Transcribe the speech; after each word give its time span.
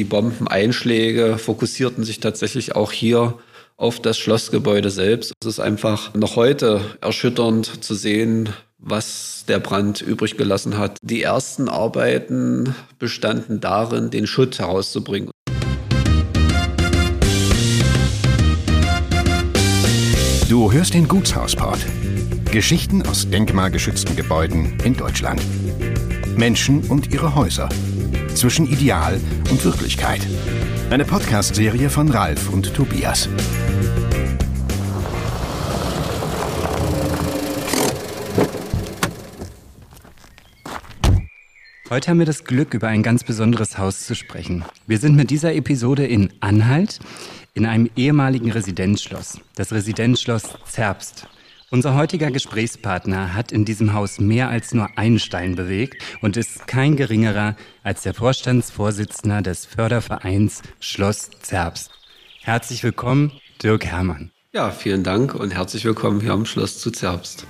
Die 0.00 0.04
Bombeneinschläge 0.04 1.36
fokussierten 1.36 2.04
sich 2.04 2.20
tatsächlich 2.20 2.74
auch 2.74 2.90
hier 2.90 3.34
auf 3.76 4.00
das 4.00 4.16
Schlossgebäude 4.16 4.88
selbst. 4.88 5.34
Es 5.42 5.46
ist 5.46 5.60
einfach 5.60 6.14
noch 6.14 6.36
heute 6.36 6.80
erschütternd 7.02 7.84
zu 7.84 7.94
sehen, 7.94 8.48
was 8.78 9.44
der 9.46 9.58
Brand 9.58 10.00
übrig 10.00 10.38
gelassen 10.38 10.78
hat. 10.78 10.96
Die 11.02 11.22
ersten 11.22 11.68
Arbeiten 11.68 12.74
bestanden 12.98 13.60
darin, 13.60 14.08
den 14.08 14.26
Schutt 14.26 14.58
herauszubringen. 14.58 15.30
Du 20.48 20.72
hörst 20.72 20.94
den 20.94 21.08
Gutshausport. 21.08 21.84
Geschichten 22.50 23.02
aus 23.06 23.28
denkmalgeschützten 23.28 24.16
Gebäuden 24.16 24.78
in 24.82 24.96
Deutschland. 24.96 25.42
Menschen 26.38 26.84
und 26.88 27.12
ihre 27.12 27.34
Häuser. 27.34 27.68
Zwischen 28.34 28.66
Ideal 28.66 29.20
und 29.50 29.64
Wirklichkeit. 29.64 30.26
Eine 30.88 31.04
Podcast-Serie 31.04 31.90
von 31.90 32.08
Ralf 32.08 32.48
und 32.48 32.72
Tobias. 32.74 33.28
Heute 41.90 42.10
haben 42.10 42.18
wir 42.20 42.26
das 42.26 42.44
Glück, 42.44 42.72
über 42.72 42.88
ein 42.88 43.02
ganz 43.02 43.24
besonderes 43.24 43.76
Haus 43.76 44.06
zu 44.06 44.14
sprechen. 44.14 44.64
Wir 44.86 44.98
sind 44.98 45.16
mit 45.16 45.30
dieser 45.30 45.54
Episode 45.54 46.06
in 46.06 46.32
Anhalt, 46.40 47.00
in 47.54 47.66
einem 47.66 47.90
ehemaligen 47.96 48.52
Residenzschloss, 48.52 49.40
das 49.56 49.72
Residenzschloss 49.72 50.44
Zerbst. 50.66 51.26
Unser 51.72 51.94
heutiger 51.94 52.32
Gesprächspartner 52.32 53.32
hat 53.32 53.52
in 53.52 53.64
diesem 53.64 53.92
Haus 53.92 54.18
mehr 54.18 54.48
als 54.48 54.74
nur 54.74 54.88
einen 54.98 55.20
Stein 55.20 55.54
bewegt 55.54 56.02
und 56.20 56.36
ist 56.36 56.66
kein 56.66 56.96
geringerer 56.96 57.54
als 57.84 58.02
der 58.02 58.12
Vorstandsvorsitzender 58.12 59.40
des 59.40 59.66
Fördervereins 59.66 60.62
Schloss 60.80 61.30
Zerbst. 61.40 61.92
Herzlich 62.42 62.82
willkommen, 62.82 63.30
Dirk 63.62 63.86
Herrmann. 63.86 64.32
Ja, 64.52 64.72
vielen 64.72 65.04
Dank 65.04 65.32
und 65.32 65.54
herzlich 65.54 65.84
willkommen 65.84 66.20
hier 66.20 66.32
am 66.32 66.44
Schloss 66.44 66.80
zu 66.80 66.90
Zerbst. 66.90 67.46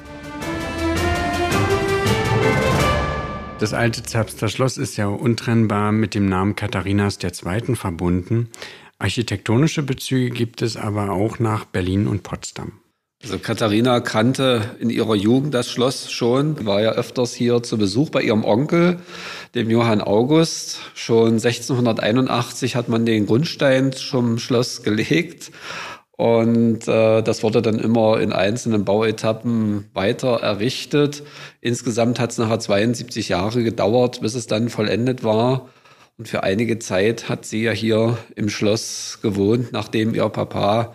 Das 3.58 3.72
alte 3.72 4.02
Zerbster 4.02 4.48
Schloss 4.48 4.76
ist 4.76 4.98
ja 4.98 5.06
untrennbar 5.06 5.92
mit 5.92 6.14
dem 6.14 6.28
Namen 6.28 6.56
Katharinas 6.56 7.18
II. 7.22 7.74
verbunden. 7.74 8.50
Architektonische 8.98 9.82
Bezüge 9.82 10.28
gibt 10.28 10.60
es 10.60 10.76
aber 10.76 11.10
auch 11.10 11.38
nach 11.38 11.64
Berlin 11.64 12.06
und 12.06 12.22
Potsdam. 12.22 12.79
Also 13.22 13.38
Katharina 13.38 14.00
kannte 14.00 14.62
in 14.78 14.88
ihrer 14.88 15.14
Jugend 15.14 15.52
das 15.52 15.70
Schloss 15.70 16.10
schon, 16.10 16.64
war 16.64 16.80
ja 16.80 16.92
öfters 16.92 17.34
hier 17.34 17.62
zu 17.62 17.76
Besuch 17.76 18.08
bei 18.08 18.22
ihrem 18.22 18.44
Onkel, 18.44 18.98
dem 19.54 19.68
Johann 19.68 20.00
August. 20.00 20.78
Schon 20.94 21.34
1681 21.34 22.76
hat 22.76 22.88
man 22.88 23.04
den 23.04 23.26
Grundstein 23.26 23.92
zum 23.92 24.38
Schloss 24.38 24.82
gelegt 24.82 25.52
und 26.20 26.86
äh, 26.88 27.22
das 27.22 27.42
wurde 27.42 27.62
dann 27.62 27.78
immer 27.78 28.20
in 28.20 28.32
einzelnen 28.32 28.84
Bauetappen 28.84 29.90
weiter 29.94 30.40
errichtet. 30.42 31.22
Insgesamt 31.60 32.20
hat 32.20 32.32
es 32.32 32.38
nachher 32.38 32.60
72 32.60 33.28
Jahre 33.28 33.62
gedauert, 33.62 34.20
bis 34.20 34.34
es 34.34 34.46
dann 34.46 34.70
vollendet 34.70 35.24
war. 35.24 35.68
Und 36.18 36.28
für 36.28 36.42
einige 36.42 36.78
Zeit 36.78 37.28
hat 37.28 37.46
sie 37.46 37.62
ja 37.62 37.72
hier 37.72 38.18
im 38.34 38.50
Schloss 38.50 39.20
gewohnt, 39.22 39.72
nachdem 39.72 40.14
ihr 40.14 40.28
Papa 40.28 40.94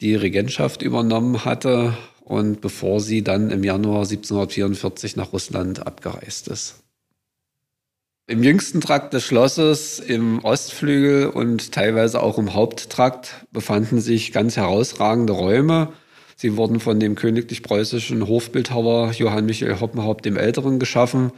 die 0.00 0.14
Regentschaft 0.14 0.82
übernommen 0.82 1.44
hatte 1.44 1.96
und 2.24 2.60
bevor 2.60 3.00
sie 3.00 3.22
dann 3.22 3.50
im 3.50 3.64
Januar 3.64 4.02
1744 4.02 5.16
nach 5.16 5.32
Russland 5.32 5.86
abgereist 5.86 6.48
ist. 6.48 6.82
Im 8.28 8.42
jüngsten 8.42 8.80
Trakt 8.80 9.14
des 9.14 9.24
Schlosses, 9.24 10.00
im 10.00 10.44
Ostflügel 10.44 11.28
und 11.28 11.70
teilweise 11.70 12.20
auch 12.20 12.38
im 12.38 12.54
Haupttrakt 12.54 13.46
befanden 13.52 14.00
sich 14.00 14.32
ganz 14.32 14.56
herausragende 14.56 15.32
Räume, 15.32 15.92
Sie 16.38 16.58
wurden 16.58 16.80
von 16.80 17.00
dem 17.00 17.14
königlich-preußischen 17.14 18.28
Hofbildhauer 18.28 19.12
Johann 19.12 19.46
Michael 19.46 19.80
Hoppenhaupt 19.80 20.26
dem 20.26 20.36
Älteren 20.36 20.78
geschaffen, 20.78 21.32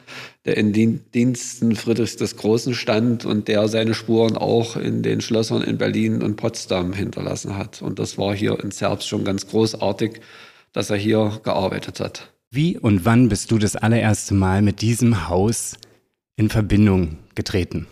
der 0.44 0.56
in 0.56 0.72
Diensten 0.72 1.76
Friedrichs 1.76 2.16
des 2.16 2.36
Großen 2.36 2.75
stand 2.75 3.25
und 3.25 3.47
der 3.47 3.69
seine 3.69 3.94
Spuren 3.94 4.37
auch 4.37 4.75
in 4.76 5.04
den 5.04 5.20
Schlössern 5.20 5.62
in 5.62 5.78
Berlin 5.78 6.20
und 6.20 6.34
Potsdam 6.34 6.92
hinterlassen 6.92 7.56
hat. 7.56 7.81
Und 7.81 8.00
das 8.00 8.19
war 8.19 8.34
hier 8.34 8.58
in 8.60 8.72
Zerbst 8.72 9.06
schon 9.06 9.22
ganz 9.22 9.47
großartig, 9.47 10.20
dass 10.72 10.91
er 10.91 10.97
hier 10.97 11.41
gearbeitet 11.44 12.00
hat. 12.00 12.32
Wie 12.50 12.76
und 12.76 13.04
wann 13.04 13.28
bist 13.28 13.53
du 13.53 13.58
das 13.58 13.76
allererste 13.76 14.34
Mal 14.34 14.62
mit 14.62 14.82
diesem 14.82 15.28
Haus 15.28 15.76
in 16.34 16.50
Verbindung 16.50 17.19
getreten? 17.37 17.87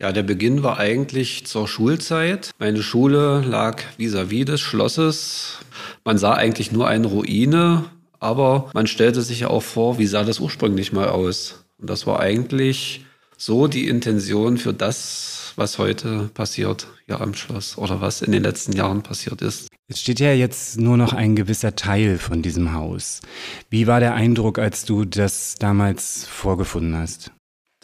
Ja, 0.00 0.10
der 0.10 0.24
Beginn 0.24 0.64
war 0.64 0.78
eigentlich 0.78 1.46
zur 1.46 1.68
Schulzeit. 1.68 2.50
Meine 2.58 2.82
Schule 2.82 3.40
lag 3.42 3.80
vis-à-vis 3.96 4.42
-vis 4.42 4.44
des 4.44 4.60
Schlosses. 4.60 5.58
Man 6.04 6.18
sah 6.18 6.34
eigentlich 6.34 6.72
nur 6.72 6.88
eine 6.88 7.06
Ruine, 7.06 7.84
aber 8.18 8.70
man 8.74 8.88
stellte 8.88 9.22
sich 9.22 9.40
ja 9.40 9.48
auch 9.48 9.62
vor, 9.62 9.98
wie 9.98 10.06
sah 10.06 10.24
das 10.24 10.40
ursprünglich 10.40 10.92
mal 10.92 11.08
aus. 11.08 11.64
Und 11.78 11.90
das 11.90 12.06
war 12.06 12.18
eigentlich 12.18 13.04
so 13.36 13.68
die 13.68 13.86
Intention 13.86 14.58
für 14.58 14.74
das, 14.74 15.52
was 15.56 15.78
heute 15.78 16.28
passiert 16.34 16.88
hier 17.06 17.20
am 17.20 17.34
Schloss 17.34 17.78
oder 17.78 18.00
was 18.00 18.22
in 18.22 18.32
den 18.32 18.42
letzten 18.42 18.72
Jahren 18.72 19.02
passiert 19.02 19.42
ist. 19.42 19.68
Es 19.86 20.00
steht 20.00 20.18
ja 20.18 20.32
jetzt 20.32 20.80
nur 20.80 20.96
noch 20.96 21.12
ein 21.12 21.36
gewisser 21.36 21.76
Teil 21.76 22.18
von 22.18 22.42
diesem 22.42 22.72
Haus. 22.72 23.20
Wie 23.70 23.86
war 23.86 24.00
der 24.00 24.14
Eindruck, 24.14 24.58
als 24.58 24.84
du 24.84 25.04
das 25.04 25.56
damals 25.56 26.26
vorgefunden 26.26 26.96
hast? 26.96 27.30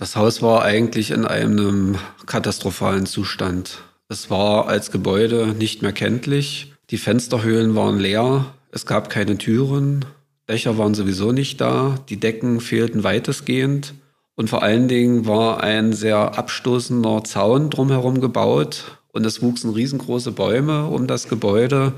Das 0.01 0.17
Haus 0.17 0.41
war 0.41 0.63
eigentlich 0.63 1.11
in 1.11 1.27
einem 1.27 1.99
katastrophalen 2.25 3.05
Zustand. 3.05 3.83
Es 4.09 4.31
war 4.31 4.67
als 4.67 4.91
Gebäude 4.91 5.49
nicht 5.49 5.83
mehr 5.83 5.93
kenntlich. 5.93 6.73
Die 6.89 6.97
Fensterhöhlen 6.97 7.75
waren 7.75 7.99
leer. 7.99 8.47
Es 8.73 8.87
gab 8.87 9.11
keine 9.11 9.37
Türen. 9.37 10.07
Dächer 10.49 10.79
waren 10.79 10.95
sowieso 10.95 11.33
nicht 11.33 11.61
da. 11.61 11.97
Die 12.09 12.17
Decken 12.17 12.63
fehlten 12.63 13.05
weitestgehend. 13.05 13.93
Und 14.37 14.49
vor 14.49 14.63
allen 14.63 14.89
Dingen 14.89 15.27
war 15.27 15.63
ein 15.63 15.93
sehr 15.93 16.39
abstoßender 16.39 17.23
Zaun 17.25 17.69
drumherum 17.69 18.23
gebaut. 18.23 18.97
Und 19.09 19.27
es 19.27 19.43
wuchsen 19.43 19.75
riesengroße 19.75 20.33
Bäume 20.33 20.87
um 20.87 21.09
das 21.09 21.29
Gebäude, 21.29 21.93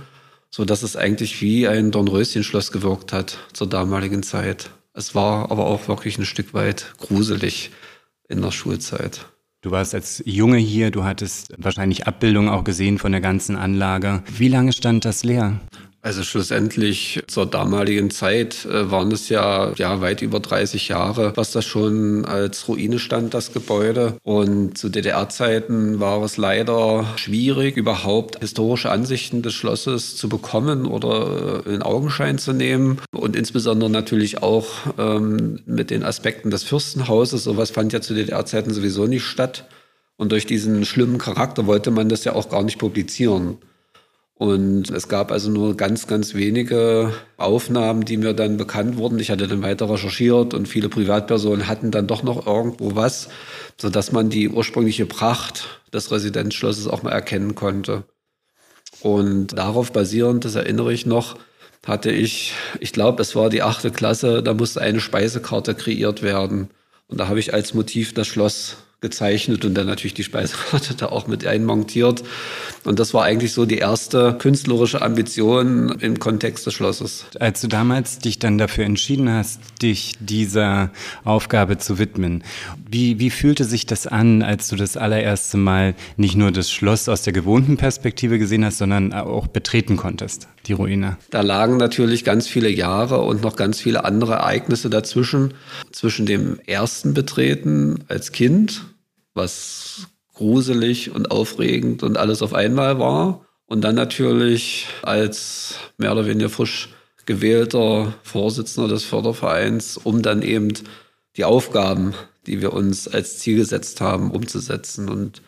so 0.51 0.65
dass 0.65 0.83
es 0.83 0.97
eigentlich 0.97 1.41
wie 1.41 1.69
ein 1.69 1.93
Dornröschenschloss 1.93 2.73
gewirkt 2.73 3.13
hat 3.13 3.39
zur 3.53 3.69
damaligen 3.69 4.25
Zeit. 4.25 4.71
Es 4.93 5.15
war 5.15 5.53
aber 5.53 5.67
auch 5.67 5.87
wirklich 5.87 6.19
ein 6.19 6.27
Stück 6.27 6.53
weit 6.53 6.95
gruselig 6.99 7.71
in 8.33 8.43
der 8.43 8.51
Schulzeit. 8.51 9.27
Du 9.61 9.71
warst 9.71 9.95
als 9.95 10.23
Junge 10.27 10.57
hier, 10.57 10.91
du 10.91 11.05
hattest 11.05 11.55
wahrscheinlich 11.57 12.09
Abbildungen 12.09 12.49
auch 12.49 12.65
gesehen 12.65 12.99
von 12.99 13.13
der 13.13 13.21
ganzen 13.21 13.55
Anlage. 13.55 14.25
Wie 14.37 14.49
lange 14.49 14.73
stand 14.73 15.05
das 15.05 15.23
leer? 15.23 15.61
Also 16.05 16.25
schlussendlich 16.25 17.23
zur 17.29 17.47
damaligen 17.47 18.11
Zeit 18.11 18.65
äh, 18.65 18.91
waren 18.91 19.13
es 19.13 19.29
ja, 19.29 19.73
ja 19.77 20.01
weit 20.01 20.21
über 20.21 20.41
30 20.41 20.89
Jahre, 20.89 21.33
was 21.37 21.53
das 21.53 21.65
schon 21.65 22.25
als 22.25 22.67
Ruine 22.67 22.99
stand, 22.99 23.35
das 23.35 23.53
Gebäude. 23.53 24.17
Und 24.25 24.77
zu 24.77 24.89
DDR-Zeiten 24.89 26.01
war 26.01 26.21
es 26.25 26.37
leider 26.39 27.07
schwierig, 27.15 27.77
überhaupt 27.77 28.41
historische 28.41 28.91
Ansichten 28.91 29.43
des 29.43 29.55
Schlosses 29.55 30.17
zu 30.17 30.29
bekommen 30.29 30.87
oder 30.87 31.63
äh, 31.67 31.73
in 31.73 31.83
Augenschein 31.83 32.39
zu 32.39 32.53
nehmen. 32.53 32.99
Und 33.15 33.37
insbesondere 33.37 33.89
natürlich 33.89 34.43
auch 34.43 34.71
ähm, 34.99 35.61
mit 35.67 35.91
den 35.91 36.03
Aspekten 36.03 36.51
des 36.51 36.65
Fürstenhauses. 36.65 37.45
Sowas 37.45 37.71
fand 37.71 37.93
ja 37.93 38.01
zu 38.01 38.13
DDR-Zeiten 38.15 38.75
sowieso 38.75 39.07
nicht 39.07 39.25
statt. 39.25 39.69
Und 40.17 40.33
durch 40.33 40.47
diesen 40.47 40.85
schlimmen 40.85 41.19
Charakter 41.19 41.69
wollte 41.69 41.93
man 41.93 42.09
das 42.09 42.25
ja 42.25 42.33
auch 42.35 42.49
gar 42.49 42.65
nicht 42.65 42.79
publizieren. 42.79 43.59
Und 44.43 44.91
es 44.91 45.07
gab 45.07 45.31
also 45.31 45.53
nur 45.53 45.77
ganz, 45.77 46.09
ganz 46.09 46.35
wenige 46.35 47.13
Aufnahmen, 47.37 48.05
die 48.05 48.17
mir 48.17 48.35
dann 48.35 48.57
bekannt 48.57 48.97
wurden. 48.97 49.21
Ich 49.21 49.31
hatte 49.31 49.47
dann 49.47 49.63
weiter 49.63 49.89
recherchiert 49.89 50.53
und 50.53 50.67
viele 50.67 50.89
Privatpersonen 50.89 51.69
hatten 51.69 51.93
dann 51.93 52.09
doch 52.09 52.25
noch 52.25 52.45
irgendwo 52.45 52.97
was, 52.97 53.29
sodass 53.81 54.11
man 54.11 54.31
die 54.31 54.49
ursprüngliche 54.49 55.07
Pracht 55.07 55.81
des 55.93 56.11
Residenzschlosses 56.11 56.89
auch 56.89 57.05
mal 57.05 57.13
erkennen 57.13 57.55
konnte. 57.55 58.03
Und 59.01 59.57
darauf 59.57 59.93
basierend, 59.93 60.45
das 60.45 60.57
erinnere 60.57 60.93
ich 60.93 61.07
noch, 61.07 61.37
hatte 61.87 62.11
ich, 62.11 62.55
ich 62.81 62.93
glaube, 62.93 63.23
es 63.23 63.37
war 63.37 63.49
die 63.49 63.63
achte 63.63 63.93
Klasse, 63.93 64.43
da 64.43 64.55
musste 64.55 64.81
eine 64.81 64.99
Speisekarte 64.99 65.77
kreiert 65.77 66.21
werden. 66.21 66.71
Und 67.07 67.21
da 67.21 67.29
habe 67.29 67.39
ich 67.39 67.55
als 67.55 67.75
Motiv 67.75 68.13
das 68.13 68.27
Schloss 68.27 68.79
gezeichnet 69.03 69.65
und 69.65 69.75
dann 69.75 69.87
natürlich 69.87 70.15
die 70.15 70.23
Speisekarte 70.23 70.95
da 70.97 71.07
auch 71.07 71.27
mit 71.27 71.47
einmontiert. 71.47 72.23
Und 72.85 72.99
das 72.99 73.13
war 73.13 73.25
eigentlich 73.25 73.53
so 73.53 73.67
die 73.67 73.79
erste 73.79 74.35
künstlerische 74.39 75.03
Ambition 75.03 75.91
im 76.01 76.19
Kontext 76.19 76.67
des 76.67 76.75
Schlosses. 76.75 77.27
Als 77.39 77.61
du 77.61 77.69
damals 77.69 78.19
dich 78.19 78.39
dann 78.39 78.57
dafür 78.57 78.85
entschieden 78.85 79.29
hast, 79.29 79.61
dich 79.83 80.15
dieser 80.21 80.91
Aufgabe 81.25 81.79
zu 81.79 81.99
widmen, 81.99 82.45
wie, 82.89 83.19
wie 83.19 83.31
fühlte 83.31 83.65
sich 83.65 83.87
das 83.87 84.07
an, 84.07 84.43
als 84.43 84.69
du 84.69 84.77
das 84.77 84.97
allererste 84.97 85.57
Mal 85.57 85.95
nicht 86.17 86.37
nur 86.37 86.51
das 86.53 86.71
Schloss 86.71 87.09
aus 87.09 87.23
der 87.23 87.33
gewohnten 87.33 87.77
Perspektive 87.77 88.39
gesehen 88.39 88.65
hast, 88.65 88.79
sondern 88.79 89.13
auch 89.13 89.49
betreten 89.49 89.97
konntest, 89.97 90.49
die 90.67 90.73
Ruine? 90.73 91.17
Da 91.31 91.41
lagen 91.41 91.77
natürlich 91.77 92.25
ganz 92.25 92.47
viele 92.47 92.71
Jahre 92.71 93.21
und 93.23 93.43
noch 93.43 93.57
ganz 93.57 93.81
viele 93.81 94.05
andere 94.05 94.35
Ereignisse 94.35 94.91
dazwischen. 94.91 95.55
Zwischen 95.91 96.25
dem 96.25 96.61
ersten 96.67 97.15
Betreten 97.15 98.05
als 98.09 98.31
Kind 98.31 98.83
was 99.35 100.09
gruselig 100.35 101.15
und 101.15 101.31
aufregend 101.31 102.03
und 102.03 102.17
alles 102.17 102.43
auf 102.43 102.55
einmal 102.55 102.99
war. 102.99 103.47
Und 103.67 103.83
dann 103.83 103.95
natürlich 103.95 104.87
als 105.03 105.77
mehr 105.97 106.13
oder 106.13 106.27
weniger 106.27 106.51
frisch 106.51 106.91
gewählter 107.27 108.15
Vorsitzender 108.23 108.89
des 108.89 109.05
Fördervereins, 109.05 109.97
um 109.97 110.23
dann 110.23 110.43
eben 110.43 110.73
die 111.37 111.45
Aufgaben, 111.45 112.15
die 112.47 112.61
wir 112.61 112.73
uns 112.73 113.09
als 113.09 113.39
Ziel 113.39 113.57
gesetzt 113.57 114.01
haben, 114.01 114.31
umzusetzen. 114.31 115.09
Und 115.09 115.43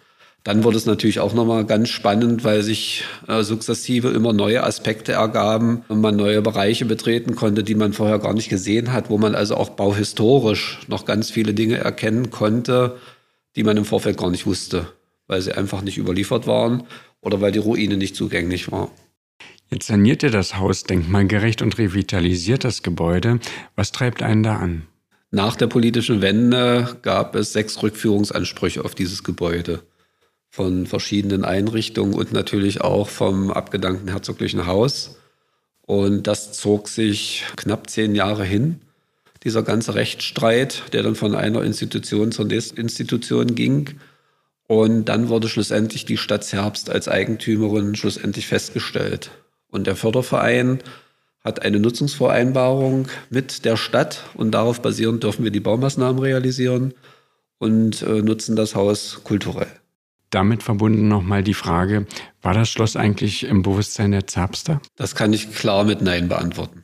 dann 0.44 0.62
wurde 0.62 0.76
es 0.76 0.86
natürlich 0.86 1.20
auch 1.20 1.34
nochmal 1.34 1.64
ganz 1.64 1.88
spannend, 1.88 2.44
weil 2.44 2.62
sich 2.62 3.04
äh, 3.28 3.42
sukzessive 3.42 4.08
immer 4.08 4.32
neue 4.32 4.62
Aspekte 4.62 5.12
ergaben 5.12 5.84
und 5.88 6.00
man 6.00 6.16
neue 6.16 6.42
Bereiche 6.42 6.84
betreten 6.84 7.34
konnte, 7.34 7.64
die 7.64 7.74
man 7.74 7.92
vorher 7.92 8.18
gar 8.18 8.34
nicht 8.34 8.50
gesehen 8.50 8.92
hat, 8.92 9.10
wo 9.10 9.18
man 9.18 9.34
also 9.34 9.56
auch 9.56 9.70
bauhistorisch 9.70 10.80
noch 10.86 11.06
ganz 11.06 11.30
viele 11.30 11.54
Dinge 11.54 11.78
erkennen 11.78 12.30
konnte, 12.30 12.96
die 13.56 13.64
man 13.64 13.76
im 13.76 13.84
Vorfeld 13.84 14.16
gar 14.16 14.30
nicht 14.30 14.46
wusste, 14.46 14.92
weil 15.26 15.40
sie 15.40 15.52
einfach 15.52 15.82
nicht 15.82 15.98
überliefert 15.98 16.46
waren 16.46 16.84
oder 17.20 17.40
weil 17.40 17.52
die 17.52 17.58
Ruine 17.58 17.96
nicht 17.96 18.16
zugänglich 18.16 18.70
war. 18.70 18.90
Jetzt 19.70 19.86
saniert 19.86 20.22
ihr 20.22 20.30
das 20.30 20.56
Haus 20.58 20.84
denkmalgerecht 20.84 21.62
und 21.62 21.78
revitalisiert 21.78 22.64
das 22.64 22.82
Gebäude. 22.82 23.40
Was 23.76 23.92
treibt 23.92 24.22
einen 24.22 24.42
da 24.42 24.56
an? 24.56 24.86
Nach 25.30 25.56
der 25.56 25.66
politischen 25.66 26.22
Wende 26.22 26.96
gab 27.02 27.34
es 27.34 27.52
sechs 27.52 27.82
Rückführungsansprüche 27.82 28.84
auf 28.84 28.94
dieses 28.94 29.24
Gebäude 29.24 29.82
von 30.48 30.86
verschiedenen 30.86 31.44
Einrichtungen 31.44 32.14
und 32.14 32.32
natürlich 32.32 32.82
auch 32.82 33.08
vom 33.08 33.50
abgedankten 33.50 34.08
herzoglichen 34.08 34.66
Haus. 34.66 35.16
Und 35.82 36.28
das 36.28 36.52
zog 36.52 36.88
sich 36.88 37.44
knapp 37.56 37.90
zehn 37.90 38.14
Jahre 38.14 38.44
hin 38.44 38.80
dieser 39.44 39.62
ganze 39.62 39.94
Rechtsstreit, 39.94 40.82
der 40.92 41.02
dann 41.02 41.14
von 41.14 41.34
einer 41.34 41.62
Institution 41.62 42.32
zur 42.32 42.46
nächsten 42.46 42.78
Institution 42.78 43.54
ging. 43.54 44.00
Und 44.66 45.06
dann 45.06 45.28
wurde 45.28 45.48
schlussendlich 45.48 46.06
die 46.06 46.16
Stadt 46.16 46.44
Zerbst 46.44 46.88
als 46.88 47.08
Eigentümerin 47.08 47.94
schlussendlich 47.94 48.46
festgestellt. 48.46 49.30
Und 49.68 49.86
der 49.86 49.96
Förderverein 49.96 50.78
hat 51.44 51.62
eine 51.62 51.78
Nutzungsvereinbarung 51.78 53.08
mit 53.28 53.66
der 53.66 53.76
Stadt 53.76 54.24
und 54.34 54.52
darauf 54.52 54.80
basierend 54.80 55.22
dürfen 55.22 55.44
wir 55.44 55.50
die 55.50 55.60
Baumaßnahmen 55.60 56.20
realisieren 56.20 56.94
und 57.58 58.02
äh, 58.02 58.22
nutzen 58.22 58.56
das 58.56 58.74
Haus 58.74 59.20
kulturell. 59.24 59.68
Damit 60.30 60.62
verbunden 60.62 61.06
nochmal 61.06 61.44
die 61.44 61.54
Frage, 61.54 62.06
war 62.42 62.54
das 62.54 62.68
Schloss 62.70 62.96
eigentlich 62.96 63.44
im 63.44 63.62
Bewusstsein 63.62 64.10
der 64.10 64.26
Zerbster? 64.26 64.80
Das 64.96 65.14
kann 65.14 65.32
ich 65.32 65.54
klar 65.54 65.84
mit 65.84 66.00
Nein 66.00 66.28
beantworten. 66.28 66.82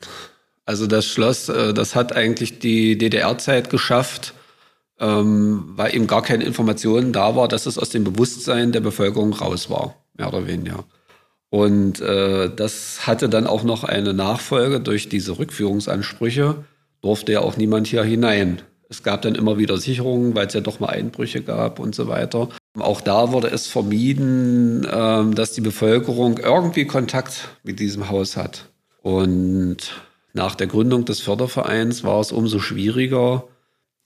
Also 0.65 0.87
das 0.87 1.07
Schloss, 1.07 1.49
äh, 1.49 1.75
das 1.75 1.95
hat 1.95 2.15
eigentlich 2.15 2.59
die 2.59 2.97
DDR-Zeit 2.97 3.71
geschafft, 3.71 4.35
ähm, 4.99 5.65
weil 5.77 5.95
eben 5.95 6.07
gar 6.07 6.23
keine 6.23 6.45
Informationen 6.45 7.13
da 7.13 7.35
war, 7.35 7.49
dass 7.49 7.67
es 7.67 7.79
aus 7.79 7.91
dem 7.91 8.05
Bewusstsein 8.05 8.73
der 8.73 8.81
Bevölkerung 8.81 9.33
raus 9.33 9.71
war, 9.71 9.97
mehr 10.17 10.29
oder 10.29 10.47
weniger. 10.47 10.85
Und 11.49 12.01
äh, 12.01 12.55
das 12.55 13.07
hatte 13.07 13.29
dann 13.29 13.47
auch 13.47 13.65
noch 13.65 13.83
eine 13.83 14.15
Nachfolge 14.15 14.81
durch 14.81 15.09
diese 15.09 15.39
Rückführungsansprüche, 15.39 16.65
durfte 17.03 17.33
ja 17.33 17.41
auch 17.41 17.57
niemand 17.57 17.89
hier 17.89 18.05
hinein. 18.05 18.63
Es 18.89 19.03
gab 19.03 19.23
dann 19.23 19.35
immer 19.35 19.59
wieder 19.59 19.79
Sicherungen, 19.79 20.35
weil 20.35 20.47
es 20.47 20.55
ja 20.55 20.61
doch 20.61 20.81
mal 20.81 20.89
Einbrüche 20.89 21.43
gab 21.43 21.79
und 21.79 21.95
so 21.95 22.09
weiter. 22.09 22.49
Auch 22.79 23.01
da 23.01 23.33
wurde 23.33 23.49
es 23.49 23.67
vermieden, 23.67 24.85
äh, 24.85 25.35
dass 25.35 25.53
die 25.53 25.61
Bevölkerung 25.61 26.39
irgendwie 26.39 26.85
Kontakt 26.85 27.49
mit 27.65 27.81
diesem 27.81 28.09
Haus 28.09 28.37
hat. 28.37 28.67
Und 29.03 29.93
nach 30.33 30.55
der 30.55 30.67
Gründung 30.67 31.05
des 31.05 31.21
Fördervereins 31.21 32.05
war 32.05 32.21
es 32.21 32.33
umso 32.33 32.61
schwieriger, 32.61 33.45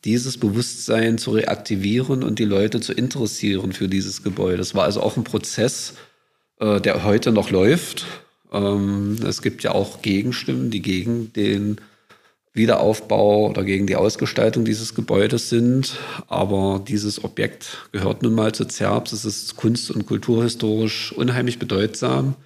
dieses 0.04 0.38
Bewusstsein 0.38 1.18
zu 1.18 1.32
reaktivieren 1.32 2.22
und 2.22 2.38
die 2.38 2.44
Leute 2.44 2.80
zu 2.80 2.92
interessieren 2.92 3.72
für 3.72 3.88
dieses 3.88 4.22
Gebäude. 4.22 4.58
Das 4.58 4.74
war 4.74 4.84
also 4.84 5.02
auch 5.02 5.16
ein 5.16 5.24
Prozess, 5.24 5.94
äh, 6.60 6.80
der 6.80 7.04
heute 7.04 7.32
noch 7.32 7.50
läuft. 7.50 8.06
Ähm, 8.52 9.16
es 9.26 9.42
gibt 9.42 9.62
ja 9.62 9.72
auch 9.72 10.02
Gegenstimmen, 10.02 10.70
die 10.70 10.82
gegen 10.82 11.32
den 11.32 11.78
Wiederaufbau 12.52 13.48
oder 13.48 13.64
gegen 13.64 13.86
die 13.86 13.96
Ausgestaltung 13.96 14.64
dieses 14.64 14.94
Gebäudes 14.94 15.48
sind. 15.48 15.96
Aber 16.28 16.82
dieses 16.86 17.24
Objekt 17.24 17.88
gehört 17.90 18.22
nun 18.22 18.34
mal 18.34 18.52
zu 18.52 18.66
Zerbs. 18.66 19.12
Es 19.12 19.24
ist 19.24 19.56
kunst- 19.56 19.90
und 19.90 20.06
kulturhistorisch 20.06 21.12
unheimlich 21.12 21.58
bedeutsam. 21.58 22.36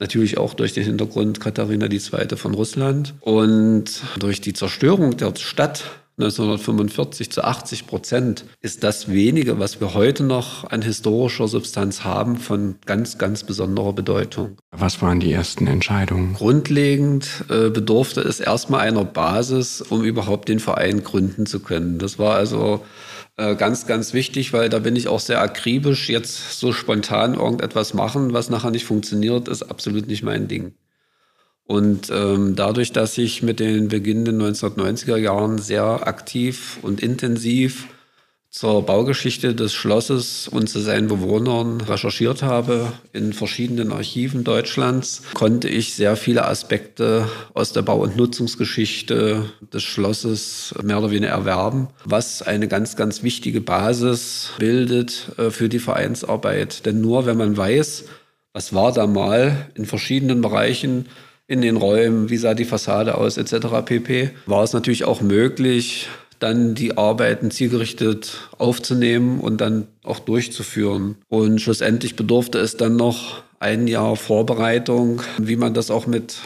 Natürlich 0.00 0.38
auch 0.38 0.54
durch 0.54 0.72
den 0.72 0.84
Hintergrund 0.84 1.40
Katharina 1.40 1.86
II. 1.86 2.36
von 2.36 2.54
Russland 2.54 3.14
und 3.20 4.02
durch 4.18 4.40
die 4.40 4.52
Zerstörung 4.52 5.16
der 5.16 5.34
Stadt 5.36 5.84
1945 6.18 7.30
zu 7.30 7.44
80 7.44 7.86
Prozent 7.86 8.44
ist 8.60 8.82
das 8.82 9.08
wenige, 9.08 9.60
was 9.60 9.80
wir 9.80 9.94
heute 9.94 10.24
noch 10.24 10.68
an 10.68 10.82
historischer 10.82 11.46
Substanz 11.46 12.02
haben, 12.02 12.36
von 12.38 12.74
ganz, 12.86 13.18
ganz 13.18 13.44
besonderer 13.44 13.92
Bedeutung. 13.92 14.56
Was 14.72 15.00
waren 15.00 15.20
die 15.20 15.30
ersten 15.30 15.68
Entscheidungen? 15.68 16.34
Grundlegend 16.34 17.44
äh, 17.48 17.70
bedurfte 17.70 18.20
es 18.20 18.40
erstmal 18.40 18.80
einer 18.80 19.04
Basis, 19.04 19.80
um 19.80 20.02
überhaupt 20.02 20.48
den 20.48 20.58
Verein 20.58 21.04
gründen 21.04 21.46
zu 21.46 21.60
können. 21.60 21.98
Das 21.98 22.18
war 22.18 22.34
also 22.34 22.82
ganz, 23.38 23.86
ganz 23.86 24.12
wichtig, 24.14 24.52
weil 24.52 24.68
da 24.68 24.80
bin 24.80 24.96
ich 24.96 25.08
auch 25.08 25.20
sehr 25.20 25.40
akribisch. 25.40 26.08
Jetzt 26.08 26.58
so 26.58 26.72
spontan 26.72 27.34
irgendetwas 27.34 27.94
machen, 27.94 28.32
was 28.32 28.50
nachher 28.50 28.70
nicht 28.70 28.84
funktioniert, 28.84 29.48
ist 29.48 29.62
absolut 29.62 30.08
nicht 30.08 30.22
mein 30.22 30.48
Ding. 30.48 30.74
Und 31.64 32.10
ähm, 32.10 32.56
dadurch, 32.56 32.92
dass 32.92 33.18
ich 33.18 33.42
mit 33.42 33.60
den 33.60 33.88
beginnenden 33.88 34.40
1990er 34.40 35.16
Jahren 35.16 35.58
sehr 35.58 36.06
aktiv 36.06 36.78
und 36.82 37.02
intensiv 37.02 37.88
zur 38.58 38.84
Baugeschichte 38.84 39.54
des 39.54 39.72
Schlosses 39.72 40.48
und 40.48 40.68
zu 40.68 40.80
seinen 40.80 41.06
Bewohnern 41.06 41.80
recherchiert 41.80 42.42
habe 42.42 42.92
in 43.12 43.32
verschiedenen 43.32 43.92
Archiven 43.92 44.42
Deutschlands, 44.42 45.22
konnte 45.34 45.68
ich 45.68 45.94
sehr 45.94 46.16
viele 46.16 46.44
Aspekte 46.44 47.28
aus 47.54 47.72
der 47.72 47.82
Bau- 47.82 48.02
und 48.02 48.16
Nutzungsgeschichte 48.16 49.44
des 49.72 49.84
Schlosses 49.84 50.74
mehr 50.82 50.98
oder 50.98 51.12
weniger 51.12 51.30
erwerben, 51.30 51.86
was 52.04 52.42
eine 52.42 52.66
ganz, 52.66 52.96
ganz 52.96 53.22
wichtige 53.22 53.60
Basis 53.60 54.50
bildet 54.58 55.28
äh, 55.38 55.50
für 55.50 55.68
die 55.68 55.78
Vereinsarbeit. 55.78 56.84
Denn 56.84 57.00
nur 57.00 57.26
wenn 57.26 57.36
man 57.36 57.56
weiß, 57.56 58.06
was 58.52 58.74
war 58.74 58.90
da 58.92 59.06
mal 59.06 59.68
in 59.76 59.86
verschiedenen 59.86 60.40
Bereichen, 60.40 61.06
in 61.46 61.60
den 61.60 61.76
Räumen, 61.76 62.28
wie 62.28 62.36
sah 62.36 62.54
die 62.54 62.64
Fassade 62.64 63.16
aus, 63.18 63.36
etc. 63.36 63.68
pp., 63.84 64.30
war 64.46 64.64
es 64.64 64.72
natürlich 64.72 65.04
auch 65.04 65.20
möglich, 65.20 66.08
dann 66.38 66.74
die 66.74 66.96
Arbeiten 66.96 67.50
zielgerichtet 67.50 68.48
aufzunehmen 68.58 69.40
und 69.40 69.60
dann 69.60 69.88
auch 70.02 70.18
durchzuführen. 70.18 71.16
Und 71.28 71.60
schlussendlich 71.60 72.16
bedurfte 72.16 72.58
es 72.58 72.76
dann 72.76 72.96
noch 72.96 73.42
ein 73.60 73.86
Jahr 73.86 74.16
Vorbereitung, 74.16 75.22
wie 75.38 75.56
man 75.56 75.74
das 75.74 75.90
auch 75.90 76.06
mit 76.06 76.36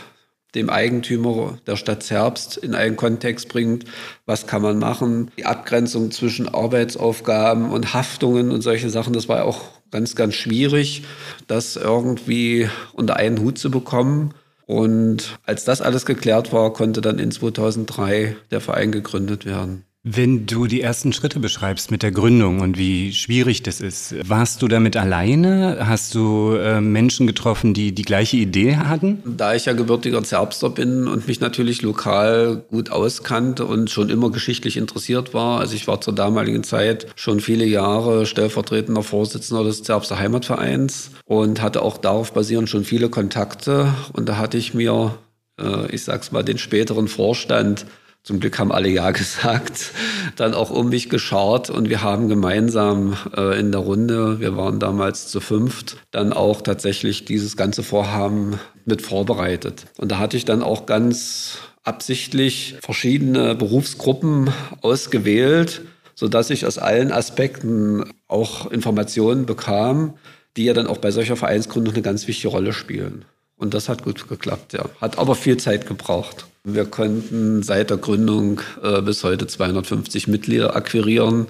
dem 0.55 0.69
Eigentümer 0.69 1.59
der 1.67 1.77
Stadt 1.77 2.03
Zerbst 2.03 2.57
in 2.59 2.75
einen 2.75 2.97
Kontext 2.97 3.49
bringt. 3.49 3.85
Was 4.27 4.47
kann 4.47 4.63
man 4.63 4.79
machen? 4.79 5.31
Die 5.39 5.47
Abgrenzung 5.47 6.11
zwischen 6.11 6.49
Arbeitsaufgaben 6.49 7.71
und 7.71 7.95
Haftungen 7.95 8.51
und 8.51 8.61
solche 8.61 8.91
Sachen, 8.91 9.15
das 9.15 9.29
war 9.29 9.45
auch 9.45 9.63
ganz, 9.91 10.15
ganz 10.15 10.35
schwierig, 10.35 11.05
das 11.47 11.77
irgendwie 11.77 12.69
unter 12.93 13.17
einen 13.17 13.41
Hut 13.41 13.59
zu 13.59 13.71
bekommen. 13.71 14.35
Und 14.73 15.39
als 15.45 15.67
das 15.67 15.83
alles 15.83 16.07
geklärt 16.07 16.51
war, 16.51 16.73
konnte 16.73 17.03
dann 17.03 17.19
in 17.19 17.31
2003 17.31 18.37
der 18.51 18.63
Verein 18.63 18.91
gegründet 18.91 19.45
werden. 19.45 19.85
Wenn 20.05 20.47
du 20.47 20.67
die 20.67 20.81
ersten 20.81 21.13
Schritte 21.13 21.39
beschreibst 21.39 21.93
mit 21.93 22.03
der 22.03 22.11
Gründung 22.11 22.59
und 22.59 22.77
wie 22.77 23.13
schwierig 23.13 23.63
das 23.63 23.81
ist, 23.81 24.17
warst 24.29 24.61
du 24.61 24.67
damit 24.67 24.97
alleine? 24.97 25.87
Hast 25.87 26.17
du 26.17 26.55
äh, 26.57 26.81
Menschen 26.81 27.29
getroffen, 27.29 27.73
die 27.73 27.95
die 27.95 28.03
gleiche 28.03 28.37
Idee 28.37 28.79
hatten? 28.79 29.23
Da 29.25 29.55
ich 29.55 29.67
ja 29.67 29.75
gebürtiger 29.75 30.25
Zerbster 30.25 30.71
bin 30.71 31.07
und 31.07 31.29
mich 31.29 31.39
natürlich 31.39 31.83
lokal 31.83 32.65
gut 32.69 32.91
auskannte 32.91 33.65
und 33.65 33.91
schon 33.91 34.11
immer 34.11 34.33
geschichtlich 34.33 34.77
interessiert 34.77 35.35
war, 35.35 35.61
also 35.61 35.77
ich 35.77 35.87
war 35.87 36.01
zur 36.01 36.17
damaligen 36.17 36.65
Zeit 36.65 37.07
schon 37.15 37.39
viele 37.39 37.65
Jahre 37.65 38.27
stellvertretender 38.27 39.05
Vorsitzender 39.05 39.63
des 39.63 39.85
Zerbster 39.85 40.19
Heimatvereins 40.19 41.13
und 41.27 41.63
hatte 41.63 41.81
auch 41.83 41.97
darauf 41.97 42.33
basierend 42.33 42.69
schon 42.69 42.83
viele 42.83 43.09
Kontakte 43.09 43.95
und 44.15 44.29
da 44.29 44.37
hatte 44.37 44.59
ich 44.59 44.75
mir 44.75 45.17
äh, 45.61 45.95
ich 45.95 46.05
sag's 46.05 46.33
mal, 46.33 46.43
den 46.43 46.59
späteren 46.59 47.09
Vorstand, 47.09 47.87
zum 48.23 48.41
Glück 48.41 48.59
haben 48.59 48.73
alle 48.73 48.89
Ja 48.89 49.11
gesagt, 49.13 49.93
dann 50.37 50.55
auch 50.55 50.71
um 50.71 50.89
mich 50.89 51.09
geschaut 51.09 51.71
und 51.71 51.89
wir 51.89 52.03
haben 52.03 52.29
gemeinsam 52.29 53.17
äh, 53.37 53.59
in 53.59 53.73
der 53.73 53.81
Runde, 53.81 54.41
wir 54.41 54.57
waren 54.57 54.79
damals 54.79 55.29
zu 55.29 55.41
fünft, 55.41 55.97
dann 56.11 56.33
auch 56.33 56.63
tatsächlich 56.63 57.25
dieses 57.25 57.57
ganze 57.57 57.83
Vorhaben 57.83 58.59
mit 58.85 59.03
vorbereitet. 59.03 59.87
Und 59.99 60.13
da 60.13 60.19
hatte 60.19 60.37
ich 60.37 60.45
dann 60.45 60.63
auch 60.63 60.87
ganz 60.87 61.59
absichtlich 61.85 62.77
verschiedene 62.81 63.55
Berufsgruppen 63.55 64.51
ausgewählt, 64.83 65.83
sodass 66.15 66.51
ich 66.51 66.67
aus 66.67 66.79
allen 66.79 67.11
Aspekten 67.11 68.05
auch 68.29 68.71
Informationen 68.71 69.47
bekam, 69.47 70.15
die 70.57 70.65
ja 70.65 70.75
dann 70.75 70.87
auch 70.87 70.99
bei 70.99 71.11
solcher 71.11 71.37
Vereinsgründung 71.37 71.95
eine 71.95 72.03
ganz 72.03 72.29
wichtige 72.29 72.49
Rolle 72.49 72.73
spielen. 72.73 73.25
Und 73.57 73.75
das 73.75 73.89
hat 73.89 74.05
gut 74.05 74.29
geklappt, 74.29 74.75
ja. 74.75 74.85
Hat 75.01 75.19
aber 75.19 75.35
viel 75.35 75.57
Zeit 75.57 75.87
gebraucht. 75.87 76.47
Wir 76.65 76.85
konnten 76.85 77.63
seit 77.63 77.91
der 77.91 77.97
Gründung 77.97 78.61
äh, 78.83 79.03
bis 79.03 79.25
heute 79.25 79.47
250 79.47 80.29
Mitglieder 80.29 80.77
akquirieren, 80.77 81.49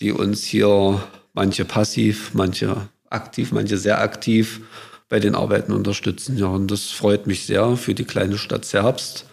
die 0.00 0.12
uns 0.12 0.44
hier 0.44 1.02
manche 1.32 1.64
passiv, 1.64 2.34
manche 2.34 2.88
aktiv, 3.08 3.52
manche 3.52 3.78
sehr 3.78 4.00
aktiv 4.00 4.60
bei 5.08 5.18
den 5.18 5.34
Arbeiten 5.34 5.72
unterstützen. 5.72 6.36
Ja, 6.36 6.46
und 6.46 6.70
das 6.70 6.90
freut 6.90 7.26
mich 7.26 7.46
sehr 7.46 7.76
für 7.76 7.94
die 7.94 8.04
kleine 8.04 8.36
Stadt 8.36 8.64
Zerbst. 8.64 9.26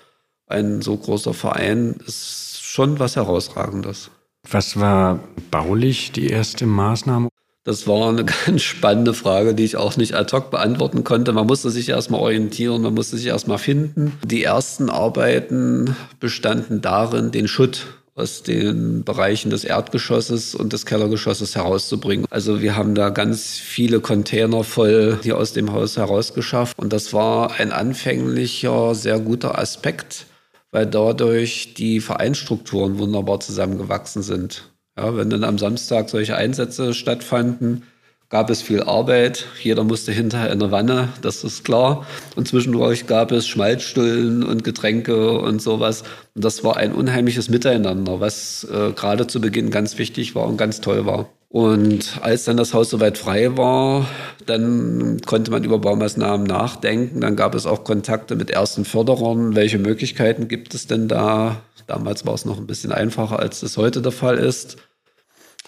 Ein 0.48 0.82
so 0.82 0.96
großer 0.96 1.34
Verein 1.34 1.96
ist 2.06 2.62
schon 2.62 3.00
was 3.00 3.16
Herausragendes. 3.16 4.12
Was 4.50 4.80
war 4.80 5.20
baulich 5.50 6.12
die 6.12 6.28
erste 6.28 6.66
Maßnahme? 6.66 7.31
Das 7.64 7.88
war 7.88 8.10
eine 8.10 8.26
ganz 8.46 8.62
spannende 8.62 9.14
Frage, 9.14 9.54
die 9.54 9.66
ich 9.66 9.78
auch 9.78 9.98
nicht 9.98 10.16
ad 10.16 10.36
hoc 10.36 10.50
beantworten 10.52 11.04
konnte. 11.04 11.32
Man 11.32 11.48
musste 11.48 11.70
sich 11.70 11.90
erstmal 11.90 12.22
orientieren, 12.22 12.82
man 12.82 12.94
musste 12.94 13.18
sich 13.18 13.28
erstmal 13.28 13.60
finden. 13.60 14.14
Die 14.26 14.44
ersten 14.44 14.90
Arbeiten 14.90 15.96
bestanden 16.20 16.82
darin, 16.82 17.32
den 17.32 17.48
Schutt 17.48 17.86
aus 18.14 18.44
den 18.44 19.04
Bereichen 19.04 19.52
des 19.52 19.64
Erdgeschosses 19.64 20.54
und 20.54 20.74
des 20.74 20.86
Kellergeschosses 20.86 21.56
herauszubringen. 21.56 22.26
Also 22.30 22.62
wir 22.62 22.76
haben 22.76 22.94
da 22.94 23.10
ganz 23.10 23.58
viele 23.58 24.02
Container 24.02 24.64
voll 24.64 25.20
hier 25.24 25.38
aus 25.38 25.54
dem 25.54 25.72
Haus 25.72 25.98
herausgeschafft. 25.98 26.78
Und 26.78 26.92
das 26.92 27.14
war 27.14 27.54
ein 27.60 27.72
anfänglicher, 27.72 28.96
sehr 28.96 29.20
guter 29.20 29.58
Aspekt, 29.58 30.26
weil 30.72 30.88
dadurch 30.88 31.74
die 31.74 32.02
Vereinsstrukturen 32.02 32.98
wunderbar 32.98 33.40
zusammengewachsen 33.40 34.24
sind. 34.24 34.71
Ja, 34.98 35.16
wenn 35.16 35.30
dann 35.30 35.44
am 35.44 35.58
Samstag 35.58 36.10
solche 36.10 36.36
Einsätze 36.36 36.94
stattfanden, 36.94 37.84
gab 38.30 38.50
es 38.50 38.62
viel 38.62 38.82
Arbeit. 38.82 39.46
Jeder 39.62 39.84
musste 39.84 40.12
hinterher 40.12 40.52
in 40.52 40.60
der 40.60 40.72
Wanne, 40.72 41.10
das 41.22 41.44
ist 41.44 41.64
klar. 41.64 42.08
Und 42.36 42.48
zwischendurch 42.48 43.08
gab 43.08 43.32
es 43.32 43.48
Schmalzstullen 43.48 44.44
und 44.44 44.64
Getränke 44.64 45.40
und 45.40 45.62
sowas. 45.62 46.04
Und 46.34 46.44
das 46.44 46.64
war 46.64 46.78
ein 46.78 46.94
unheimliches 46.94 47.50
Miteinander, 47.50 48.20
was 48.20 48.66
äh, 48.66 48.92
gerade 48.94 49.28
zu 49.28 49.42
Beginn 49.42 49.70
ganz 49.70 49.98
wichtig 49.98 50.34
war 50.34 50.48
und 50.48 50.58
ganz 50.58 50.82
toll 50.82 51.06
war. 51.06 51.30
Und 51.52 52.20
als 52.22 52.46
dann 52.46 52.56
das 52.56 52.74
Haus 52.74 52.90
soweit 52.90 53.18
frei 53.18 53.58
war, 53.58 54.08
dann 54.46 55.20
konnte 55.26 55.52
man 55.52 55.66
über 55.66 55.80
Baumaßnahmen 55.80 56.48
nachdenken. 56.48 57.20
Dann 57.20 57.36
gab 57.36 57.56
es 57.56 57.66
auch 57.66 57.84
Kontakte 57.84 58.38
mit 58.38 58.50
ersten 58.50 58.86
Förderern. 58.86 59.54
Welche 59.54 59.78
Möglichkeiten 59.78 60.48
gibt 60.48 60.74
es 60.74 60.88
denn 60.88 61.10
da? 61.10 61.62
Damals 61.88 62.26
war 62.26 62.34
es 62.36 62.46
noch 62.46 62.58
ein 62.58 62.68
bisschen 62.68 62.94
einfacher, 62.94 63.40
als 63.40 63.64
es 63.64 63.76
heute 63.76 64.02
der 64.02 64.14
Fall 64.14 64.38
ist. 64.38 64.78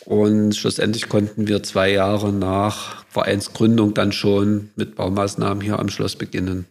Und 0.05 0.55
schlussendlich 0.55 1.09
konnten 1.09 1.47
wir 1.47 1.63
zwei 1.63 1.91
Jahre 1.91 2.31
nach 2.31 3.03
Vereinsgründung 3.09 3.93
dann 3.93 4.13
schon 4.13 4.69
mit 4.77 4.95
Baumaßnahmen 4.95 5.61
hier 5.61 5.79
am 5.79 5.89
Schloss 5.89 6.15
beginnen. 6.15 6.65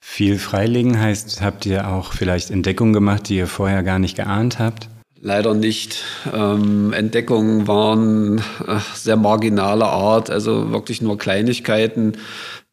Viel 0.00 0.38
freilegen 0.38 1.00
heißt, 1.00 1.40
habt 1.40 1.66
ihr 1.66 1.88
auch 1.88 2.12
vielleicht 2.12 2.50
Entdeckungen 2.50 2.92
gemacht, 2.92 3.28
die 3.28 3.36
ihr 3.36 3.46
vorher 3.46 3.84
gar 3.84 4.00
nicht 4.00 4.16
geahnt 4.16 4.58
habt? 4.58 4.88
Leider 5.20 5.54
nicht. 5.54 6.04
Ähm, 6.32 6.92
Entdeckungen 6.92 7.66
waren 7.66 8.38
äh, 8.38 8.78
sehr 8.94 9.16
marginaler 9.16 9.88
Art, 9.88 10.30
also 10.30 10.70
wirklich 10.70 11.00
nur 11.02 11.18
Kleinigkeiten, 11.18 12.12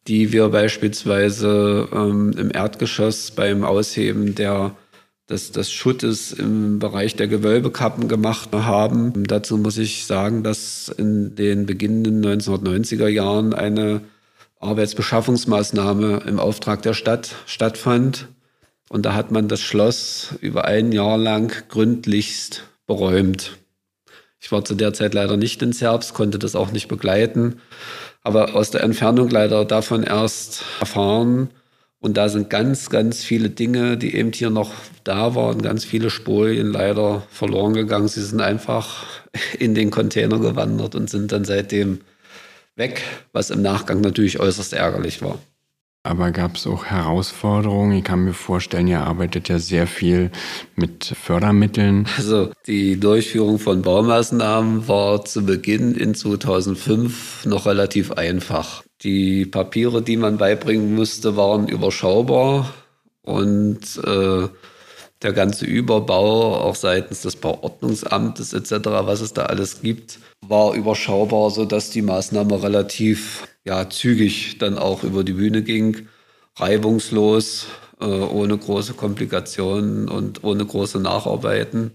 die 0.06 0.32
wir 0.32 0.50
beispielsweise 0.50 1.88
ähm, 1.92 2.32
im 2.36 2.50
Erdgeschoss 2.52 3.30
beim 3.30 3.64
Ausheben 3.64 4.34
der 4.34 4.72
des, 5.28 5.52
des 5.52 5.72
Schuttes 5.72 6.32
im 6.32 6.78
Bereich 6.78 7.16
der 7.16 7.28
Gewölbekappen 7.28 8.08
gemacht 8.08 8.50
haben. 8.52 9.24
Dazu 9.26 9.56
muss 9.56 9.78
ich 9.78 10.06
sagen, 10.06 10.42
dass 10.42 10.88
in 10.88 11.34
den 11.34 11.66
beginnenden 11.66 12.24
1990er 12.24 13.08
Jahren 13.08 13.54
eine 13.54 14.02
Arbeitsbeschaffungsmaßnahme 14.60 16.24
im 16.26 16.38
Auftrag 16.38 16.82
der 16.82 16.94
Stadt 16.94 17.34
stattfand. 17.46 18.28
Und 18.88 19.06
da 19.06 19.14
hat 19.14 19.30
man 19.30 19.48
das 19.48 19.60
Schloss 19.60 20.34
über 20.40 20.64
ein 20.64 20.92
Jahr 20.92 21.18
lang 21.18 21.52
gründlichst 21.68 22.64
beräumt. 22.86 23.58
Ich 24.40 24.52
war 24.52 24.64
zu 24.64 24.74
der 24.74 24.92
Zeit 24.92 25.14
leider 25.14 25.36
nicht 25.36 25.62
in 25.62 25.72
Zerbst, 25.72 26.14
konnte 26.14 26.38
das 26.38 26.54
auch 26.54 26.70
nicht 26.70 26.88
begleiten, 26.88 27.60
aber 28.22 28.54
aus 28.54 28.70
der 28.70 28.82
Entfernung 28.82 29.30
leider 29.30 29.64
davon 29.64 30.02
erst 30.02 30.62
erfahren, 30.80 31.48
und 32.04 32.18
da 32.18 32.28
sind 32.28 32.50
ganz, 32.50 32.90
ganz 32.90 33.24
viele 33.24 33.48
Dinge, 33.48 33.96
die 33.96 34.14
eben 34.14 34.30
hier 34.30 34.50
noch 34.50 34.74
da 35.04 35.34
waren, 35.34 35.62
ganz 35.62 35.86
viele 35.86 36.10
Spolien 36.10 36.66
leider 36.66 37.22
verloren 37.30 37.72
gegangen. 37.72 38.08
Sie 38.08 38.20
sind 38.20 38.42
einfach 38.42 39.06
in 39.58 39.74
den 39.74 39.90
Container 39.90 40.38
gewandert 40.38 40.94
und 40.96 41.08
sind 41.08 41.32
dann 41.32 41.46
seitdem 41.46 42.02
weg, 42.76 43.00
was 43.32 43.48
im 43.48 43.62
Nachgang 43.62 44.02
natürlich 44.02 44.38
äußerst 44.38 44.74
ärgerlich 44.74 45.22
war. 45.22 45.38
Aber 46.06 46.32
gab 46.32 46.56
es 46.56 46.66
auch 46.66 46.84
Herausforderungen? 46.84 47.96
Ich 47.96 48.04
kann 48.04 48.24
mir 48.24 48.34
vorstellen, 48.34 48.86
ihr 48.88 49.00
arbeitet 49.00 49.48
ja 49.48 49.58
sehr 49.58 49.86
viel 49.86 50.30
mit 50.76 51.04
Fördermitteln. 51.04 52.06
Also 52.18 52.50
die 52.66 53.00
Durchführung 53.00 53.58
von 53.58 53.80
Baumaßnahmen 53.80 54.86
war 54.86 55.24
zu 55.24 55.46
Beginn 55.46 55.94
in 55.94 56.14
2005 56.14 57.46
noch 57.46 57.64
relativ 57.64 58.12
einfach. 58.12 58.82
Die 59.02 59.46
Papiere, 59.46 60.02
die 60.02 60.18
man 60.18 60.36
beibringen 60.36 60.94
musste, 60.94 61.38
waren 61.38 61.68
überschaubar 61.68 62.74
und 63.22 63.80
äh, 64.04 64.48
der 65.24 65.32
ganze 65.32 65.64
Überbau, 65.64 66.56
auch 66.56 66.76
seitens 66.76 67.22
des 67.22 67.36
Bauordnungsamtes 67.36 68.52
etc., 68.52 68.72
was 68.84 69.20
es 69.20 69.32
da 69.32 69.46
alles 69.46 69.80
gibt, 69.82 70.18
war 70.46 70.74
überschaubar, 70.74 71.50
sodass 71.50 71.90
die 71.90 72.02
Maßnahme 72.02 72.62
relativ 72.62 73.48
ja, 73.64 73.88
zügig 73.88 74.58
dann 74.58 74.78
auch 74.78 75.02
über 75.02 75.24
die 75.24 75.32
Bühne 75.32 75.62
ging, 75.62 76.06
reibungslos, 76.56 77.66
äh, 78.00 78.04
ohne 78.04 78.56
große 78.58 78.94
Komplikationen 78.94 80.08
und 80.08 80.44
ohne 80.44 80.64
große 80.64 81.00
Nacharbeiten. 81.00 81.92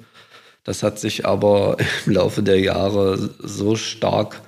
Das 0.64 0.84
hat 0.84 1.00
sich 1.00 1.26
aber 1.26 1.78
im 2.06 2.14
Laufe 2.14 2.44
der 2.44 2.60
Jahre 2.60 3.30
so 3.40 3.76
stark 3.76 4.42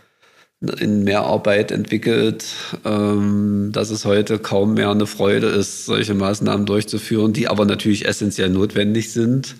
in 0.61 1.03
Mehrarbeit 1.03 1.71
entwickelt, 1.71 2.45
ähm, 2.85 3.71
dass 3.71 3.89
es 3.89 4.05
heute 4.05 4.37
kaum 4.37 4.75
mehr 4.75 4.91
eine 4.91 5.07
Freude 5.07 5.47
ist, 5.47 5.85
solche 5.85 6.13
Maßnahmen 6.13 6.65
durchzuführen, 6.65 7.33
die 7.33 7.47
aber 7.47 7.65
natürlich 7.65 8.07
essentiell 8.07 8.49
notwendig 8.49 9.11
sind. 9.11 9.55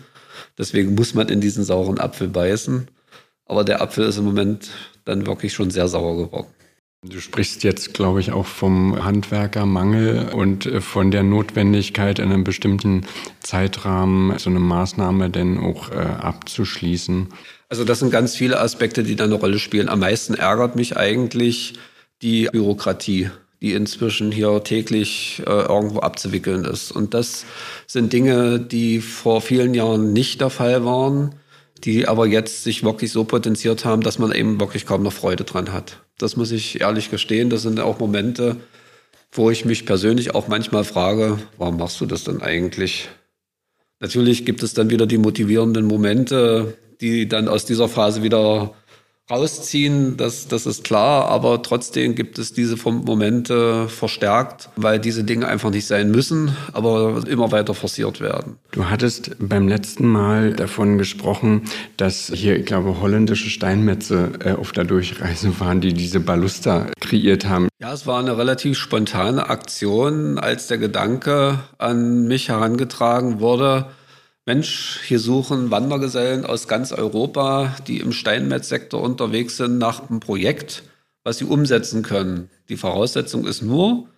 Deswegen 0.58 0.93
muss 0.93 1.13
man 1.15 1.29
in 1.29 1.41
diesen 1.41 1.63
sauren 1.63 2.00
Apfel 2.00 2.27
beißen. 2.27 2.88
Aber 3.46 3.63
der 3.63 3.81
Apfel 3.81 4.05
ist 4.05 4.17
im 4.17 4.25
Moment 4.25 4.70
dann 5.05 5.25
wirklich 5.25 5.53
schon 5.53 5.72
sehr 5.72 5.88
sauer 5.88 6.17
geworden. 6.17 6.48
Du 7.03 7.20
sprichst 7.20 7.63
jetzt, 7.63 7.96
glaube 7.96 8.20
ich, 8.20 8.31
auch 8.31 8.46
vom 8.46 9.03
Handwerkermangel 9.03 10.29
und 10.29 10.67
äh, 10.67 10.81
von 10.81 11.10
der 11.10 11.24
Notwendigkeit, 11.24 12.20
in 12.20 12.31
einem 12.31 12.43
bestimmten 12.43 13.08
Zeitrahmen 13.39 14.38
so 14.38 14.51
eine 14.51 14.60
Maßnahme 14.60 15.31
denn 15.31 15.58
auch 15.58 15.89
äh, 15.89 15.96
abzuschließen. 15.96 17.29
Also 17.72 17.86
das 17.86 18.00
sind 18.00 18.12
ganz 18.12 18.36
viele 18.36 18.60
Aspekte, 18.60 19.01
die 19.01 19.16
da 19.16 19.24
eine 19.24 19.36
Rolle 19.36 19.58
spielen. 19.58 19.88
Am 19.88 20.01
meisten 20.01 20.34
ärgert 20.34 20.75
mich 20.75 20.98
eigentlich 20.98 21.75
die 22.22 22.50
Bürokratie, 22.51 23.30
die 23.62 23.72
inzwischen 23.72 24.30
hier 24.34 24.62
täglich 24.66 25.42
äh, 25.48 25.50
irgendwo 25.50 26.01
abzuwickeln 26.01 26.66
ist. 26.66 26.92
Und 26.92 27.13
das 27.13 27.46
sind 27.88 28.12
Dinge, 28.12 28.60
die 28.60 29.00
vor 29.00 29.40
vielen 29.40 29.74
Jahren 29.74 30.12
nicht 30.12 30.42
der 30.42 30.50
Fall 30.50 30.84
waren, 30.84 31.36
die 31.86 32.10
aber 32.10 32.28
jetzt 32.28 32.66
sich 32.66 32.84
wirklich 32.84 33.13
so 33.13 33.24
potenziert 33.24 33.86
haben, 33.86 34.01
dass 34.01 34.20
man 34.20 34.34
eben 34.34 34.60
wirklich 34.60 34.86
kaum 34.86 35.01
noch 35.01 35.13
Freude 35.13 35.46
dran 35.46 35.72
hat. 35.72 36.01
Das 36.18 36.36
muss 36.36 36.51
ich 36.51 36.82
ehrlich 36.82 37.10
gestehen. 37.10 37.50
Das 37.50 37.62
sind 37.62 37.80
auch 37.80 38.00
Momente, 38.00 38.58
wo 39.32 39.50
ich 39.50 39.63
mich 39.63 39.86
persönlich 39.86 40.36
auch 40.36 40.50
manchmal 40.50 40.84
frage, 40.84 41.40
warum 41.58 41.78
machst 41.78 42.01
du 42.01 42.06
das 42.06 42.25
denn 42.25 42.42
eigentlich? 42.42 43.08
Natürlich 44.01 44.44
gibt 44.44 44.62
es 44.62 44.74
dann 44.74 44.90
wieder 44.90 45.08
die 45.08 45.20
motivierenden 45.20 45.86
Momente, 45.86 46.78
die 47.01 47.27
dann 47.27 47.48
aus 47.48 47.65
dieser 47.65 47.89
Phase 47.89 48.24
wieder 48.24 48.74
rausziehen, 49.31 50.17
das, 50.17 50.48
das 50.48 50.65
ist 50.65 50.84
klar, 50.84 51.29
aber 51.29 51.62
trotzdem 51.62 52.15
gibt 52.15 52.38
es 52.38 52.53
diese 52.53 52.75
Momente 52.89 53.88
verstärkt, 53.88 54.70
weil 54.75 55.00
diese 55.00 55.24
Dinge 55.24 55.48
einfach 55.48 55.70
nicht 55.70 55.88
sein 55.88 56.12
müssen, 56.12 56.55
aber 56.74 57.24
immer 57.27 57.51
weiter 57.51 57.74
forciert 57.74 58.20
werden. 58.20 58.58
Du 58.72 58.89
hattest 58.89 59.31
beim 59.39 59.70
letzten 59.70 60.08
Mal 60.08 60.53
davon 60.53 60.98
gesprochen, 60.98 61.63
dass 61.96 62.31
hier, 62.34 62.58
ich 62.58 62.65
glaube, 62.65 63.00
holländische 63.00 63.50
Steinmetze 63.50 64.31
äh, 64.43 64.51
auf 64.51 64.74
der 64.74 64.84
Durchreise 64.84 65.58
waren, 65.60 65.79
die 65.79 65.93
diese 65.93 66.20
Baluster 66.20 66.88
kreiert 67.00 67.48
haben. 67.48 67.70
Ja, 67.79 67.93
es 67.93 68.05
war 68.05 68.20
eine 68.20 68.38
relativ 68.38 68.77
spontane 68.77 69.50
Aktion, 69.50 70.39
als 70.39 70.67
der 70.67 70.77
Gedanke 70.77 71.60
an 71.77 72.27
mich 72.27 72.50
herangetragen 72.50 73.39
wurde, 73.39 73.86
Mensch, 74.53 75.00
hier 75.08 75.20
suchen 75.20 75.72
Wandergesellen 75.72 76.46
aus 76.46 76.67
ganz 76.67 76.91
Europa, 76.91 77.74
die 77.88 78.01
im 78.01 78.12
Steinmetzsektor 78.12 79.01
unterwegs 79.01 79.55
sind, 79.55 79.77
nach 79.77 80.10
einem 80.10 80.20
Projekt, 80.20 80.84
was 81.24 81.38
sie 81.38 81.46
umsetzen 81.46 82.03
können. 82.03 82.50
Die 82.67 82.75
Voraussetzung 82.75 83.48
ist 83.48 83.62
nur, 83.62 84.10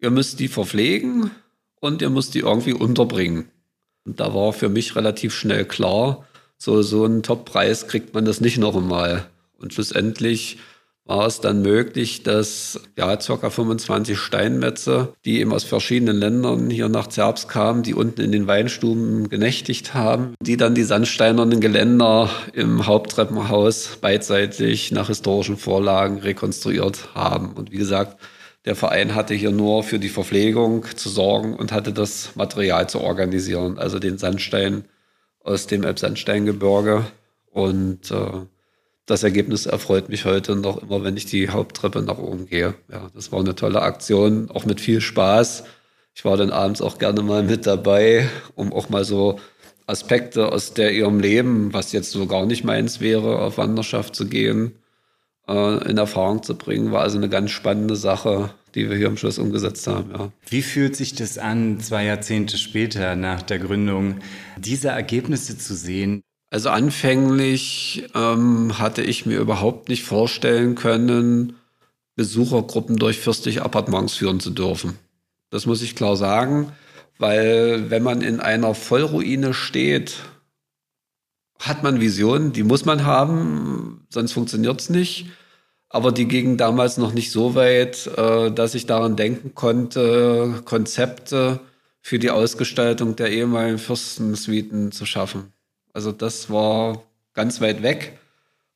ihr 0.00 0.10
müsst 0.10 0.40
die 0.40 0.48
verpflegen 0.48 1.30
und 1.78 2.02
ihr 2.02 2.10
müsst 2.10 2.34
die 2.34 2.40
irgendwie 2.40 2.72
unterbringen. 2.72 3.48
Und 4.04 4.18
da 4.18 4.34
war 4.34 4.52
für 4.52 4.68
mich 4.68 4.96
relativ 4.96 5.32
schnell 5.32 5.64
klar, 5.64 6.26
so, 6.58 6.82
so 6.82 7.04
einen 7.04 7.22
Top-Preis 7.22 7.86
kriegt 7.86 8.12
man 8.12 8.24
das 8.24 8.40
nicht 8.40 8.58
noch 8.58 8.74
einmal. 8.74 9.28
Und 9.56 9.72
schlussendlich 9.72 10.58
war 11.06 11.26
es 11.26 11.40
dann 11.40 11.62
möglich, 11.62 12.24
dass 12.24 12.80
ja 12.96 13.16
ca. 13.16 13.50
25 13.50 14.18
Steinmetze, 14.18 15.14
die 15.24 15.40
eben 15.40 15.52
aus 15.52 15.62
verschiedenen 15.62 16.16
Ländern 16.16 16.68
hier 16.68 16.88
nach 16.88 17.06
Zerbst 17.06 17.48
kamen, 17.48 17.84
die 17.84 17.94
unten 17.94 18.20
in 18.20 18.32
den 18.32 18.48
Weinstuben 18.48 19.28
genächtigt 19.28 19.94
haben, 19.94 20.34
die 20.40 20.56
dann 20.56 20.74
die 20.74 20.82
sandsteinernen 20.82 21.60
Geländer 21.60 22.28
im 22.52 22.86
Haupttreppenhaus 22.86 23.98
beidseitig 24.00 24.90
nach 24.90 25.06
historischen 25.06 25.56
Vorlagen 25.56 26.18
rekonstruiert 26.18 27.14
haben. 27.14 27.52
Und 27.52 27.70
wie 27.70 27.78
gesagt, 27.78 28.20
der 28.64 28.74
Verein 28.74 29.14
hatte 29.14 29.34
hier 29.34 29.52
nur 29.52 29.84
für 29.84 30.00
die 30.00 30.08
Verpflegung 30.08 30.86
zu 30.96 31.08
sorgen 31.08 31.54
und 31.54 31.70
hatte 31.70 31.92
das 31.92 32.34
Material 32.34 32.88
zu 32.88 33.00
organisieren, 33.00 33.78
also 33.78 34.00
den 34.00 34.18
Sandstein 34.18 34.84
aus 35.44 35.68
dem 35.68 35.84
Elbsandsteingebirge. 35.84 37.04
Und 37.52 38.10
äh, 38.10 38.40
das 39.06 39.22
Ergebnis 39.22 39.66
erfreut 39.66 40.08
mich 40.08 40.24
heute 40.24 40.56
noch 40.56 40.82
immer, 40.82 41.02
wenn 41.04 41.16
ich 41.16 41.26
die 41.26 41.48
Haupttreppe 41.48 42.02
nach 42.02 42.18
oben 42.18 42.46
gehe. 42.46 42.74
Ja, 42.90 43.08
das 43.14 43.30
war 43.30 43.38
eine 43.38 43.54
tolle 43.54 43.82
Aktion, 43.82 44.50
auch 44.50 44.66
mit 44.66 44.80
viel 44.80 45.00
Spaß. 45.00 45.64
Ich 46.14 46.24
war 46.24 46.36
dann 46.36 46.50
abends 46.50 46.82
auch 46.82 46.98
gerne 46.98 47.22
mal 47.22 47.44
mit 47.44 47.66
dabei, 47.66 48.28
um 48.56 48.72
auch 48.72 48.88
mal 48.88 49.04
so 49.04 49.38
Aspekte 49.86 50.50
aus 50.50 50.74
der 50.74 50.92
ihrem 50.92 51.20
Leben, 51.20 51.72
was 51.72 51.92
jetzt 51.92 52.10
so 52.10 52.26
gar 52.26 52.46
nicht 52.46 52.64
meins 52.64 53.00
wäre, 53.00 53.38
auf 53.38 53.58
Wanderschaft 53.58 54.16
zu 54.16 54.26
gehen, 54.26 54.72
äh, 55.46 55.88
in 55.88 55.98
Erfahrung 55.98 56.42
zu 56.42 56.56
bringen. 56.56 56.90
War 56.90 57.02
also 57.02 57.16
eine 57.18 57.28
ganz 57.28 57.52
spannende 57.52 57.94
Sache, 57.94 58.50
die 58.74 58.90
wir 58.90 58.96
hier 58.96 59.06
am 59.06 59.16
Schluss 59.16 59.38
umgesetzt 59.38 59.86
haben. 59.86 60.10
Ja. 60.10 60.32
Wie 60.48 60.62
fühlt 60.62 60.96
sich 60.96 61.14
das 61.14 61.38
an, 61.38 61.78
zwei 61.78 62.04
Jahrzehnte 62.04 62.58
später 62.58 63.14
nach 63.14 63.42
der 63.42 63.60
Gründung, 63.60 64.16
diese 64.58 64.88
Ergebnisse 64.88 65.56
zu 65.56 65.76
sehen? 65.76 66.22
Also 66.56 66.70
anfänglich 66.70 68.08
ähm, 68.14 68.78
hatte 68.78 69.02
ich 69.02 69.26
mir 69.26 69.38
überhaupt 69.40 69.90
nicht 69.90 70.04
vorstellen 70.04 70.74
können, 70.74 71.56
Besuchergruppen 72.14 72.96
durch 72.96 73.18
fürstliche 73.18 73.62
Appartements 73.62 74.14
führen 74.14 74.40
zu 74.40 74.48
dürfen. 74.48 74.98
Das 75.50 75.66
muss 75.66 75.82
ich 75.82 75.94
klar 75.94 76.16
sagen, 76.16 76.72
weil 77.18 77.90
wenn 77.90 78.02
man 78.02 78.22
in 78.22 78.40
einer 78.40 78.74
Vollruine 78.74 79.52
steht, 79.52 80.14
hat 81.58 81.82
man 81.82 82.00
Visionen, 82.00 82.54
die 82.54 82.62
muss 82.62 82.86
man 82.86 83.04
haben, 83.04 84.06
sonst 84.08 84.32
funktioniert 84.32 84.80
es 84.80 84.88
nicht. 84.88 85.26
Aber 85.90 86.10
die 86.10 86.26
gingen 86.26 86.56
damals 86.56 86.96
noch 86.96 87.12
nicht 87.12 87.32
so 87.32 87.54
weit, 87.54 88.06
äh, 88.16 88.50
dass 88.50 88.74
ich 88.74 88.86
daran 88.86 89.14
denken 89.14 89.54
konnte, 89.54 90.62
Konzepte 90.64 91.60
für 92.00 92.18
die 92.18 92.30
Ausgestaltung 92.30 93.14
der 93.14 93.30
ehemaligen 93.30 93.76
Fürstensuiten 93.76 94.90
zu 94.90 95.04
schaffen. 95.04 95.52
Also 95.96 96.12
das 96.12 96.50
war 96.50 97.02
ganz 97.32 97.62
weit 97.62 97.82
weg. 97.82 98.18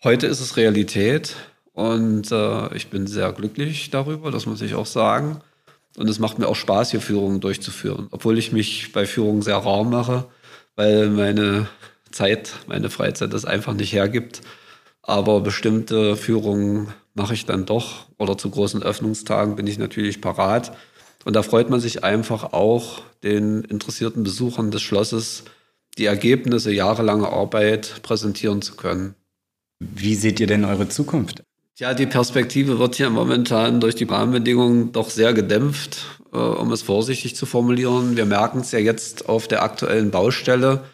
Heute 0.03 0.27
ist 0.27 0.41
es 0.41 0.57
Realität 0.57 1.37
und 1.75 2.33
äh, 2.33 2.75
ich 2.75 2.89
bin 2.89 3.07
sehr 3.07 3.31
glücklich 3.35 3.91
darüber, 3.91 4.31
das 4.31 4.47
muss 4.47 4.63
ich 4.63 4.75
auch 4.75 4.87
sagen. 4.87 5.43
Und 5.99 6.09
es 6.09 6.19
macht 6.19 6.39
mir 6.39 6.49
auch 6.49 6.57
Spaß, 6.57 6.93
hier 6.93 7.03
Führungen 7.03 7.41
durchzuführen, 7.41 8.09
obwohl 8.11 8.39
ich 8.39 8.53
mich 8.53 8.93
bei 8.93 9.05
Führungen 9.05 9.43
sehr 9.43 9.59
rar 9.59 9.85
mache, 9.85 10.29
weil 10.77 11.11
meine 11.11 11.69
Zeit, 12.11 12.55
meine 12.67 12.89
Freizeit 12.89 13.35
das 13.35 13.45
einfach 13.45 13.75
nicht 13.75 13.93
hergibt. 13.93 14.41
Aber 15.03 15.43
bestimmte 15.43 16.17
Führungen 16.17 16.89
mache 17.13 17.35
ich 17.35 17.45
dann 17.45 17.67
doch 17.67 18.07
oder 18.17 18.39
zu 18.39 18.49
großen 18.49 18.83
Öffnungstagen 18.83 19.57
bin 19.57 19.67
ich 19.67 19.77
natürlich 19.77 20.23
parat. 20.23 20.75
Und 21.27 21.37
da 21.37 21.43
freut 21.43 21.69
man 21.69 21.81
sich 21.81 22.03
einfach 22.03 22.55
auch, 22.55 23.03
den 23.23 23.63
interessierten 23.65 24.23
Besuchern 24.23 24.71
des 24.71 24.81
Schlosses 24.81 25.45
die 25.99 26.07
Ergebnisse 26.07 26.73
jahrelanger 26.73 27.33
Arbeit 27.33 28.03
präsentieren 28.03 28.63
zu 28.63 28.77
können. 28.77 29.15
Wie 29.79 30.15
seht 30.15 30.41
ihr 30.41 30.47
denn 30.47 30.65
eure 30.65 30.89
Zukunft? 30.89 31.43
Ja, 31.79 31.95
die 31.95 32.07
Perspektive 32.07 32.79
wird 32.79 32.97
hier 32.97 33.09
momentan 33.09 33.81
durch 33.81 33.95
die 33.95 34.05
Rahmenbedingungen 34.05 34.93
doch 34.93 35.09
sehr 35.09 35.33
gedämpft, 35.33 36.05
äh, 36.33 36.37
um 36.37 36.71
es 36.73 36.83
vorsichtig 36.83 37.37
zu 37.37 37.47
formulieren. 37.47 38.17
Wir 38.19 38.27
merken 38.27 38.61
es 38.61 38.73
ja 38.73 38.79
jetzt 38.79 39.29
auf 39.31 39.49
der 39.49 39.63
aktuellen 39.63 40.11
Baustelle. 40.11 40.85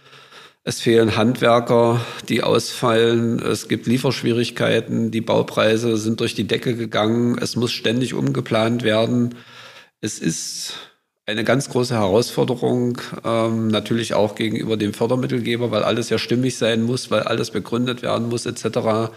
Es 0.62 0.80
fehlen 0.80 1.16
Handwerker, 1.16 2.00
die 2.28 2.42
ausfallen. 2.42 3.40
Es 3.40 3.68
gibt 3.68 3.86
Lieferschwierigkeiten. 3.86 5.10
Die 5.10 5.20
Baupreise 5.20 5.96
sind 5.96 6.20
durch 6.20 6.34
die 6.34 6.46
Decke 6.46 6.76
gegangen. 6.76 7.38
Es 7.38 7.56
muss 7.56 7.72
ständig 7.72 8.14
umgeplant 8.14 8.82
werden. 8.82 9.34
Es 10.00 10.18
ist 10.18 10.74
eine 11.26 11.42
ganz 11.42 11.68
große 11.68 11.94
Herausforderung, 11.94 12.98
ähm, 13.24 13.66
natürlich 13.68 14.14
auch 14.14 14.36
gegenüber 14.36 14.76
dem 14.76 14.94
Fördermittelgeber, 14.94 15.72
weil 15.72 15.82
alles 15.82 16.08
ja 16.08 16.18
stimmig 16.18 16.56
sein 16.56 16.82
muss, 16.82 17.10
weil 17.10 17.22
alles 17.22 17.50
begründet 17.50 18.02
werden 18.02 18.28
muss, 18.28 18.46
etc. 18.46 19.10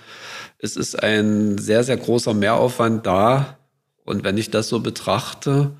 Es 0.57 0.75
ist 0.75 1.01
ein 1.01 1.59
sehr, 1.59 1.83
sehr 1.83 1.97
großer 1.97 2.33
Mehraufwand 2.33 3.05
da. 3.05 3.59
Und 4.05 4.23
wenn 4.23 4.39
ich 4.39 4.49
das 4.49 4.69
so 4.69 4.79
betrachte 4.79 5.71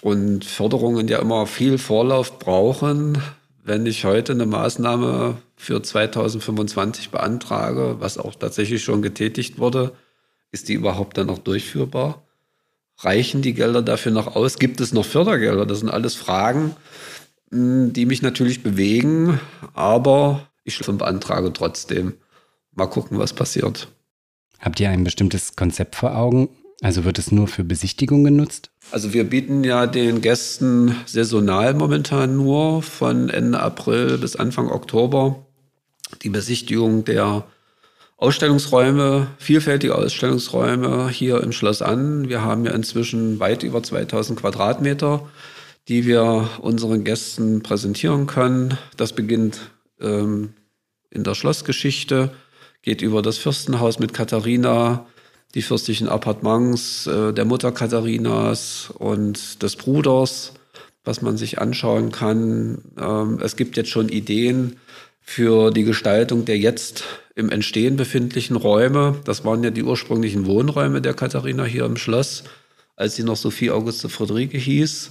und 0.00 0.44
Förderungen 0.44 1.08
ja 1.08 1.18
immer 1.18 1.46
viel 1.46 1.76
Vorlauf 1.76 2.38
brauchen, 2.38 3.18
wenn 3.64 3.84
ich 3.84 4.04
heute 4.04 4.32
eine 4.32 4.46
Maßnahme 4.46 5.38
für 5.56 5.82
2025 5.82 7.10
beantrage, 7.10 7.96
was 7.98 8.16
auch 8.16 8.36
tatsächlich 8.36 8.84
schon 8.84 9.02
getätigt 9.02 9.58
wurde, 9.58 9.92
ist 10.52 10.68
die 10.68 10.74
überhaupt 10.74 11.18
dann 11.18 11.26
noch 11.26 11.38
durchführbar? 11.38 12.22
Reichen 13.04 13.42
die 13.42 13.54
Gelder 13.54 13.82
dafür 13.82 14.12
noch 14.12 14.36
aus? 14.36 14.58
Gibt 14.58 14.80
es 14.80 14.92
noch 14.92 15.04
Fördergelder? 15.04 15.66
Das 15.66 15.80
sind 15.80 15.88
alles 15.88 16.14
Fragen, 16.14 16.76
hm, 17.50 17.92
die 17.92 18.06
mich 18.06 18.22
natürlich 18.22 18.62
bewegen, 18.62 19.40
aber 19.74 20.48
ich 20.64 20.78
beantrage 20.78 21.52
trotzdem. 21.52 22.14
Mal 22.74 22.86
gucken, 22.86 23.18
was 23.18 23.32
passiert. 23.32 23.88
Habt 24.60 24.78
ihr 24.80 24.88
ein 24.88 25.04
bestimmtes 25.04 25.56
Konzept 25.56 25.96
vor 25.96 26.16
Augen? 26.16 26.48
Also 26.80 27.04
wird 27.04 27.18
es 27.18 27.30
nur 27.30 27.48
für 27.48 27.64
Besichtigung 27.64 28.24
genutzt? 28.24 28.70
Also 28.90 29.12
wir 29.12 29.24
bieten 29.24 29.62
ja 29.62 29.86
den 29.86 30.20
Gästen 30.20 30.96
saisonal 31.06 31.74
momentan 31.74 32.36
nur 32.36 32.82
von 32.82 33.28
Ende 33.28 33.60
April 33.60 34.18
bis 34.18 34.36
Anfang 34.36 34.68
Oktober 34.68 35.46
die 36.22 36.28
Besichtigung 36.28 37.04
der 37.04 37.44
Ausstellungsräume, 38.22 39.26
vielfältige 39.38 39.96
Ausstellungsräume 39.96 41.08
hier 41.08 41.42
im 41.42 41.50
Schloss 41.50 41.82
an. 41.82 42.28
Wir 42.28 42.44
haben 42.44 42.64
ja 42.64 42.70
inzwischen 42.70 43.40
weit 43.40 43.64
über 43.64 43.82
2000 43.82 44.38
Quadratmeter, 44.38 45.28
die 45.88 46.06
wir 46.06 46.48
unseren 46.60 47.02
Gästen 47.02 47.64
präsentieren 47.64 48.28
können. 48.28 48.78
Das 48.96 49.12
beginnt 49.12 49.72
ähm, 50.00 50.50
in 51.10 51.24
der 51.24 51.34
Schlossgeschichte, 51.34 52.30
geht 52.82 53.02
über 53.02 53.22
das 53.22 53.38
Fürstenhaus 53.38 53.98
mit 53.98 54.14
Katharina, 54.14 55.04
die 55.56 55.62
fürstlichen 55.62 56.08
Appartements 56.08 57.08
äh, 57.08 57.32
der 57.32 57.44
Mutter 57.44 57.72
Katharinas 57.72 58.92
und 58.98 59.64
des 59.64 59.74
Bruders, 59.74 60.52
was 61.02 61.22
man 61.22 61.36
sich 61.36 61.60
anschauen 61.60 62.12
kann. 62.12 62.82
Ähm, 63.00 63.40
es 63.42 63.56
gibt 63.56 63.76
jetzt 63.76 63.90
schon 63.90 64.08
Ideen 64.10 64.76
für 65.20 65.72
die 65.72 65.82
Gestaltung 65.82 66.44
der 66.44 66.58
jetzt 66.58 67.04
im 67.34 67.50
Entstehen 67.50 67.96
befindlichen 67.96 68.56
Räume. 68.56 69.20
Das 69.24 69.44
waren 69.44 69.64
ja 69.64 69.70
die 69.70 69.82
ursprünglichen 69.82 70.46
Wohnräume 70.46 71.00
der 71.00 71.14
Katharina 71.14 71.64
hier 71.64 71.84
im 71.84 71.96
Schloss, 71.96 72.44
als 72.96 73.16
sie 73.16 73.24
noch 73.24 73.36
Sophie 73.36 73.70
Auguste 73.70 74.08
Friederike 74.08 74.58
hieß. 74.58 75.10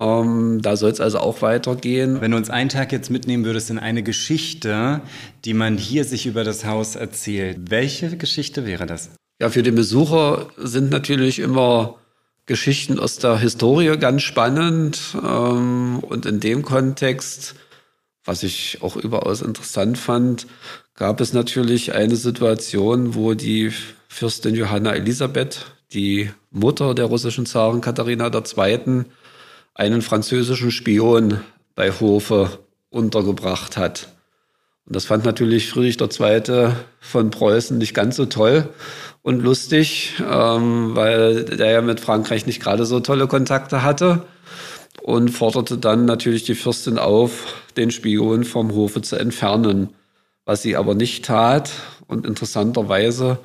Ähm, 0.00 0.60
da 0.62 0.76
soll 0.76 0.90
es 0.90 1.00
also 1.00 1.18
auch 1.18 1.42
weitergehen. 1.42 2.20
Wenn 2.20 2.30
du 2.30 2.36
uns 2.36 2.50
einen 2.50 2.68
Tag 2.68 2.92
jetzt 2.92 3.10
mitnehmen 3.10 3.44
würdest 3.44 3.70
in 3.70 3.78
eine 3.78 4.02
Geschichte, 4.02 5.00
die 5.44 5.54
man 5.54 5.76
hier 5.76 6.04
sich 6.04 6.26
über 6.26 6.44
das 6.44 6.64
Haus 6.64 6.94
erzählt, 6.94 7.70
welche 7.70 8.16
Geschichte 8.16 8.64
wäre 8.64 8.86
das? 8.86 9.10
Ja, 9.40 9.50
für 9.50 9.62
den 9.62 9.74
Besucher 9.74 10.48
sind 10.56 10.90
natürlich 10.90 11.38
immer 11.38 11.96
Geschichten 12.46 12.98
aus 12.98 13.18
der 13.18 13.38
Historie 13.38 13.96
ganz 13.98 14.22
spannend. 14.22 15.16
Ähm, 15.22 15.98
und 16.00 16.26
in 16.26 16.40
dem 16.40 16.62
Kontext, 16.62 17.54
was 18.28 18.42
ich 18.42 18.78
auch 18.82 18.96
überaus 18.96 19.40
interessant 19.40 19.96
fand, 19.96 20.46
gab 20.94 21.22
es 21.22 21.32
natürlich 21.32 21.94
eine 21.94 22.14
Situation, 22.14 23.14
wo 23.14 23.32
die 23.32 23.72
Fürstin 24.06 24.54
Johanna 24.54 24.92
Elisabeth, 24.94 25.64
die 25.94 26.30
Mutter 26.50 26.94
der 26.94 27.06
russischen 27.06 27.46
Zarin 27.46 27.80
Katharina 27.80 28.30
II., 28.30 29.06
einen 29.74 30.02
französischen 30.02 30.70
Spion 30.70 31.40
bei 31.74 31.90
Hofe 31.90 32.58
untergebracht 32.90 33.78
hat. 33.78 34.08
Und 34.84 34.94
das 34.94 35.06
fand 35.06 35.24
natürlich 35.24 35.70
Friedrich 35.70 35.98
II. 35.98 36.72
von 37.00 37.30
Preußen 37.30 37.78
nicht 37.78 37.94
ganz 37.94 38.16
so 38.16 38.26
toll 38.26 38.68
und 39.22 39.42
lustig, 39.42 40.12
ähm, 40.20 40.94
weil 40.94 41.44
der 41.44 41.70
ja 41.70 41.80
mit 41.80 42.00
Frankreich 42.00 42.44
nicht 42.44 42.60
gerade 42.60 42.84
so 42.84 43.00
tolle 43.00 43.26
Kontakte 43.26 43.82
hatte 43.82 44.22
und 45.08 45.30
forderte 45.30 45.78
dann 45.78 46.04
natürlich 46.04 46.44
die 46.44 46.54
Fürstin 46.54 46.98
auf, 46.98 47.62
den 47.78 47.90
Spion 47.90 48.44
vom 48.44 48.74
Hofe 48.74 49.00
zu 49.00 49.16
entfernen, 49.16 49.88
was 50.44 50.60
sie 50.60 50.76
aber 50.76 50.94
nicht 50.94 51.24
tat. 51.24 51.70
Und 52.08 52.26
interessanterweise 52.26 53.38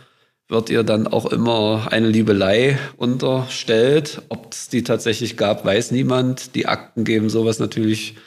wird 0.50 0.70
ihr 0.70 0.84
dann 0.84 1.08
auch 1.08 1.26
immer 1.26 1.88
eine 1.90 2.10
Liebelei 2.10 2.78
unterstellt. 2.98 4.24
Ob 4.28 4.52
es 4.52 4.68
die 4.68 4.84
tatsächlich 4.84 5.38
gab, 5.38 5.64
weiß 5.64 5.92
niemand. 5.92 6.54
Die 6.56 6.66
Akten 6.66 7.06
geben 7.06 7.30
sowas 7.30 7.60
natürlich 7.60 8.18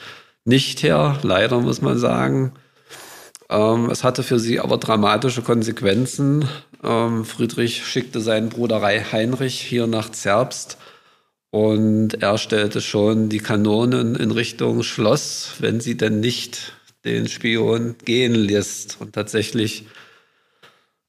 nicht 0.43 0.81
her, 0.81 1.19
leider 1.21 1.59
muss 1.61 1.79
man 1.79 1.99
sagen. 1.99 2.53
Ähm, 3.51 3.91
es 3.91 4.03
hatte 4.03 4.23
für 4.23 4.39
sie 4.39 4.59
aber 4.59 4.77
dramatische 4.77 5.43
Konsequenzen. 5.43 6.49
Ähm, 6.83 7.23
Friedrich 7.23 7.85
schickte 7.85 8.19
seinen 8.19 8.49
Bruder 8.49 8.81
Heinrich 8.81 9.61
hier 9.61 9.85
nach 9.85 10.09
Zerbst 10.09 10.79
und 11.57 12.21
er 12.21 12.37
stellte 12.37 12.81
schon 12.81 13.29
die 13.29 13.39
Kanonen 13.39 14.15
in 14.15 14.29
Richtung 14.29 14.83
Schloss, 14.83 15.53
wenn 15.57 15.79
sie 15.79 15.97
denn 15.97 16.19
nicht 16.19 16.73
den 17.03 17.27
Spion 17.27 17.95
gehen 18.05 18.35
lässt. 18.35 18.97
Und 18.99 19.13
tatsächlich 19.13 19.85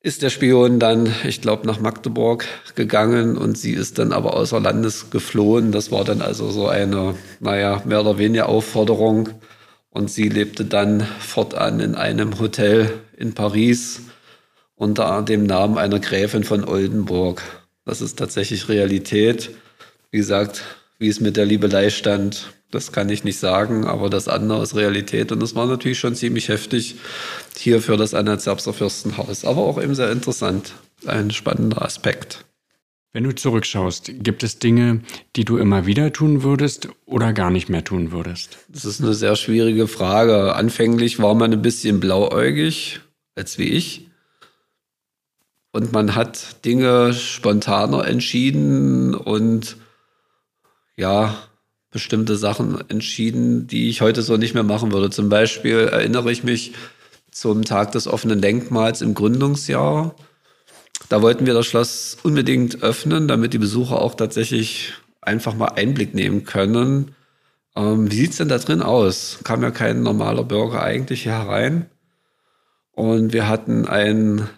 ist 0.01 0.23
der 0.23 0.31
Spion 0.31 0.81
dann, 0.81 1.13
ich 1.27 1.43
glaube, 1.43 1.67
nach 1.67 1.81
Magdeburg 1.81 2.47
gegangen 2.77 3.37
und 3.37 3.59
sie 3.59 3.73
ist 3.73 3.99
dann 3.99 4.13
aber 4.13 4.35
außer 4.35 4.59
Landes 4.59 5.11
geflohen. 5.11 5.71
Das 5.71 5.93
war 5.93 6.05
dann 6.05 6.23
also 6.23 6.51
so 6.51 6.67
eine, 6.67 7.15
naja, 7.41 7.83
mehr 7.85 8.01
oder 8.01 8.17
weniger 8.17 8.49
Aufforderung. 8.49 9.29
Und 9.91 10.11
sie 10.11 10.31
lebte 10.31 10.65
dann 10.65 11.07
fortan 11.21 11.81
in 11.81 11.95
einem 11.95 12.39
Hotel 12.39 12.91
in 13.19 13.35
Paris 13.35 14.01
unter 14.77 15.21
dem 15.21 15.45
Namen 15.45 15.77
einer 15.77 15.99
Gräfin 15.99 16.45
von 16.45 16.65
Oldenburg. 16.65 17.43
Das 17.85 18.01
ist 18.01 18.19
tatsächlich 18.19 18.71
Realität. 18.71 19.51
Wie 20.11 20.19
gesagt, 20.19 20.63
wie 20.99 21.09
es 21.09 21.21
mit 21.21 21.37
der 21.37 21.47
Liebelei 21.47 21.91
stand, 21.91 22.53
das 22.71 22.93
kann 22.93 23.09
ich 23.09 23.25
nicht 23.25 23.39
sagen, 23.39 23.87
aber 23.87 24.11
das 24.11 24.29
andere 24.29 24.63
ist 24.63 24.75
Realität. 24.75 25.33
Und 25.33 25.41
das 25.41 25.55
war 25.55 25.67
natürlich 25.67 25.99
schon 25.99 26.15
ziemlich 26.15 26.49
heftig 26.49 26.97
hier 27.57 27.81
für 27.81 27.97
das 27.97 28.15
Anhaltserbster 28.15 28.73
Fürstenhaus. 28.73 29.45
Aber 29.45 29.63
auch 29.63 29.83
eben 29.83 29.95
sehr 29.95 30.11
interessant. 30.13 30.75
Ein 31.07 31.31
spannender 31.31 31.83
Aspekt. 31.83 32.45
Wenn 33.13 33.25
du 33.25 33.35
zurückschaust, 33.35 34.13
gibt 34.23 34.43
es 34.43 34.59
Dinge, 34.59 35.01
die 35.35 35.45
du 35.45 35.57
immer 35.57 35.87
wieder 35.87 36.13
tun 36.13 36.43
würdest 36.43 36.89
oder 37.07 37.33
gar 37.33 37.51
nicht 37.51 37.71
mehr 37.71 37.83
tun 37.83 38.13
würdest? 38.13 38.59
Das 38.69 38.85
ist 38.85 39.01
eine 39.01 39.15
sehr 39.15 39.35
schwierige 39.35 39.89
Frage. 39.89 40.55
Anfänglich 40.55 41.19
war 41.19 41.35
man 41.35 41.53
ein 41.53 41.63
bisschen 41.63 42.01
blauäugig, 42.01 43.01
als 43.35 43.59
wie 43.59 43.69
ich. 43.69 44.09
Und 45.73 45.93
man 45.93 46.15
hat 46.15 46.65
Dinge 46.67 47.15
spontaner 47.15 48.07
entschieden 48.07 49.15
und 49.15 49.77
ja, 50.99 51.35
bestimmte 51.91 52.37
Sachen 52.37 52.85
entschieden, 52.91 53.67
die 53.67 53.89
ich 53.89 54.03
heute 54.03 54.21
so 54.21 54.37
nicht 54.37 54.53
mehr 54.53 54.65
machen 54.65 54.93
würde. 54.93 55.09
Zum 55.09 55.31
Beispiel 55.31 55.79
erinnere 55.79 56.31
ich 56.31 56.45
mich 56.45 56.75
zum 57.31 57.65
Tag 57.65 57.93
des 57.93 58.07
offenen 58.09 58.43
Denkmals 58.43 59.01
im 59.01 59.15
Gründungsjahr. 59.15 60.15
Da 61.09 61.23
wollten 61.23 61.47
wir 61.47 61.55
das 61.55 61.67
Schloss 61.67 62.19
unbedingt 62.23 62.83
öffnen, 62.83 63.29
damit 63.29 63.55
die 63.55 63.59
Besucher 63.59 64.03
auch 64.03 64.17
tatsächlich 64.17 64.93
einfach 65.21 65.55
mal 65.55 65.69
Einblick 65.69 66.15
nehmen 66.15 66.45
können. 66.45 67.15
Ähm, 67.77 68.11
wie 68.11 68.17
sieht's 68.17 68.39
denn 68.39 68.49
da 68.49 68.59
drin 68.59 68.83
aus? 68.83 69.39
Kam 69.45 69.63
ja 69.63 69.71
kein 69.71 70.03
normaler 70.03 70.43
Bürger 70.43 70.83
eigentlich 70.83 71.23
hier 71.23 71.33
herein. 71.33 71.87
Und 72.91 73.33
wir 73.33 73.49
hatten 73.49 73.87
einen 73.87 74.49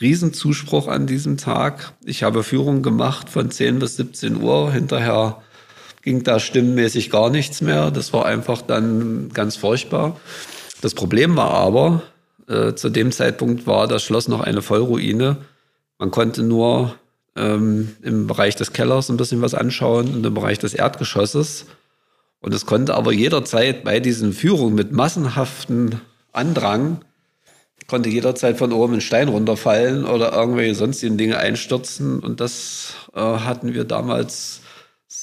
Riesenzuspruch 0.00 0.88
an 0.88 1.06
diesem 1.06 1.36
Tag. 1.36 1.92
Ich 2.04 2.22
habe 2.22 2.42
Führung 2.42 2.82
gemacht 2.82 3.28
von 3.28 3.50
10 3.50 3.78
bis 3.78 3.96
17 3.96 4.40
Uhr. 4.40 4.72
Hinterher 4.72 5.42
ging 6.04 6.22
da 6.22 6.38
stimmenmäßig 6.38 7.10
gar 7.10 7.30
nichts 7.30 7.62
mehr. 7.62 7.90
Das 7.90 8.12
war 8.12 8.26
einfach 8.26 8.62
dann 8.62 9.30
ganz 9.32 9.56
furchtbar. 9.56 10.20
Das 10.82 10.94
Problem 10.94 11.34
war 11.36 11.50
aber, 11.50 12.02
äh, 12.46 12.74
zu 12.74 12.90
dem 12.90 13.10
Zeitpunkt 13.10 13.66
war 13.66 13.88
das 13.88 14.02
Schloss 14.02 14.28
noch 14.28 14.40
eine 14.40 14.60
Vollruine. 14.60 15.38
Man 15.98 16.10
konnte 16.10 16.42
nur 16.42 16.94
ähm, 17.36 17.96
im 18.02 18.26
Bereich 18.26 18.54
des 18.54 18.74
Kellers 18.74 19.08
ein 19.08 19.16
bisschen 19.16 19.40
was 19.40 19.54
anschauen 19.54 20.14
und 20.14 20.26
im 20.26 20.34
Bereich 20.34 20.58
des 20.58 20.74
Erdgeschosses. 20.74 21.64
Und 22.40 22.52
es 22.52 22.66
konnte 22.66 22.94
aber 22.94 23.10
jederzeit 23.10 23.82
bei 23.82 23.98
diesen 23.98 24.34
Führungen 24.34 24.74
mit 24.74 24.92
massenhaften 24.92 26.02
Andrang, 26.32 27.00
konnte 27.86 28.10
jederzeit 28.10 28.58
von 28.58 28.72
oben 28.72 28.94
ein 28.94 29.00
Stein 29.00 29.28
runterfallen 29.28 30.04
oder 30.04 30.34
irgendwelche 30.34 30.74
sonstigen 30.74 31.16
Dinge 31.16 31.38
einstürzen. 31.38 32.18
Und 32.20 32.40
das 32.40 32.92
äh, 33.14 33.20
hatten 33.20 33.72
wir 33.72 33.84
damals 33.84 34.60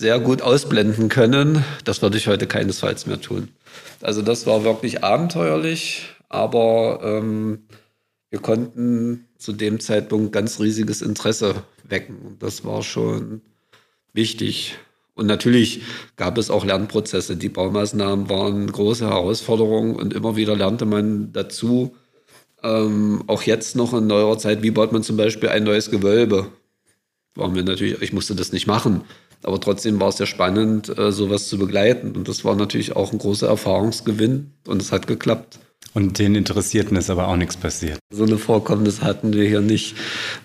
sehr 0.01 0.19
gut 0.19 0.41
ausblenden 0.41 1.09
können. 1.09 1.63
Das 1.83 2.01
würde 2.01 2.17
ich 2.17 2.27
heute 2.27 2.47
keinesfalls 2.47 3.05
mehr 3.05 3.21
tun. 3.21 3.49
Also 4.01 4.23
das 4.23 4.47
war 4.47 4.63
wirklich 4.63 5.03
abenteuerlich, 5.03 6.07
aber 6.27 7.01
ähm, 7.03 7.59
wir 8.31 8.39
konnten 8.39 9.27
zu 9.37 9.53
dem 9.53 9.79
Zeitpunkt 9.79 10.33
ganz 10.33 10.59
riesiges 10.59 11.03
Interesse 11.03 11.63
wecken. 11.87 12.37
Das 12.39 12.65
war 12.65 12.81
schon 12.81 13.41
wichtig. 14.11 14.75
Und 15.13 15.27
natürlich 15.27 15.81
gab 16.15 16.39
es 16.39 16.49
auch 16.49 16.65
Lernprozesse. 16.65 17.35
Die 17.35 17.49
Baumaßnahmen 17.49 18.27
waren 18.27 18.71
große 18.71 19.07
Herausforderungen 19.07 19.95
und 19.95 20.15
immer 20.15 20.35
wieder 20.35 20.55
lernte 20.55 20.87
man 20.87 21.31
dazu. 21.31 21.95
Ähm, 22.63 23.23
auch 23.27 23.43
jetzt 23.43 23.75
noch 23.75 23.93
in 23.93 24.07
neuerer 24.07 24.39
Zeit, 24.39 24.63
wie 24.63 24.71
baut 24.71 24.93
man 24.93 25.03
zum 25.03 25.17
Beispiel 25.17 25.49
ein 25.49 25.63
neues 25.63 25.91
Gewölbe? 25.91 26.47
Waren 27.35 27.53
wir 27.53 27.61
natürlich, 27.61 28.01
ich 28.01 28.13
musste 28.13 28.33
das 28.33 28.51
nicht 28.51 28.65
machen. 28.65 29.03
Aber 29.43 29.59
trotzdem 29.59 29.99
war 29.99 30.09
es 30.09 30.19
ja 30.19 30.25
spannend, 30.25 30.97
äh, 30.97 31.11
sowas 31.11 31.47
zu 31.47 31.57
begleiten. 31.57 32.15
Und 32.15 32.27
das 32.27 32.45
war 32.45 32.55
natürlich 32.55 32.95
auch 32.95 33.11
ein 33.11 33.17
großer 33.17 33.47
Erfahrungsgewinn 33.47 34.51
und 34.67 34.81
es 34.81 34.91
hat 34.91 35.07
geklappt. 35.07 35.59
Und 35.93 36.19
den 36.19 36.35
Interessierten 36.35 36.95
ist 36.95 37.09
aber 37.09 37.27
auch 37.27 37.35
nichts 37.35 37.57
passiert. 37.57 37.99
So 38.11 38.23
eine 38.23 38.37
Vorkommnis 38.37 39.01
hatten 39.01 39.33
wir 39.33 39.45
hier 39.45 39.59
nicht. 39.59 39.95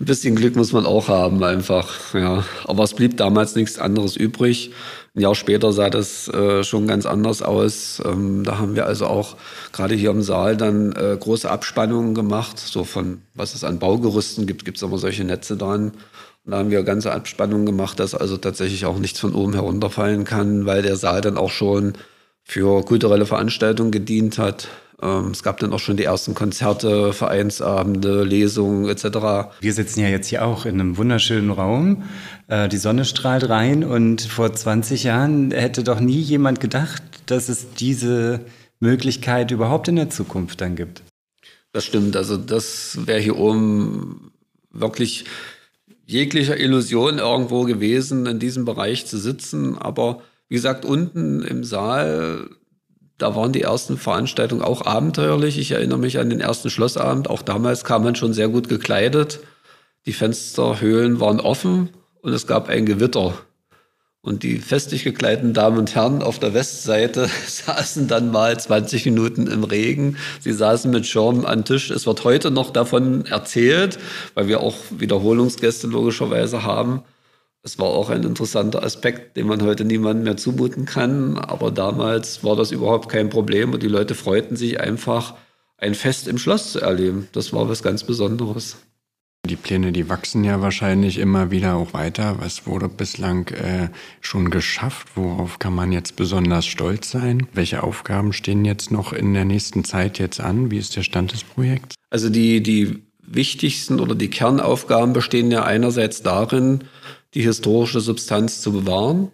Ein 0.00 0.06
bisschen 0.06 0.34
Glück 0.34 0.56
muss 0.56 0.72
man 0.72 0.86
auch 0.86 1.06
haben, 1.08 1.42
einfach. 1.44 2.14
Ja. 2.14 2.44
Aber 2.64 2.82
es 2.82 2.94
blieb 2.94 3.16
damals 3.16 3.54
nichts 3.54 3.78
anderes 3.78 4.16
übrig. 4.16 4.72
Ein 5.14 5.20
Jahr 5.20 5.36
später 5.36 5.72
sah 5.72 5.88
das 5.88 6.26
äh, 6.28 6.64
schon 6.64 6.88
ganz 6.88 7.06
anders 7.06 7.42
aus. 7.42 8.02
Ähm, 8.04 8.42
da 8.42 8.58
haben 8.58 8.74
wir 8.74 8.86
also 8.86 9.06
auch 9.06 9.36
gerade 9.72 9.94
hier 9.94 10.10
im 10.10 10.22
Saal 10.22 10.56
dann 10.56 10.92
äh, 10.92 11.16
große 11.18 11.48
Abspannungen 11.48 12.14
gemacht, 12.14 12.58
so 12.58 12.82
von 12.82 13.22
was 13.34 13.54
es 13.54 13.62
an 13.62 13.78
Baugerüsten 13.78 14.46
gibt, 14.46 14.64
gibt 14.64 14.78
es 14.78 14.82
immer 14.82 14.98
solche 14.98 15.24
Netze 15.24 15.56
dran. 15.56 15.92
Da 16.46 16.58
haben 16.58 16.70
wir 16.70 16.84
ganze 16.84 17.12
Abspannungen 17.12 17.66
gemacht, 17.66 17.98
dass 17.98 18.14
also 18.14 18.36
tatsächlich 18.36 18.86
auch 18.86 18.98
nichts 18.98 19.18
von 19.18 19.34
oben 19.34 19.54
herunterfallen 19.54 20.24
kann, 20.24 20.64
weil 20.64 20.82
der 20.82 20.96
Saal 20.96 21.20
dann 21.20 21.36
auch 21.36 21.50
schon 21.50 21.94
für 22.44 22.84
kulturelle 22.84 23.26
Veranstaltungen 23.26 23.90
gedient 23.90 24.38
hat. 24.38 24.68
Ähm, 25.02 25.32
es 25.32 25.42
gab 25.42 25.58
dann 25.58 25.72
auch 25.72 25.80
schon 25.80 25.96
die 25.96 26.04
ersten 26.04 26.34
Konzerte, 26.34 27.12
Vereinsabende, 27.12 28.22
Lesungen 28.22 28.88
etc. 28.88 29.50
Wir 29.60 29.72
sitzen 29.72 30.00
ja 30.00 30.08
jetzt 30.08 30.28
hier 30.28 30.44
auch 30.44 30.64
in 30.64 30.80
einem 30.80 30.96
wunderschönen 30.96 31.50
Raum. 31.50 32.04
Äh, 32.46 32.68
die 32.68 32.76
Sonne 32.76 33.04
strahlt 33.04 33.48
rein 33.48 33.82
und 33.82 34.22
vor 34.22 34.52
20 34.52 35.02
Jahren 35.02 35.50
hätte 35.50 35.82
doch 35.82 35.98
nie 35.98 36.20
jemand 36.20 36.60
gedacht, 36.60 37.02
dass 37.26 37.48
es 37.48 37.74
diese 37.74 38.40
Möglichkeit 38.78 39.50
überhaupt 39.50 39.88
in 39.88 39.96
der 39.96 40.10
Zukunft 40.10 40.60
dann 40.60 40.76
gibt. 40.76 41.02
Das 41.72 41.84
stimmt. 41.84 42.16
Also 42.16 42.36
das 42.36 42.98
wäre 43.04 43.20
hier 43.20 43.36
oben 43.36 44.30
wirklich 44.70 45.24
jeglicher 46.06 46.58
Illusion 46.58 47.18
irgendwo 47.18 47.64
gewesen, 47.64 48.26
in 48.26 48.38
diesem 48.38 48.64
Bereich 48.64 49.06
zu 49.06 49.18
sitzen. 49.18 49.76
Aber 49.76 50.22
wie 50.48 50.54
gesagt, 50.54 50.84
unten 50.84 51.42
im 51.42 51.64
Saal, 51.64 52.48
da 53.18 53.34
waren 53.34 53.52
die 53.52 53.62
ersten 53.62 53.98
Veranstaltungen 53.98 54.62
auch 54.62 54.86
abenteuerlich. 54.86 55.58
Ich 55.58 55.72
erinnere 55.72 55.98
mich 55.98 56.18
an 56.18 56.30
den 56.30 56.40
ersten 56.40 56.70
Schlossabend. 56.70 57.28
Auch 57.28 57.42
damals 57.42 57.84
kam 57.84 58.04
man 58.04 58.14
schon 58.14 58.32
sehr 58.32 58.48
gut 58.48 58.68
gekleidet. 58.68 59.40
Die 60.06 60.12
Fensterhöhlen 60.12 61.18
waren 61.18 61.40
offen 61.40 61.90
und 62.22 62.32
es 62.32 62.46
gab 62.46 62.68
ein 62.68 62.86
Gewitter. 62.86 63.34
Und 64.26 64.42
die 64.42 64.58
festlich 64.58 65.04
gekleideten 65.04 65.54
Damen 65.54 65.78
und 65.78 65.94
Herren 65.94 66.20
auf 66.20 66.40
der 66.40 66.52
Westseite 66.52 67.30
saßen 67.46 68.08
dann 68.08 68.32
mal 68.32 68.58
20 68.58 69.04
Minuten 69.04 69.46
im 69.46 69.62
Regen. 69.62 70.16
Sie 70.40 70.52
saßen 70.52 70.90
mit 70.90 71.06
Schirm 71.06 71.46
an 71.46 71.64
Tisch. 71.64 71.92
Es 71.92 72.08
wird 72.08 72.24
heute 72.24 72.50
noch 72.50 72.72
davon 72.72 73.24
erzählt, 73.26 74.00
weil 74.34 74.48
wir 74.48 74.62
auch 74.62 74.74
Wiederholungsgäste 74.90 75.86
logischerweise 75.86 76.64
haben. 76.64 77.04
Es 77.62 77.78
war 77.78 77.86
auch 77.86 78.10
ein 78.10 78.24
interessanter 78.24 78.82
Aspekt, 78.82 79.36
den 79.36 79.46
man 79.46 79.62
heute 79.62 79.84
niemandem 79.84 80.24
mehr 80.24 80.36
zumuten 80.36 80.86
kann. 80.86 81.38
Aber 81.38 81.70
damals 81.70 82.42
war 82.42 82.56
das 82.56 82.72
überhaupt 82.72 83.08
kein 83.08 83.30
Problem 83.30 83.74
und 83.74 83.84
die 83.84 83.88
Leute 83.88 84.16
freuten 84.16 84.56
sich 84.56 84.80
einfach, 84.80 85.34
ein 85.78 85.94
Fest 85.94 86.26
im 86.26 86.38
Schloss 86.38 86.72
zu 86.72 86.80
erleben. 86.80 87.28
Das 87.30 87.52
war 87.52 87.68
was 87.68 87.84
ganz 87.84 88.02
Besonderes. 88.02 88.76
Die 89.46 89.56
Pläne, 89.56 89.92
die 89.92 90.08
wachsen 90.08 90.44
ja 90.44 90.60
wahrscheinlich 90.60 91.18
immer 91.18 91.50
wieder 91.50 91.76
auch 91.76 91.92
weiter. 91.94 92.36
Was 92.40 92.66
wurde 92.66 92.88
bislang 92.88 93.48
äh, 93.48 93.88
schon 94.20 94.50
geschafft? 94.50 95.08
Worauf 95.14 95.58
kann 95.58 95.74
man 95.74 95.92
jetzt 95.92 96.16
besonders 96.16 96.66
stolz 96.66 97.10
sein? 97.10 97.46
Welche 97.52 97.82
Aufgaben 97.82 98.32
stehen 98.32 98.64
jetzt 98.64 98.90
noch 98.90 99.12
in 99.12 99.34
der 99.34 99.44
nächsten 99.44 99.84
Zeit 99.84 100.18
jetzt 100.18 100.40
an? 100.40 100.70
Wie 100.70 100.78
ist 100.78 100.96
der 100.96 101.02
Stand 101.02 101.32
des 101.32 101.44
Projekts? 101.44 101.94
Also 102.10 102.28
die, 102.28 102.62
die 102.62 103.02
wichtigsten 103.22 104.00
oder 104.00 104.14
die 104.14 104.30
Kernaufgaben 104.30 105.12
bestehen 105.12 105.50
ja 105.50 105.64
einerseits 105.64 106.22
darin, 106.22 106.84
die 107.34 107.42
historische 107.42 108.00
Substanz 108.00 108.60
zu 108.60 108.72
bewahren 108.72 109.30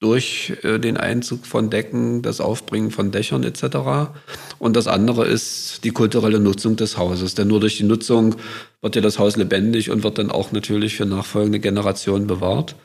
durch 0.00 0.52
äh, 0.62 0.78
den 0.78 0.96
Einzug 0.96 1.46
von 1.46 1.70
Decken, 1.70 2.22
das 2.22 2.40
Aufbringen 2.40 2.90
von 2.90 3.10
Dächern 3.10 3.44
etc. 3.44 4.12
Und 4.58 4.76
das 4.76 4.86
andere 4.86 5.26
ist 5.26 5.84
die 5.84 5.90
kulturelle 5.90 6.38
Nutzung 6.38 6.76
des 6.76 6.98
Hauses. 6.98 7.34
Denn 7.34 7.48
nur 7.48 7.60
durch 7.60 7.78
die 7.78 7.84
Nutzung 7.84 8.36
wird 8.82 8.96
ja 8.96 9.02
das 9.02 9.18
Haus 9.18 9.36
lebendig 9.36 9.90
und 9.90 10.02
wird 10.02 10.18
dann 10.18 10.30
auch 10.30 10.52
natürlich 10.52 10.96
für 10.96 11.06
nachfolgende 11.06 11.60
Generationen 11.60 12.26
bewahrt. 12.26 12.76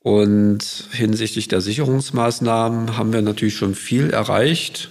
Und 0.00 0.64
hinsichtlich 0.90 1.48
der 1.48 1.60
Sicherungsmaßnahmen 1.60 2.98
haben 2.98 3.12
wir 3.12 3.22
natürlich 3.22 3.56
schon 3.56 3.74
viel 3.74 4.10
erreicht. 4.10 4.90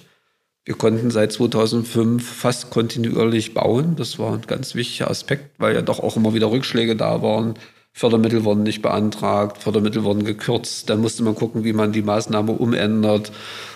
Wir 0.63 0.75
konnten 0.75 1.11
seit 1.11 1.33
2005 1.33 2.25
fast 2.25 2.69
kontinuierlich 2.69 3.53
bauen. 3.53 3.95
Das 3.95 4.17
war 4.19 4.33
ein 4.33 4.41
ganz 4.47 4.73
wichtiger 4.73 5.09
Aspekt, 5.09 5.59
weil 5.59 5.75
ja 5.75 5.81
doch 5.81 5.99
auch 5.99 6.15
immer 6.15 6.33
wieder 6.33 6.49
Rückschläge 6.49 6.95
da 6.95 7.21
waren 7.21 7.55
Fördermittel 7.93 8.43
wurden 8.45 8.63
nicht 8.63 8.81
beantragt, 8.81 9.61
Fördermittel 9.61 10.03
wurden 10.03 10.23
gekürzt. 10.23 10.89
Dann 10.89 11.01
musste 11.01 11.23
man 11.23 11.35
gucken, 11.35 11.63
wie 11.63 11.73
man 11.73 11.91
die 11.91 12.01
Maßnahme 12.01 12.53
umändert 12.53 13.31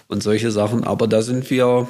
und 0.08 0.24
solche 0.24 0.52
Sachen. 0.52 0.84
Aber 0.84 1.08
da 1.08 1.22
sind 1.22 1.50
wir 1.50 1.88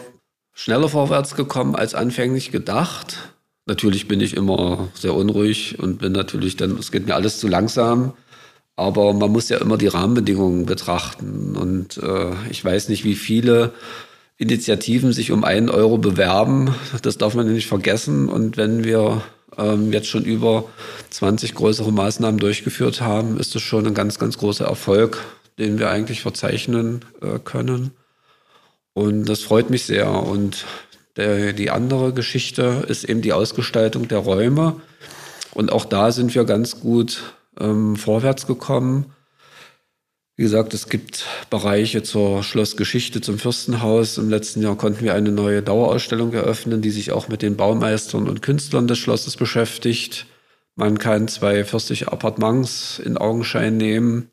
schneller 0.53 0.89
vorwärts 0.89 1.35
gekommen 1.35 1.75
als 1.75 1.93
anfänglich 1.93 2.51
gedacht. 2.51 3.33
Natürlich 3.67 4.07
bin 4.07 4.21
ich 4.21 4.35
immer 4.35 4.89
sehr 4.93 5.13
unruhig 5.13 5.79
und 5.79 5.99
bin 5.99 6.11
natürlich 6.11 6.55
dann, 6.55 6.77
es 6.77 6.91
geht 6.91 7.07
mir 7.07 7.15
alles 7.15 7.39
zu 7.39 7.47
langsam. 7.47 8.13
Aber 8.75 9.13
man 9.13 9.31
muss 9.31 9.49
ja 9.49 9.57
immer 9.57 9.77
die 9.77 9.87
Rahmenbedingungen 9.87 10.65
betrachten. 10.65 11.55
Und 11.55 11.97
äh, 11.97 12.33
ich 12.49 12.63
weiß 12.63 12.89
nicht, 12.89 13.05
wie 13.05 13.15
viele 13.15 13.73
Initiativen 14.37 15.13
sich 15.13 15.31
um 15.31 15.43
einen 15.45 15.69
Euro 15.69 15.97
bewerben. 15.97 16.75
Das 17.01 17.17
darf 17.17 17.35
man 17.35 17.51
nicht 17.51 17.67
vergessen. 17.67 18.27
Und 18.27 18.57
wenn 18.57 18.83
wir 18.83 19.21
ähm, 19.57 19.91
jetzt 19.91 20.07
schon 20.07 20.23
über 20.23 20.65
20 21.09 21.55
größere 21.55 21.91
Maßnahmen 21.91 22.39
durchgeführt 22.39 23.01
haben, 23.01 23.39
ist 23.39 23.55
das 23.55 23.61
schon 23.61 23.87
ein 23.87 23.93
ganz, 23.93 24.19
ganz 24.19 24.37
großer 24.37 24.65
Erfolg, 24.65 25.19
den 25.57 25.79
wir 25.79 25.89
eigentlich 25.89 26.21
verzeichnen 26.21 27.05
äh, 27.21 27.39
können. 27.39 27.91
Und 28.93 29.25
das 29.25 29.41
freut 29.41 29.69
mich 29.69 29.85
sehr. 29.85 30.09
Und 30.09 30.65
der, 31.17 31.53
die 31.53 31.69
andere 31.69 32.13
Geschichte 32.13 32.85
ist 32.87 33.03
eben 33.03 33.21
die 33.21 33.33
Ausgestaltung 33.33 34.07
der 34.07 34.19
Räume. 34.19 34.81
Und 35.53 35.71
auch 35.71 35.85
da 35.85 36.11
sind 36.11 36.35
wir 36.35 36.43
ganz 36.45 36.79
gut 36.79 37.35
ähm, 37.59 37.95
vorwärts 37.95 38.47
gekommen. 38.47 39.14
Wie 40.37 40.43
gesagt, 40.43 40.73
es 40.73 40.89
gibt 40.89 41.25
Bereiche 41.49 42.03
zur 42.03 42.43
Schlossgeschichte, 42.43 43.21
zum 43.21 43.39
Fürstenhaus. 43.39 44.17
Im 44.17 44.29
letzten 44.29 44.61
Jahr 44.61 44.75
konnten 44.75 45.05
wir 45.05 45.13
eine 45.13 45.31
neue 45.31 45.61
Dauerausstellung 45.61 46.33
eröffnen, 46.33 46.81
die 46.81 46.89
sich 46.89 47.13
auch 47.13 47.29
mit 47.29 47.41
den 47.41 47.55
Baumeistern 47.55 48.27
und 48.27 48.41
Künstlern 48.41 48.85
des 48.85 48.97
Schlosses 48.97 49.37
beschäftigt. 49.37 50.25
Man 50.75 50.97
kann 50.97 51.29
zwei 51.29 51.63
fürstliche 51.63 52.11
Appartements 52.11 52.99
in 52.99 53.17
Augenschein 53.17 53.77
nehmen 53.77 54.29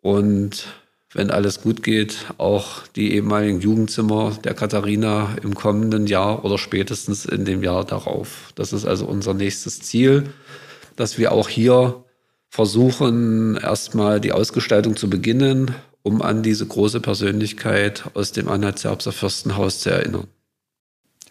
und 0.00 0.68
wenn 1.12 1.32
alles 1.32 1.60
gut 1.60 1.82
geht, 1.82 2.26
auch 2.38 2.86
die 2.94 3.14
ehemaligen 3.14 3.60
Jugendzimmer 3.60 4.38
der 4.44 4.54
Katharina 4.54 5.34
im 5.42 5.56
kommenden 5.56 6.06
Jahr 6.06 6.44
oder 6.44 6.56
spätestens 6.56 7.24
in 7.24 7.44
dem 7.44 7.64
Jahr 7.64 7.84
darauf. 7.84 8.52
Das 8.54 8.72
ist 8.72 8.86
also 8.86 9.06
unser 9.06 9.34
nächstes 9.34 9.80
Ziel, 9.80 10.28
dass 10.94 11.18
wir 11.18 11.32
auch 11.32 11.48
hier 11.48 12.04
versuchen, 12.56 13.58
erstmal 13.58 14.18
die 14.18 14.32
Ausgestaltung 14.32 14.96
zu 14.96 15.10
beginnen, 15.10 15.74
um 16.02 16.22
an 16.22 16.42
diese 16.42 16.64
große 16.64 17.00
Persönlichkeit 17.00 18.04
aus 18.14 18.32
dem 18.32 18.48
Anhalt-Zerbster 18.48 19.12
Fürstenhaus 19.12 19.80
zu 19.80 19.90
erinnern. 19.90 20.26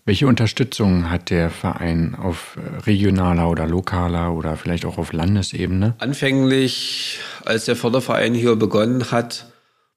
Welche 0.06 0.28
Unterstützung 0.28 1.10
hat 1.10 1.32
der 1.32 1.50
Verein 1.50 2.14
auf 2.14 2.60
regionaler 2.86 3.50
oder 3.50 3.66
lokaler 3.66 4.34
oder 4.34 4.56
vielleicht 4.56 4.86
auch 4.86 5.00
auf 5.00 5.14
Landesebene? 5.14 5.96
Anfänglich, 5.98 7.18
als 7.44 7.66
der 7.66 7.76
Förderverein 7.76 8.36
hier 8.36 8.56
begonnen 8.56 9.10
hat, 9.10 9.48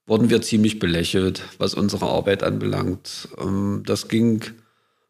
wurden 0.06 0.30
wir 0.30 0.40
ziemlich 0.40 0.78
belächelt, 0.78 1.42
was 1.58 1.74
unsere 1.74 2.06
Arbeit 2.06 2.42
anbelangt. 2.42 3.28
Ähm, 3.38 3.82
das 3.84 4.08
ging 4.08 4.44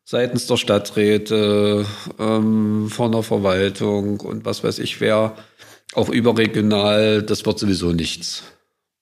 seitens 0.03 0.49
der 0.49 0.57
Stadträte, 0.57 1.87
ähm, 2.19 2.89
von 2.89 3.13
der 3.13 3.23
Verwaltung 3.23 4.19
und 4.21 4.45
was 4.47 4.65
weiß 4.65 4.81
ich 4.81 5.01
wer 5.01 5.37
auch 5.99 6.09
überregional, 6.09 7.23
das 7.23 7.45
wird 7.45 7.59
sowieso 7.59 7.93
nichts. 7.93 8.45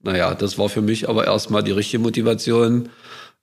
Naja, 0.02 0.34
das 0.34 0.58
war 0.58 0.68
für 0.68 0.82
mich 0.82 1.08
aber 1.08 1.26
erstmal 1.26 1.62
die 1.62 1.72
richtige 1.72 2.02
Motivation, 2.02 2.88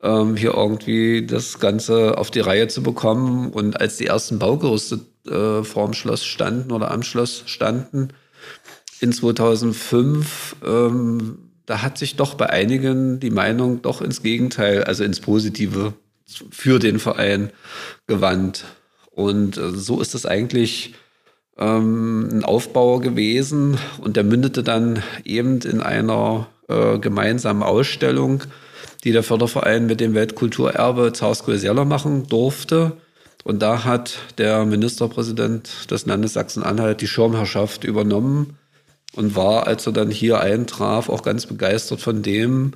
ähm, 0.02 0.36
hier 0.36 0.54
irgendwie 0.54 1.26
das 1.26 1.60
Ganze 1.60 2.18
auf 2.18 2.32
die 2.32 2.39
Reihe 2.39 2.68
zu 2.68 2.84
bekommen. 2.84 3.52
Und 3.52 3.80
als 3.80 3.98
die 3.98 4.08
ersten 4.08 4.39
Baugerüste 4.39 5.00
äh, 5.28 5.63
vorm 5.63 5.94
Schloss 5.94 6.26
standen 6.26 6.72
oder 6.72 6.92
am 6.92 7.04
Schloss 7.04 7.44
standen, 7.46 8.10
in 9.00 9.12
2005, 9.12 10.56
ähm, 10.66 11.38
da 11.66 11.82
hat 11.82 11.98
sich 11.98 12.16
doch 12.16 12.36
bei 12.36 12.50
einigen 12.50 13.20
die 13.20 13.32
Meinung 13.32 13.82
doch 13.82 14.02
ins 14.02 14.24
Gegenteil, 14.24 14.84
also 14.84 15.04
ins 15.04 15.20
Positive 15.20 15.94
für 16.26 16.80
den 16.80 17.00
Verein 17.00 17.52
gewandt. 18.08 18.66
Und 19.12 19.58
äh, 19.58 19.72
so 19.72 20.02
ist 20.02 20.16
es 20.16 20.26
eigentlich 20.26 20.94
ähm, 21.58 22.30
ein 22.32 22.44
Aufbau 22.44 23.00
gewesen 23.00 23.78
und 24.02 24.16
der 24.18 24.24
mündete 24.24 24.63
dann 24.63 25.04
eben 25.24 25.60
in 25.62 25.82
einer 25.82 26.48
äh, 26.68 26.98
gemeinsamen 27.00 27.63
Ausstellung, 27.63 28.44
die 29.04 29.12
der 29.12 29.24
Förderverein 29.24 29.86
mit 29.86 30.00
dem 30.00 30.13
Weltkulturerbe 30.13 31.13
Zarskoje 31.13 31.58
Seller 31.58 31.86
machen 31.86 32.28
durfte. 32.28 32.94
Und 33.44 33.62
da 33.62 33.84
hat 33.84 34.18
der 34.38 34.66
Ministerpräsident 34.66 35.92
des 35.92 36.06
Landes 36.06 36.34
Sachsen-Anhalt 36.34 37.02
die 37.02 37.08
Schirmherrschaft 37.08 37.84
übernommen 37.84 38.58
und 39.16 39.36
war, 39.36 39.68
als 39.68 39.86
er 39.86 39.94
dann 39.94 40.10
hier 40.10 40.39
eintraf, 40.39 41.10
auch 41.10 41.24
ganz 41.24 41.46
begeistert 41.46 42.00
von 42.00 42.24
dem, 42.24 42.72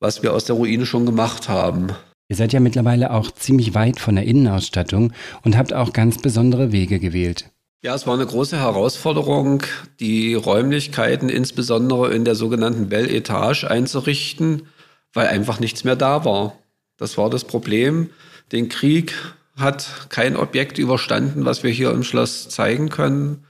was 0.00 0.22
wir 0.22 0.34
aus 0.34 0.44
der 0.44 0.56
Ruine 0.56 0.86
schon 0.86 1.06
gemacht 1.06 1.48
haben. 1.48 1.88
Ihr 2.28 2.36
seid 2.36 2.52
ja 2.52 2.60
mittlerweile 2.60 3.12
auch 3.12 3.30
ziemlich 3.30 3.74
weit 3.74 4.00
von 4.00 4.16
der 4.16 4.24
Innenausstattung 4.24 5.12
und 5.42 5.56
habt 5.56 5.72
auch 5.72 5.92
ganz 5.92 6.18
besondere 6.18 6.72
Wege 6.72 6.98
gewählt. 6.98 7.50
Ja, 7.82 7.94
es 7.94 8.06
war 8.06 8.12
eine 8.12 8.26
große 8.26 8.58
Herausforderung, 8.58 9.62
die 10.00 10.34
Räumlichkeiten 10.34 11.30
insbesondere 11.30 12.12
in 12.12 12.26
der 12.26 12.34
sogenannten 12.34 12.90
Belle 12.90 13.08
Etage 13.08 13.64
einzurichten, 13.64 14.66
weil 15.14 15.28
einfach 15.28 15.60
nichts 15.60 15.82
mehr 15.82 15.96
da 15.96 16.26
war. 16.26 16.58
Das 16.98 17.16
war 17.16 17.30
das 17.30 17.44
Problem. 17.44 18.10
Den 18.52 18.68
Krieg 18.68 19.14
hat 19.56 20.10
kein 20.10 20.36
Objekt 20.36 20.76
überstanden, 20.76 21.46
was 21.46 21.62
wir 21.62 21.70
hier 21.70 21.90
im 21.92 22.02
Schloss 22.02 22.50
zeigen 22.50 22.90
können, 22.90 23.46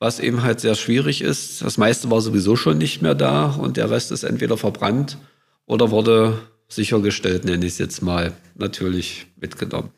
was 0.00 0.18
eben 0.18 0.42
halt 0.42 0.58
sehr 0.58 0.74
schwierig 0.74 1.22
ist. 1.22 1.62
Das 1.62 1.78
meiste 1.78 2.10
war 2.10 2.20
sowieso 2.20 2.56
schon 2.56 2.76
nicht 2.76 3.02
mehr 3.02 3.14
da 3.14 3.50
und 3.52 3.76
der 3.76 3.88
Rest 3.88 4.10
ist 4.10 4.24
entweder 4.24 4.56
verbrannt 4.56 5.16
oder 5.66 5.92
wurde 5.92 6.40
sichergestellt, 6.66 7.44
nenne 7.44 7.64
ich 7.66 7.74
es 7.74 7.78
jetzt 7.78 8.02
mal, 8.02 8.32
natürlich 8.56 9.26
mitgenommen. 9.36 9.90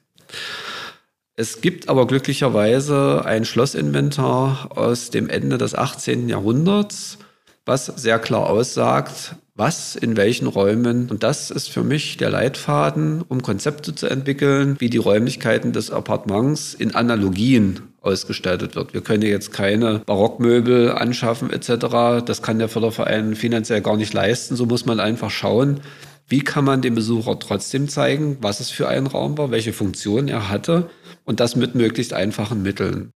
Es 1.35 1.63
gibt 1.63 1.89
aber 1.89 2.07
glücklicherweise 2.07 3.23
ein 3.25 3.47
Schlossinventar 3.47 4.69
aus 4.77 5.09
dem 5.09 5.31
Ende 5.31 5.57
des 5.57 5.75
18. 5.75 6.29
Jahrhunderts, 6.29 7.17
was 7.65 7.87
sehr 7.87 8.19
klar 8.19 8.51
aussagt, 8.51 9.37
was 9.55 9.97
in 9.97 10.19
welchen 10.19 10.47
Räumen. 10.47 11.09
Und 11.09 11.23
das 11.23 11.51
ist 11.51 11.71
für 11.71 11.85
mich 11.85 12.19
der 12.19 12.29
Leitfaden, 12.29 13.23
um 13.27 13.41
Konzepte 13.41 13.95
zu 13.95 14.09
entwickeln, 14.09 14.77
wie 14.79 14.91
die 14.91 14.99
Räumlichkeiten 14.99 15.73
des 15.73 15.91
Appartements 15.91 16.75
in 16.75 16.95
Analogien 16.95 17.81
ausgestaltet 18.03 18.77
wird. 18.77 18.93
Wir 18.93 19.01
können 19.01 19.23
jetzt 19.23 19.53
keine 19.53 20.01
Barockmöbel 20.01 20.93
anschaffen 20.93 21.51
etc. 21.51 22.27
Das 22.27 22.43
kann 22.43 22.59
der 22.59 22.69
Förderverein 22.69 23.37
finanziell 23.37 23.81
gar 23.81 23.97
nicht 23.97 24.13
leisten. 24.13 24.55
So 24.55 24.67
muss 24.67 24.85
man 24.85 25.01
einfach 25.01 25.31
schauen, 25.31 25.81
wie 26.33 26.41
kann 26.41 26.65
man 26.65 26.81
dem 26.81 26.95
Besucher 26.95 27.39
trotzdem 27.39 27.91
zeigen, 27.91 28.39
was 28.41 28.61
es 28.61 28.71
für 28.71 28.89
ein 28.89 29.07
Raum 29.07 29.37
war, 29.37 29.51
welche 29.51 29.75
Funktion 29.75 30.29
er 30.29 30.49
hatte 30.49 30.89
und 31.25 31.41
das 31.41 31.57
mit 31.57 31.75
möglichst 31.75 32.15
einfachen 32.15 32.63
Mitteln. 32.63 33.11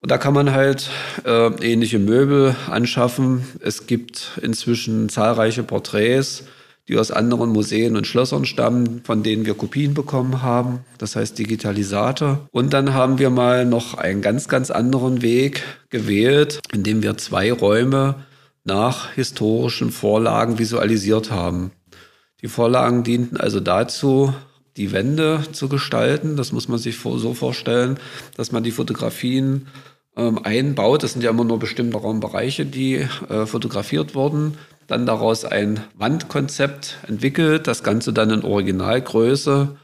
Und 0.00 0.12
da 0.12 0.18
kann 0.18 0.32
man 0.32 0.52
halt 0.52 0.88
äh, 1.24 1.48
ähnliche 1.60 1.98
Möbel 1.98 2.54
anschaffen. 2.70 3.42
Es 3.60 3.88
gibt 3.88 4.38
inzwischen 4.40 5.08
zahlreiche 5.08 5.64
Porträts, 5.64 6.44
die 6.86 6.96
aus 6.96 7.10
anderen 7.10 7.50
Museen 7.50 7.96
und 7.96 8.06
Schlössern 8.06 8.44
stammen, 8.44 9.02
von 9.02 9.24
denen 9.24 9.44
wir 9.44 9.54
Kopien 9.54 9.92
bekommen 9.92 10.42
haben. 10.42 10.84
Das 10.98 11.16
heißt 11.16 11.36
Digitalisate. 11.36 12.38
Und 12.52 12.72
dann 12.72 12.94
haben 12.94 13.18
wir 13.18 13.30
mal 13.30 13.66
noch 13.66 13.94
einen 13.94 14.22
ganz, 14.22 14.46
ganz 14.46 14.70
anderen 14.70 15.22
Weg 15.22 15.64
gewählt, 15.90 16.60
indem 16.72 17.02
wir 17.02 17.16
zwei 17.18 17.52
Räume 17.52 18.14
nach 18.62 19.10
historischen 19.10 19.90
Vorlagen 19.90 20.60
visualisiert 20.60 21.32
haben. 21.32 21.72
Die 22.42 22.48
Vorlagen 22.48 23.04
dienten 23.04 23.36
also 23.36 23.60
dazu, 23.60 24.34
die 24.76 24.92
Wände 24.92 25.44
zu 25.52 25.68
gestalten. 25.68 26.36
Das 26.36 26.52
muss 26.52 26.68
man 26.68 26.78
sich 26.78 26.98
so 26.98 27.34
vorstellen, 27.34 27.98
dass 28.36 28.52
man 28.52 28.62
die 28.62 28.72
Fotografien 28.72 29.68
ähm, 30.16 30.38
einbaut. 30.42 31.02
Das 31.02 31.12
sind 31.12 31.22
ja 31.22 31.30
immer 31.30 31.44
nur 31.44 31.58
bestimmte 31.58 31.98
Raumbereiche, 31.98 32.66
die 32.66 33.06
äh, 33.28 33.46
fotografiert 33.46 34.14
wurden. 34.14 34.58
Dann 34.86 35.06
daraus 35.06 35.44
ein 35.44 35.84
Wandkonzept 35.94 36.98
entwickelt, 37.06 37.66
das 37.66 37.82
Ganze 37.82 38.12
dann 38.12 38.30
in 38.30 38.42
Originalgröße 38.42 39.76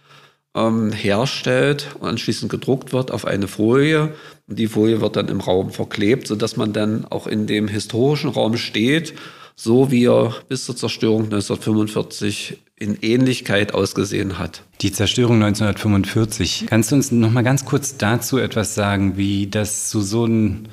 ähm, 0.54 0.92
herstellt 0.92 1.94
und 2.00 2.08
anschließend 2.08 2.50
gedruckt 2.50 2.92
wird 2.92 3.10
auf 3.10 3.24
eine 3.24 3.46
Folie. 3.46 4.14
Und 4.48 4.58
die 4.58 4.66
Folie 4.66 5.00
wird 5.00 5.16
dann 5.16 5.28
im 5.28 5.40
Raum 5.40 5.70
verklebt, 5.70 6.26
sodass 6.26 6.56
man 6.56 6.72
dann 6.72 7.04
auch 7.04 7.26
in 7.26 7.46
dem 7.46 7.68
historischen 7.68 8.30
Raum 8.30 8.56
steht, 8.56 9.14
so 9.60 9.90
wie 9.90 10.06
er 10.06 10.32
bis 10.48 10.64
zur 10.64 10.76
Zerstörung 10.76 11.24
1945 11.24 12.58
in 12.76 12.96
Ähnlichkeit 13.02 13.74
ausgesehen 13.74 14.38
hat. 14.38 14.62
Die 14.82 14.92
Zerstörung 14.92 15.42
1945. 15.42 16.66
Kannst 16.68 16.92
du 16.92 16.94
uns 16.94 17.10
noch 17.10 17.32
mal 17.32 17.42
ganz 17.42 17.64
kurz 17.64 17.96
dazu 17.96 18.38
etwas 18.38 18.76
sagen, 18.76 19.16
wie 19.16 19.48
das 19.48 19.90
zu 19.90 20.00
so 20.00 20.24
einem 20.24 20.66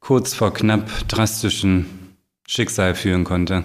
kurz 0.00 0.32
vor 0.32 0.54
knapp 0.54 0.90
drastischen 1.08 1.84
Schicksal 2.46 2.94
führen 2.94 3.24
konnte? 3.24 3.64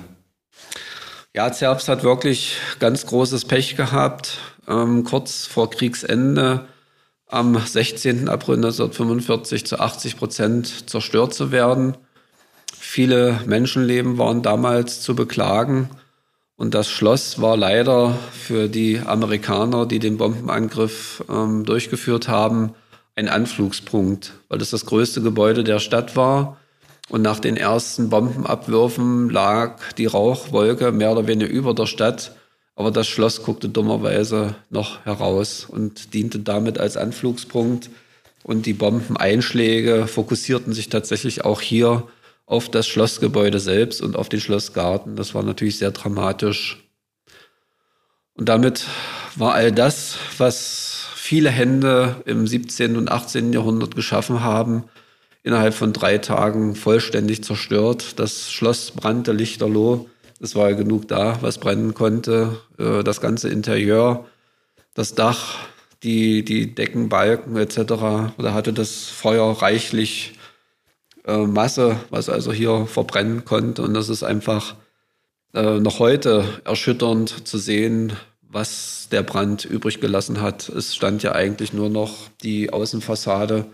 Ja, 1.34 1.54
Zerbst 1.54 1.88
hat 1.88 2.04
wirklich 2.04 2.58
ganz 2.80 3.06
großes 3.06 3.46
Pech 3.46 3.78
gehabt 3.78 4.40
ähm, 4.68 5.06
kurz 5.06 5.46
vor 5.46 5.70
Kriegsende 5.70 6.68
am 7.28 7.58
16. 7.58 8.28
April 8.28 8.56
1945 8.56 9.66
zu 9.66 9.80
80 9.80 10.18
Prozent 10.18 10.90
zerstört 10.90 11.34
zu 11.34 11.52
werden. 11.52 11.96
Viele 12.96 13.40
Menschenleben 13.48 14.20
waren 14.20 14.44
damals 14.44 15.02
zu 15.02 15.16
beklagen. 15.16 15.90
Und 16.58 16.76
das 16.76 16.92
Schloss 16.92 17.42
war 17.42 17.58
leider 17.58 18.20
für 18.32 18.68
die 18.68 19.00
Amerikaner, 19.04 19.88
die 19.88 19.98
den 19.98 20.18
Bombenangriff 20.18 21.24
ähm, 21.28 21.66
durchgeführt 21.66 22.28
haben, 22.28 22.76
ein 23.16 23.30
Anflugspunkt, 23.30 24.34
weil 24.48 24.62
es 24.62 24.70
das 24.70 24.86
größte 24.86 25.24
Gebäude 25.24 25.64
der 25.64 25.80
Stadt 25.80 26.16
war. 26.16 26.58
Und 27.10 27.24
nach 27.24 27.40
den 27.40 27.58
ersten 27.58 28.12
Bombenabwürfen 28.12 29.32
lag 29.32 29.80
die 29.98 30.06
Rauchwolke 30.06 30.92
mehr 30.92 31.14
oder 31.14 31.26
weniger 31.26 31.50
über 31.50 31.74
der 31.74 31.88
Stadt. 31.88 32.36
Aber 32.76 32.92
das 32.92 33.08
Schloss 33.08 33.42
guckte 33.42 33.70
dummerweise 33.70 34.54
noch 34.70 35.04
heraus 35.04 35.66
und 35.68 36.14
diente 36.14 36.38
damit 36.38 36.78
als 36.78 36.96
Anflugspunkt. 36.96 37.90
Und 38.44 38.68
die 38.68 38.74
Bombeneinschläge 38.74 40.06
fokussierten 40.06 40.74
sich 40.74 40.90
tatsächlich 40.90 41.44
auch 41.44 41.60
hier 41.60 42.04
auf 42.46 42.70
das 42.70 42.88
Schlossgebäude 42.88 43.60
selbst 43.60 44.02
und 44.02 44.16
auf 44.16 44.30
den 44.30 44.42
Schlossgarten. 44.42 45.16
Das 45.16 45.34
war 45.34 45.44
natürlich 45.44 45.78
sehr 45.78 45.92
dramatisch. 45.92 46.84
Und 48.36 48.50
damit 48.50 48.86
war 49.36 49.54
all 49.54 49.72
das, 49.72 50.18
was 50.38 51.08
viele 51.16 51.50
Hände 51.50 52.22
im 52.26 52.48
17. 52.48 52.98
und 52.98 53.12
18. 53.12 53.54
Jahrhundert 53.54 53.96
geschaffen 53.96 54.44
haben, 54.44 54.86
innerhalb 55.44 55.74
von 55.74 55.94
drei 55.94 56.18
Tagen 56.18 56.76
vollständig 56.76 57.44
zerstört. 57.44 58.20
Das 58.20 58.52
Schloss 58.52 58.92
brannte 58.92 59.32
lichterloh. 59.32 60.10
Es 60.40 60.56
war 60.56 60.74
genug 60.74 61.08
da, 61.08 61.38
was 61.42 61.58
brennen 61.58 61.94
konnte. 61.94 62.60
Äh, 62.78 63.04
das 63.04 63.22
ganze 63.22 63.50
Interieur, 63.50 64.26
das 64.94 65.16
Dach, 65.16 65.60
die, 66.04 66.44
die 66.44 66.76
Deckenbalken 66.76 67.56
etc. 67.56 67.78
Da 68.38 68.54
hatte 68.54 68.74
das 68.74 69.06
Feuer 69.06 69.62
reichlich 69.62 70.34
äh, 71.26 71.46
Masse, 71.46 71.98
was 72.10 72.30
also 72.30 72.52
hier 72.52 72.86
verbrennen 72.86 73.46
konnte. 73.46 73.82
Und 73.82 73.94
das 73.94 74.10
ist 74.10 74.24
einfach 74.24 74.76
äh, 75.54 75.80
noch 75.80 76.00
heute 76.00 76.46
erschütternd 76.66 77.48
zu 77.48 77.58
sehen, 77.58 78.14
was 78.42 79.08
der 79.12 79.24
Brand 79.24 79.66
übrig 79.66 80.00
gelassen 80.00 80.42
hat. 80.42 80.70
Es 80.70 80.96
stand 80.96 81.24
ja 81.24 81.34
eigentlich 81.34 81.74
nur 81.74 81.90
noch 81.90 82.30
die 82.44 82.72
Außenfassade. 82.72 83.66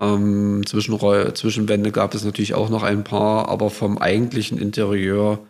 Ähm, 0.00 0.62
Zwischenwände 0.66 1.92
gab 1.92 2.14
es 2.14 2.24
natürlich 2.24 2.54
auch 2.54 2.68
noch 2.68 2.82
ein 2.82 3.04
paar, 3.04 3.48
aber 3.48 3.70
vom 3.70 3.98
eigentlichen 3.98 4.58
Interieur 4.58 5.40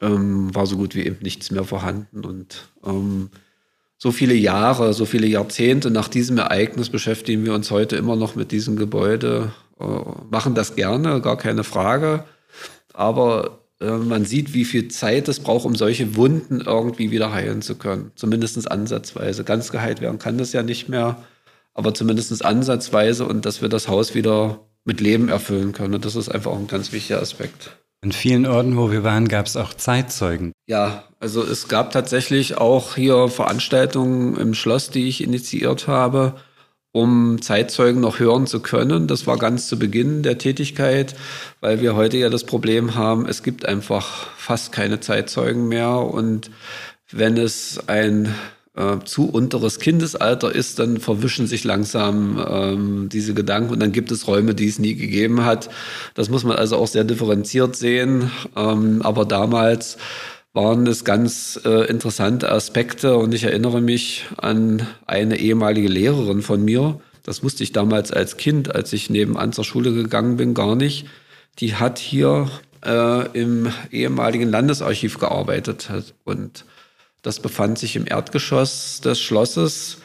ähm, 0.00 0.54
war 0.54 0.66
so 0.66 0.76
gut 0.76 0.94
wie 0.94 1.04
eben 1.06 1.18
nichts 1.22 1.50
mehr 1.50 1.64
vorhanden. 1.64 2.24
Und 2.24 2.68
ähm, 2.84 3.30
so 3.96 4.12
viele 4.12 4.34
Jahre, 4.34 4.92
so 4.92 5.06
viele 5.06 5.26
Jahrzehnte 5.26 5.90
nach 5.90 6.08
diesem 6.08 6.38
Ereignis 6.38 6.90
beschäftigen 6.90 7.44
wir 7.44 7.54
uns 7.54 7.70
heute 7.70 7.96
immer 7.96 8.16
noch 8.16 8.34
mit 8.34 8.52
diesem 8.52 8.76
Gebäude, 8.76 9.52
machen 10.30 10.54
das 10.54 10.76
gerne, 10.76 11.20
gar 11.20 11.36
keine 11.36 11.64
Frage. 11.64 12.24
Aber 12.92 13.60
äh, 13.80 13.90
man 13.90 14.24
sieht, 14.24 14.54
wie 14.54 14.64
viel 14.64 14.88
Zeit 14.88 15.28
es 15.28 15.40
braucht, 15.40 15.64
um 15.64 15.74
solche 15.74 16.16
Wunden 16.16 16.60
irgendwie 16.60 17.10
wieder 17.10 17.32
heilen 17.32 17.62
zu 17.62 17.76
können. 17.76 18.12
Zumindest 18.14 18.70
ansatzweise. 18.70 19.44
Ganz 19.44 19.70
geheilt 19.70 20.00
werden 20.00 20.18
kann 20.18 20.38
das 20.38 20.52
ja 20.52 20.62
nicht 20.62 20.88
mehr, 20.88 21.16
aber 21.74 21.94
zumindest 21.94 22.44
ansatzweise 22.44 23.26
und 23.26 23.44
dass 23.44 23.62
wir 23.62 23.68
das 23.68 23.88
Haus 23.88 24.14
wieder 24.14 24.60
mit 24.84 25.00
Leben 25.00 25.28
erfüllen 25.28 25.72
können. 25.72 25.94
Und 25.94 26.04
das 26.04 26.16
ist 26.16 26.28
einfach 26.28 26.52
auch 26.52 26.58
ein 26.58 26.68
ganz 26.68 26.92
wichtiger 26.92 27.20
Aspekt. 27.20 27.76
An 28.02 28.12
vielen 28.12 28.44
Orten, 28.44 28.76
wo 28.76 28.90
wir 28.90 29.02
waren, 29.02 29.28
gab 29.28 29.46
es 29.46 29.56
auch 29.56 29.72
Zeitzeugen. 29.72 30.52
Ja, 30.66 31.04
also 31.20 31.42
es 31.42 31.68
gab 31.68 31.90
tatsächlich 31.90 32.58
auch 32.58 32.96
hier 32.96 33.28
Veranstaltungen 33.28 34.36
im 34.36 34.52
Schloss, 34.52 34.90
die 34.90 35.08
ich 35.08 35.24
initiiert 35.24 35.88
habe, 35.88 36.34
um 36.94 37.42
Zeitzeugen 37.42 38.00
noch 38.00 38.20
hören 38.20 38.46
zu 38.46 38.60
können. 38.60 39.08
Das 39.08 39.26
war 39.26 39.36
ganz 39.36 39.66
zu 39.66 39.76
Beginn 39.76 40.22
der 40.22 40.38
Tätigkeit, 40.38 41.16
weil 41.60 41.80
wir 41.80 41.96
heute 41.96 42.18
ja 42.18 42.30
das 42.30 42.44
Problem 42.44 42.94
haben, 42.94 43.26
es 43.26 43.42
gibt 43.42 43.66
einfach 43.66 44.28
fast 44.36 44.70
keine 44.70 45.00
Zeitzeugen 45.00 45.66
mehr. 45.66 45.90
Und 45.90 46.52
wenn 47.10 47.36
es 47.36 47.80
ein 47.88 48.32
äh, 48.76 48.98
zu 49.04 49.28
unteres 49.28 49.80
Kindesalter 49.80 50.54
ist, 50.54 50.78
dann 50.78 51.00
verwischen 51.00 51.48
sich 51.48 51.64
langsam 51.64 52.44
ähm, 52.48 53.08
diese 53.08 53.34
Gedanken 53.34 53.72
und 53.72 53.80
dann 53.80 53.90
gibt 53.90 54.12
es 54.12 54.28
Räume, 54.28 54.54
die 54.54 54.68
es 54.68 54.78
nie 54.78 54.94
gegeben 54.94 55.44
hat. 55.44 55.70
Das 56.14 56.28
muss 56.28 56.44
man 56.44 56.56
also 56.56 56.76
auch 56.76 56.86
sehr 56.86 57.02
differenziert 57.04 57.74
sehen. 57.74 58.30
Ähm, 58.54 59.02
aber 59.02 59.24
damals 59.24 59.96
waren 60.54 60.86
es 60.86 61.04
ganz 61.04 61.60
äh, 61.64 61.86
interessante 61.88 62.50
Aspekte 62.50 63.16
und 63.16 63.34
ich 63.34 63.42
erinnere 63.42 63.80
mich 63.80 64.24
an 64.36 64.86
eine 65.04 65.38
ehemalige 65.38 65.88
Lehrerin 65.88 66.42
von 66.42 66.64
mir. 66.64 67.00
Das 67.24 67.42
wusste 67.42 67.64
ich 67.64 67.72
damals 67.72 68.12
als 68.12 68.36
Kind, 68.36 68.74
als 68.74 68.92
ich 68.92 69.10
nebenan 69.10 69.52
zur 69.52 69.64
Schule 69.64 69.92
gegangen 69.92 70.36
bin, 70.36 70.54
gar 70.54 70.76
nicht. 70.76 71.06
Die 71.58 71.74
hat 71.74 71.98
hier 71.98 72.48
äh, 72.86 73.28
im 73.38 73.72
ehemaligen 73.90 74.48
Landesarchiv 74.48 75.18
gearbeitet 75.18 75.90
und 76.22 76.64
das 77.22 77.40
befand 77.40 77.78
sich 77.78 77.96
im 77.96 78.06
Erdgeschoss 78.06 79.00
des 79.00 79.20
Schlosses. 79.20 79.98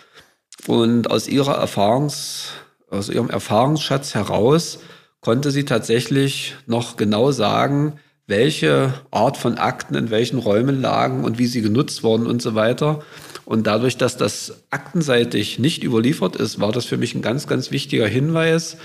Und 0.67 1.11
aus, 1.11 1.27
ihrer 1.27 1.55
Erfahrungs, 1.55 2.49
aus 2.89 3.09
ihrem 3.09 3.29
Erfahrungsschatz 3.29 4.15
heraus 4.15 4.79
konnte 5.21 5.51
sie 5.51 5.65
tatsächlich 5.65 6.55
noch 6.65 6.97
genau 6.97 7.31
sagen, 7.31 7.99
welche 8.29 8.93
Art 9.11 9.37
von 9.37 9.57
Akten 9.57 9.95
in 9.95 10.11
welchen 10.11 10.39
Räumen 10.39 10.81
lagen 10.81 11.23
und 11.23 11.39
wie 11.39 11.47
sie 11.47 11.61
genutzt 11.61 12.03
wurden 12.03 12.27
und 12.27 12.41
so 12.41 12.55
weiter. 12.55 13.03
Und 13.43 13.65
dadurch, 13.65 13.97
dass 13.97 14.15
das 14.15 14.63
aktenseitig 14.69 15.57
nicht 15.57 15.83
überliefert 15.83 16.35
ist, 16.35 16.59
war 16.59 16.71
das 16.71 16.85
für 16.85 16.97
mich 16.97 17.15
ein 17.15 17.23
ganz, 17.23 17.47
ganz 17.47 17.71
wichtiger 17.71 18.07
Hinweis, 18.07 18.77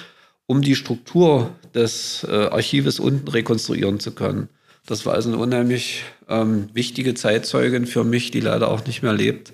um 0.46 0.62
die 0.62 0.74
Struktur 0.74 1.50
des 1.74 2.26
äh, 2.28 2.46
Archives 2.46 2.98
unten 2.98 3.28
rekonstruieren 3.28 4.00
zu 4.00 4.12
können. 4.12 4.48
Das 4.86 5.04
war 5.06 5.14
also 5.14 5.30
eine 5.30 5.38
unheimlich 5.38 6.04
ähm, 6.28 6.68
wichtige 6.72 7.14
Zeitzeugin 7.14 7.86
für 7.86 8.04
mich, 8.04 8.30
die 8.30 8.40
leider 8.40 8.70
auch 8.70 8.86
nicht 8.86 9.02
mehr 9.02 9.12
lebt. 9.12 9.52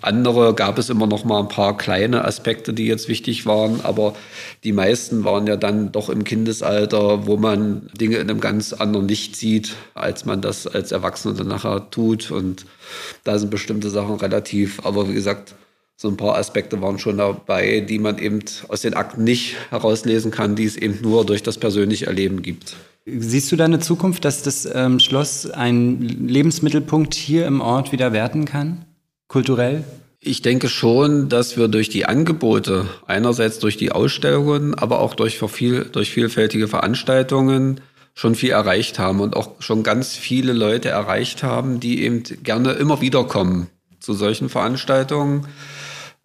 Andere 0.00 0.54
gab 0.54 0.78
es 0.78 0.90
immer 0.90 1.06
noch 1.06 1.24
mal 1.24 1.40
ein 1.40 1.48
paar 1.48 1.76
kleine 1.76 2.24
Aspekte, 2.24 2.72
die 2.72 2.86
jetzt 2.86 3.08
wichtig 3.08 3.46
waren, 3.46 3.80
aber 3.82 4.14
die 4.64 4.72
meisten 4.72 5.24
waren 5.24 5.46
ja 5.46 5.56
dann 5.56 5.92
doch 5.92 6.08
im 6.08 6.24
Kindesalter, 6.24 7.26
wo 7.26 7.36
man 7.36 7.88
Dinge 7.98 8.16
in 8.16 8.28
einem 8.28 8.40
ganz 8.40 8.72
anderen 8.72 9.06
Licht 9.06 9.36
sieht, 9.36 9.76
als 9.94 10.24
man 10.24 10.40
das 10.40 10.66
als 10.66 10.90
Erwachsener 10.90 11.34
dann 11.34 11.48
nachher 11.48 11.90
tut. 11.90 12.30
Und 12.30 12.66
da 13.24 13.38
sind 13.38 13.50
bestimmte 13.50 13.90
Sachen 13.90 14.16
relativ, 14.16 14.84
aber 14.84 15.08
wie 15.08 15.14
gesagt, 15.14 15.54
so 15.96 16.08
ein 16.08 16.16
paar 16.16 16.36
Aspekte 16.36 16.82
waren 16.82 16.98
schon 16.98 17.18
dabei, 17.18 17.80
die 17.80 18.00
man 18.00 18.18
eben 18.18 18.40
aus 18.68 18.80
den 18.80 18.94
Akten 18.94 19.22
nicht 19.22 19.56
herauslesen 19.70 20.32
kann, 20.32 20.56
die 20.56 20.64
es 20.64 20.76
eben 20.76 20.98
nur 21.00 21.24
durch 21.24 21.44
das 21.44 21.58
persönliche 21.58 22.06
Erleben 22.06 22.42
gibt. 22.42 22.74
Siehst 23.06 23.50
du 23.52 23.56
da 23.56 23.64
eine 23.64 23.78
Zukunft, 23.78 24.24
dass 24.24 24.42
das 24.42 24.68
ähm, 24.72 24.98
Schloss 24.98 25.50
ein 25.50 26.00
Lebensmittelpunkt 26.00 27.14
hier 27.14 27.46
im 27.46 27.60
Ort 27.60 27.92
wieder 27.92 28.12
werden 28.12 28.44
kann? 28.44 28.84
Kulturell? 29.32 29.82
Ich 30.20 30.42
denke 30.42 30.68
schon, 30.68 31.30
dass 31.30 31.56
wir 31.56 31.68
durch 31.68 31.88
die 31.88 32.04
Angebote, 32.04 32.86
einerseits 33.06 33.58
durch 33.60 33.78
die 33.78 33.90
Ausstellungen, 33.90 34.74
aber 34.74 35.00
auch 35.00 35.14
durch, 35.14 35.38
viel, 35.38 35.86
durch 35.86 36.10
vielfältige 36.10 36.68
Veranstaltungen 36.68 37.80
schon 38.12 38.34
viel 38.34 38.50
erreicht 38.50 38.98
haben 38.98 39.20
und 39.20 39.34
auch 39.34 39.52
schon 39.58 39.82
ganz 39.82 40.14
viele 40.16 40.52
Leute 40.52 40.90
erreicht 40.90 41.42
haben, 41.42 41.80
die 41.80 42.02
eben 42.02 42.22
gerne 42.42 42.72
immer 42.72 43.00
wieder 43.00 43.24
kommen 43.24 43.68
zu 44.00 44.12
solchen 44.12 44.50
Veranstaltungen. 44.50 45.46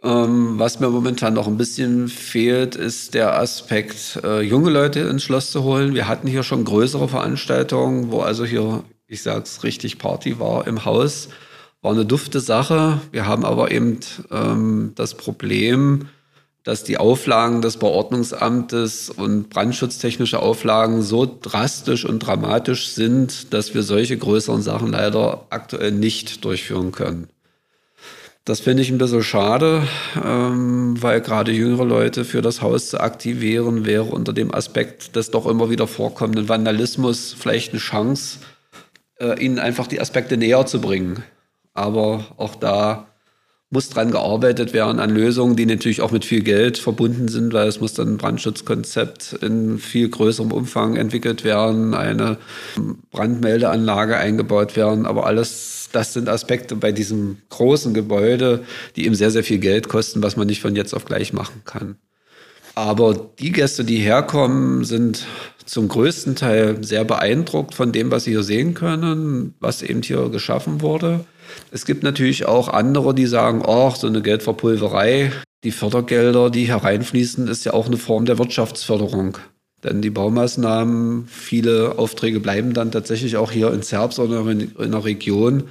Ähm, 0.03 0.59
was 0.59 0.81
mir 0.81 0.89
momentan 0.89 1.33
noch 1.33 1.47
ein 1.47 1.57
bisschen 1.57 2.09
fehlt, 2.09 2.75
ist 2.75 3.13
der 3.13 3.39
Aspekt, 3.39 4.19
äh, 4.21 4.41
junge 4.41 4.69
Leute 4.69 4.99
ins 4.99 5.23
Schloss 5.23 5.49
zu 5.51 5.63
holen. 5.63 5.95
Wir 5.95 6.09
hatten 6.09 6.27
hier 6.27 6.43
schon 6.43 6.65
größere 6.65 7.07
Veranstaltungen, 7.07 8.11
wo 8.11 8.19
also 8.19 8.43
hier, 8.43 8.83
ich 9.07 9.23
sag's 9.23 9.63
richtig, 9.63 9.97
Party 9.97 10.41
war 10.41 10.67
im 10.67 10.83
Haus. 10.83 11.29
War 11.87 11.93
eine 11.93 12.05
dufte 12.05 12.41
Sache. 12.41 12.99
Wir 13.13 13.27
haben 13.27 13.45
aber 13.45 13.71
eben 13.71 14.01
ähm, 14.29 14.91
das 14.95 15.13
Problem, 15.13 16.09
dass 16.65 16.83
die 16.83 16.97
Auflagen 16.97 17.61
des 17.61 17.77
Beordnungsamtes 17.77 19.09
und 19.09 19.49
brandschutztechnische 19.49 20.41
Auflagen 20.41 21.01
so 21.01 21.25
drastisch 21.41 22.03
und 22.03 22.19
dramatisch 22.19 22.89
sind, 22.89 23.53
dass 23.53 23.73
wir 23.73 23.83
solche 23.83 24.17
größeren 24.17 24.61
Sachen 24.61 24.89
leider 24.89 25.45
aktuell 25.49 25.93
nicht 25.93 26.43
durchführen 26.43 26.91
können. 26.91 27.29
Das 28.43 28.59
finde 28.59 28.83
ich 28.83 28.89
ein 28.89 28.97
bisschen 28.97 29.23
schade, 29.23 29.87
ähm, 30.21 31.01
weil 31.01 31.21
gerade 31.21 31.53
jüngere 31.53 31.85
Leute 31.85 32.25
für 32.25 32.41
das 32.41 32.61
Haus 32.61 32.89
zu 32.89 32.99
aktivieren 32.99 33.85
wäre 33.85 34.03
unter 34.03 34.33
dem 34.33 34.53
Aspekt 34.53 35.15
des 35.15 35.31
doch 35.31 35.45
immer 35.45 35.69
wieder 35.69 35.87
vorkommenden 35.87 36.49
Vandalismus 36.49 37.33
vielleicht 37.39 37.71
eine 37.71 37.79
Chance, 37.79 38.39
äh, 39.21 39.41
ihnen 39.41 39.57
einfach 39.57 39.87
die 39.87 40.01
Aspekte 40.01 40.35
näher 40.35 40.65
zu 40.65 40.81
bringen. 40.81 41.23
Aber 41.77 42.25
auch 42.37 42.55
da 42.55 43.05
muss 43.69 43.89
dran 43.89 44.09
gearbeitet 44.09 44.73
werden 44.73 44.99
an 44.99 45.11
Lösungen, 45.11 45.55
die 45.55 45.67
natürlich 45.67 46.01
auch 46.01 46.11
mit 46.11 46.25
viel 46.25 46.41
Geld 46.41 46.79
verbunden 46.79 47.27
sind, 47.27 47.53
weil 47.53 47.67
es 47.67 47.79
muss 47.79 47.93
dann 47.93 48.13
ein 48.13 48.17
Brandschutzkonzept 48.17 49.33
in 49.41 49.77
viel 49.77 50.09
größerem 50.09 50.51
Umfang 50.51 50.95
entwickelt 50.95 51.43
werden, 51.43 51.93
eine 51.93 52.37
Brandmeldeanlage 53.11 54.17
eingebaut 54.17 54.75
werden. 54.75 55.05
Aber 55.05 55.27
alles, 55.27 55.89
das 55.91 56.13
sind 56.13 56.29
Aspekte 56.29 56.75
bei 56.75 56.91
diesem 56.91 57.37
großen 57.49 57.93
Gebäude, 57.93 58.63
die 58.95 59.05
eben 59.05 59.13
sehr, 59.15 59.29
sehr 59.29 59.43
viel 59.43 59.59
Geld 59.59 59.87
kosten, 59.87 60.23
was 60.23 60.35
man 60.35 60.47
nicht 60.47 60.61
von 60.61 60.75
jetzt 60.75 60.95
auf 60.95 61.05
gleich 61.05 61.31
machen 61.31 61.61
kann. 61.63 61.97
Aber 62.73 63.13
die 63.37 63.51
Gäste, 63.51 63.83
die 63.83 63.97
herkommen, 63.97 64.83
sind 64.83 65.27
zum 65.67 65.87
größten 65.87 66.35
Teil 66.35 66.83
sehr 66.83 67.03
beeindruckt 67.03 67.75
von 67.75 67.91
dem, 67.91 68.09
was 68.11 68.23
sie 68.23 68.31
hier 68.31 68.43
sehen 68.43 68.73
können, 68.73 69.53
was 69.59 69.81
eben 69.81 70.01
hier 70.01 70.29
geschaffen 70.29 70.81
wurde. 70.81 71.25
Es 71.71 71.85
gibt 71.85 72.03
natürlich 72.03 72.45
auch 72.45 72.69
andere, 72.69 73.13
die 73.13 73.25
sagen, 73.25 73.63
ach, 73.65 73.95
so 73.95 74.07
eine 74.07 74.21
Geldverpulverei, 74.21 75.31
die 75.63 75.71
Fördergelder, 75.71 76.49
die 76.49 76.65
hereinfließen, 76.65 77.47
ist 77.47 77.65
ja 77.65 77.73
auch 77.73 77.87
eine 77.87 77.97
Form 77.97 78.25
der 78.25 78.37
Wirtschaftsförderung. 78.37 79.37
Denn 79.83 80.01
die 80.01 80.09
Baumaßnahmen, 80.09 81.27
viele 81.27 81.99
Aufträge 81.99 82.39
bleiben 82.39 82.73
dann 82.73 82.91
tatsächlich 82.91 83.37
auch 83.37 83.51
hier 83.51 83.71
in 83.73 83.83
Zerbs 83.83 84.17
oder 84.19 84.45
in, 84.47 84.71
in 84.75 84.91
der 84.91 85.05
Region. 85.05 85.65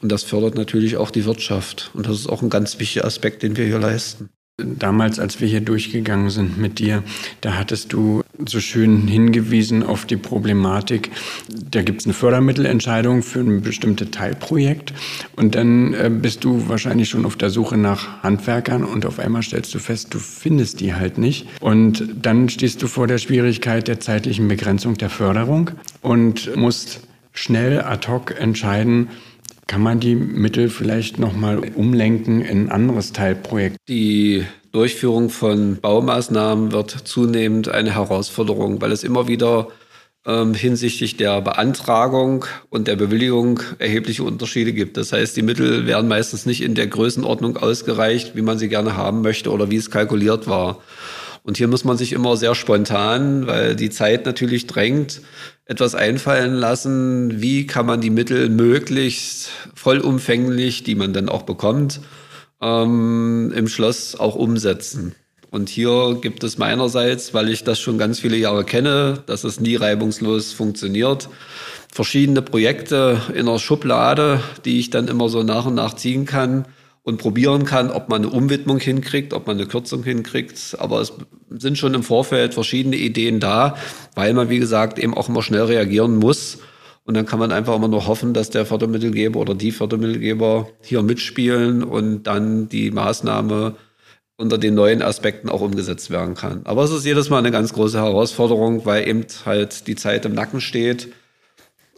Und 0.00 0.10
das 0.10 0.24
fördert 0.24 0.56
natürlich 0.56 0.96
auch 0.96 1.10
die 1.10 1.24
Wirtschaft. 1.24 1.90
Und 1.94 2.08
das 2.08 2.18
ist 2.18 2.28
auch 2.28 2.42
ein 2.42 2.50
ganz 2.50 2.80
wichtiger 2.80 3.04
Aspekt, 3.04 3.42
den 3.42 3.56
wir 3.56 3.64
hier 3.64 3.78
leisten. 3.78 4.30
Damals, 4.58 5.18
als 5.18 5.40
wir 5.40 5.48
hier 5.48 5.62
durchgegangen 5.62 6.28
sind 6.28 6.58
mit 6.58 6.78
dir, 6.78 7.02
da 7.40 7.54
hattest 7.54 7.94
du 7.94 8.22
so 8.46 8.60
schön 8.60 9.08
hingewiesen 9.08 9.82
auf 9.82 10.04
die 10.04 10.18
Problematik. 10.18 11.10
Da 11.48 11.80
gibt 11.80 12.00
es 12.02 12.06
eine 12.06 12.12
Fördermittelentscheidung 12.12 13.22
für 13.22 13.40
ein 13.40 13.62
bestimmtes 13.62 14.10
Teilprojekt 14.10 14.92
und 15.36 15.54
dann 15.54 15.94
äh, 15.94 16.10
bist 16.10 16.44
du 16.44 16.68
wahrscheinlich 16.68 17.08
schon 17.08 17.24
auf 17.24 17.36
der 17.36 17.48
Suche 17.48 17.78
nach 17.78 18.22
Handwerkern 18.22 18.84
und 18.84 19.06
auf 19.06 19.18
einmal 19.18 19.42
stellst 19.42 19.74
du 19.74 19.78
fest, 19.78 20.12
du 20.12 20.18
findest 20.18 20.80
die 20.80 20.94
halt 20.94 21.16
nicht. 21.16 21.46
Und 21.60 22.06
dann 22.20 22.50
stehst 22.50 22.82
du 22.82 22.88
vor 22.88 23.06
der 23.06 23.18
Schwierigkeit 23.18 23.88
der 23.88 24.00
zeitlichen 24.00 24.48
Begrenzung 24.48 24.98
der 24.98 25.08
Förderung 25.08 25.70
und 26.02 26.54
musst 26.56 27.00
schnell 27.32 27.80
ad 27.80 28.06
hoc 28.06 28.38
entscheiden, 28.38 29.08
kann 29.72 29.80
man 29.80 30.00
die 30.00 30.16
Mittel 30.16 30.68
vielleicht 30.68 31.18
nochmal 31.18 31.58
umlenken 31.74 32.42
in 32.42 32.66
ein 32.66 32.70
anderes 32.70 33.14
Teilprojekt? 33.14 33.78
Die 33.88 34.44
Durchführung 34.70 35.30
von 35.30 35.78
Baumaßnahmen 35.80 36.72
wird 36.72 36.90
zunehmend 36.90 37.70
eine 37.70 37.94
Herausforderung, 37.94 38.82
weil 38.82 38.92
es 38.92 39.02
immer 39.02 39.28
wieder 39.28 39.68
ähm, 40.26 40.52
hinsichtlich 40.52 41.16
der 41.16 41.40
Beantragung 41.40 42.44
und 42.68 42.86
der 42.86 42.96
Bewilligung 42.96 43.60
erhebliche 43.78 44.24
Unterschiede 44.24 44.74
gibt. 44.74 44.98
Das 44.98 45.10
heißt, 45.14 45.34
die 45.38 45.42
Mittel 45.42 45.86
werden 45.86 46.06
meistens 46.06 46.44
nicht 46.44 46.62
in 46.62 46.74
der 46.74 46.88
Größenordnung 46.88 47.56
ausgereicht, 47.56 48.36
wie 48.36 48.42
man 48.42 48.58
sie 48.58 48.68
gerne 48.68 48.98
haben 48.98 49.22
möchte 49.22 49.50
oder 49.50 49.70
wie 49.70 49.76
es 49.76 49.90
kalkuliert 49.90 50.48
war. 50.48 50.82
Und 51.44 51.56
hier 51.56 51.66
muss 51.66 51.84
man 51.84 51.96
sich 51.96 52.12
immer 52.12 52.36
sehr 52.36 52.54
spontan, 52.54 53.46
weil 53.46 53.74
die 53.74 53.90
Zeit 53.90 54.26
natürlich 54.26 54.66
drängt, 54.66 55.22
etwas 55.64 55.94
einfallen 55.94 56.54
lassen, 56.54 57.40
wie 57.40 57.66
kann 57.66 57.86
man 57.86 58.00
die 58.00 58.10
Mittel 58.10 58.48
möglichst 58.48 59.50
vollumfänglich, 59.74 60.82
die 60.82 60.94
man 60.94 61.12
dann 61.12 61.28
auch 61.28 61.42
bekommt, 61.42 62.00
ähm, 62.60 63.52
im 63.54 63.68
Schloss 63.68 64.18
auch 64.18 64.34
umsetzen. 64.34 65.14
Und 65.50 65.68
hier 65.68 66.18
gibt 66.20 66.44
es 66.44 66.56
meinerseits, 66.56 67.34
weil 67.34 67.50
ich 67.50 67.62
das 67.62 67.78
schon 67.78 67.98
ganz 67.98 68.18
viele 68.18 68.36
Jahre 68.36 68.64
kenne, 68.64 69.22
dass 69.26 69.44
es 69.44 69.60
nie 69.60 69.76
reibungslos 69.76 70.52
funktioniert, 70.52 71.28
verschiedene 71.92 72.40
Projekte 72.40 73.20
in 73.34 73.46
der 73.46 73.58
Schublade, 73.58 74.40
die 74.64 74.78
ich 74.78 74.88
dann 74.88 75.08
immer 75.08 75.28
so 75.28 75.42
nach 75.42 75.66
und 75.66 75.74
nach 75.74 75.94
ziehen 75.94 76.24
kann, 76.24 76.64
und 77.02 77.18
probieren 77.18 77.64
kann, 77.64 77.90
ob 77.90 78.08
man 78.08 78.22
eine 78.22 78.32
Umwidmung 78.32 78.78
hinkriegt, 78.78 79.34
ob 79.34 79.46
man 79.46 79.56
eine 79.56 79.66
Kürzung 79.66 80.04
hinkriegt. 80.04 80.76
Aber 80.78 81.00
es 81.00 81.12
sind 81.50 81.76
schon 81.78 81.94
im 81.94 82.02
Vorfeld 82.02 82.54
verschiedene 82.54 82.96
Ideen 82.96 83.40
da, 83.40 83.76
weil 84.14 84.32
man, 84.34 84.50
wie 84.50 84.58
gesagt, 84.58 84.98
eben 84.98 85.14
auch 85.14 85.28
immer 85.28 85.42
schnell 85.42 85.62
reagieren 85.62 86.16
muss. 86.16 86.58
Und 87.04 87.16
dann 87.16 87.26
kann 87.26 87.40
man 87.40 87.50
einfach 87.50 87.74
immer 87.74 87.88
nur 87.88 88.06
hoffen, 88.06 88.32
dass 88.32 88.50
der 88.50 88.64
Fördermittelgeber 88.64 89.40
oder 89.40 89.56
die 89.56 89.72
Fördermittelgeber 89.72 90.68
hier 90.82 91.02
mitspielen 91.02 91.82
und 91.82 92.24
dann 92.24 92.68
die 92.68 92.92
Maßnahme 92.92 93.74
unter 94.36 94.58
den 94.58 94.74
neuen 94.74 95.02
Aspekten 95.02 95.48
auch 95.48 95.60
umgesetzt 95.60 96.10
werden 96.10 96.34
kann. 96.34 96.62
Aber 96.64 96.84
es 96.84 96.92
ist 96.92 97.04
jedes 97.04 97.28
Mal 97.28 97.38
eine 97.38 97.50
ganz 97.50 97.72
große 97.72 97.98
Herausforderung, 97.98 98.86
weil 98.86 99.08
eben 99.08 99.26
halt 99.44 99.88
die 99.88 99.96
Zeit 99.96 100.24
im 100.24 100.34
Nacken 100.34 100.60
steht 100.60 101.08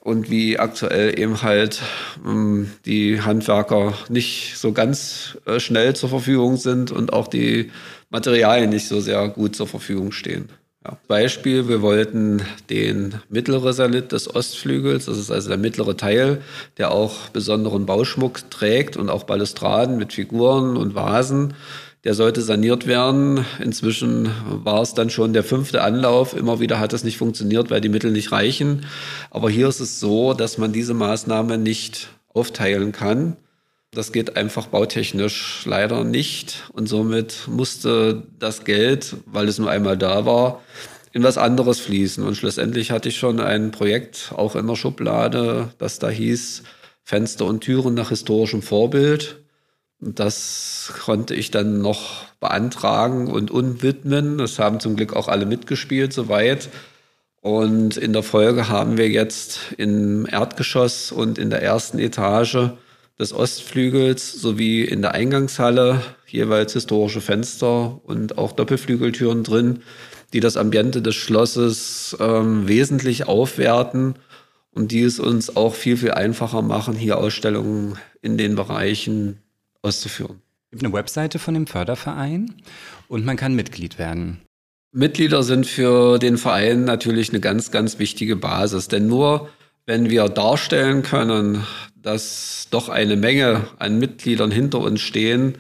und 0.05 0.31
wie 0.31 0.59
aktuell 0.59 1.19
eben 1.19 1.43
halt 1.43 1.81
ähm, 2.25 2.71
die 2.85 3.23
Handwerker 3.23 3.95
nicht 4.11 4.57
so 4.57 4.73
ganz 4.73 5.39
äh, 5.47 5.59
schnell 5.59 5.97
zur 5.97 6.11
Verfügung 6.11 6.59
sind 6.59 6.93
und 6.93 7.13
auch 7.13 7.27
die 7.27 7.73
Materialien 8.11 8.71
nicht 8.71 8.87
so 8.87 9.01
sehr 9.01 9.27
gut 9.29 9.57
zur 9.57 9.67
Verfügung 9.67 10.13
stehen. 10.13 10.51
Ja. 10.85 10.99
Beispiel, 11.09 11.69
wir 11.69 11.81
wollten 11.81 12.43
den 12.69 13.15
mittleren 13.31 13.73
Salit 13.73 14.13
des 14.13 14.33
Ostflügels, 14.33 15.07
das 15.07 15.17
ist 15.17 15.31
also 15.31 15.49
der 15.49 15.57
mittlere 15.57 15.97
Teil, 15.97 16.43
der 16.77 16.91
auch 16.91 17.31
besonderen 17.31 17.87
Bauschmuck 17.87 18.51
trägt 18.51 18.99
und 18.99 19.09
auch 19.09 19.23
Balustraden 19.23 19.97
mit 19.97 20.13
Figuren 20.13 20.77
und 20.77 20.95
Vasen, 20.95 21.55
der 22.05 22.15
sollte 22.15 22.43
saniert 22.43 22.87
werden. 22.87 23.45
Inzwischen 23.61 24.31
war 24.47 24.83
es 24.83 24.93
dann 24.95 25.09
schon 25.09 25.33
der 25.33 25.43
fünfte 25.43 25.83
Anlauf. 25.83 26.37
Immer 26.37 26.61
wieder 26.61 26.79
hat 26.79 26.93
es 26.93 27.03
nicht 27.03 27.17
funktioniert, 27.17 27.71
weil 27.71 27.81
die 27.81 27.89
Mittel 27.89 28.13
nicht 28.13 28.31
reichen. 28.31 28.85
Aber 29.31 29.49
hier 29.49 29.69
ist 29.69 29.81
es 29.81 30.01
so, 30.01 30.35
dass 30.35 30.59
man 30.59 30.73
diese 30.73 30.93
Maßnahme 30.95 31.57
nicht 31.57 32.09
aufteilen 32.29 32.93
kann. 32.93 33.37
Das 33.91 34.13
geht 34.13 34.37
einfach 34.37 34.67
bautechnisch 34.67 35.63
leider 35.65 36.05
nicht. 36.05 36.65
Und 36.73 36.89
somit 36.89 37.49
musste 37.49 38.25
das 38.39 38.65
Geld, 38.65 39.17
weil 39.25 39.49
es 39.49 39.59
nur 39.59 39.71
einmal 39.71 39.97
da 39.97 40.27
war, 40.27 40.63
in 41.13 41.23
was 41.23 41.39
anderes 41.39 41.81
fließen. 41.81 42.23
Und 42.25 42.37
schlussendlich 42.37 42.91
hatte 42.91 43.09
ich 43.09 43.17
schon 43.17 43.41
ein 43.41 43.71
Projekt 43.71 44.33
auch 44.37 44.57
in 44.57 44.67
der 44.67 44.77
Schublade, 44.77 45.71
das 45.79 46.01
da 46.01 46.11
hieß 46.11 46.65
Fenster 47.05 47.47
und 47.47 47.61
Türen 47.61 47.95
nach 47.95 48.09
historischem 48.09 48.63
Vorbild. 48.63 49.44
Das 50.07 50.93
konnte 51.03 51.35
ich 51.35 51.51
dann 51.51 51.81
noch 51.81 52.27
beantragen 52.41 53.29
und 53.29 53.51
unwidmen. 53.51 54.37
Das 54.37 54.59
haben 54.59 54.81
zum 54.81 54.97
Glück 54.97 55.15
auch 55.15 55.29
alle 55.29 55.47
mitgespielt 55.47 56.13
soweit. 56.13 56.69
Und 57.41 57.97
in 57.97 58.13
der 58.13 58.23
Folge 58.23 58.69
haben 58.69 58.97
wir 58.97 59.09
jetzt 59.09 59.61
im 59.77 60.27
Erdgeschoss 60.27 61.11
und 61.11 61.39
in 61.39 61.51
der 61.51 61.63
ersten 61.63 61.99
Etage 61.99 62.71
des 63.19 63.33
Ostflügels 63.33 64.33
sowie 64.33 64.83
in 64.83 65.03
der 65.03 65.13
Eingangshalle 65.13 66.01
jeweils 66.27 66.73
historische 66.73 67.21
Fenster 67.21 68.01
und 68.05 68.39
auch 68.39 68.53
Doppelflügeltüren 68.53 69.45
drin, 69.45 69.83
die 70.33 70.41
das 70.41 70.57
Ambiente 70.57 71.01
des 71.01 71.15
Schlosses 71.15 72.17
ähm, 72.19 72.67
wesentlich 72.67 73.29
aufwerten 73.29 74.17
und 74.73 74.91
die 74.91 75.03
es 75.03 75.21
uns 75.21 75.55
auch 75.55 75.75
viel, 75.75 75.97
viel 75.97 76.11
einfacher 76.11 76.63
machen, 76.63 76.95
hier 76.95 77.19
Ausstellungen 77.19 77.97
in 78.21 78.37
den 78.37 78.57
Bereichen 78.57 79.44
auszuführen. 79.85 80.41
Es 80.67 80.71
gibt 80.71 80.85
eine 80.85 80.93
Webseite 80.93 81.39
von 81.39 81.55
dem 81.55 81.67
Förderverein 81.67 82.55
und 83.09 83.25
man 83.25 83.37
kann 83.37 83.55
Mitglied 83.55 83.99
werden. 83.99 84.41
Mitglieder 84.93 85.43
sind 85.43 85.67
für 85.67 86.19
den 86.19 86.39
Verein 86.39 86.85
natürlich 86.85 87.31
eine 87.31 87.41
ganz, 87.41 87.71
ganz 87.71 87.99
wichtige 87.99 88.37
Basis, 88.37 88.89
denn 88.89 89.07
nur 89.07 89.49
wenn 89.87 90.09
wir 90.09 90.29
darstellen 90.29 91.03
können, 91.03 91.65
dass 91.97 92.69
doch 92.71 92.89
eine 92.89 93.17
Menge 93.17 93.67
an 93.79 93.99
Mitgliedern 93.99 94.51
hinter 94.51 94.81
uns 94.81 95.01
stehen, 95.01 95.57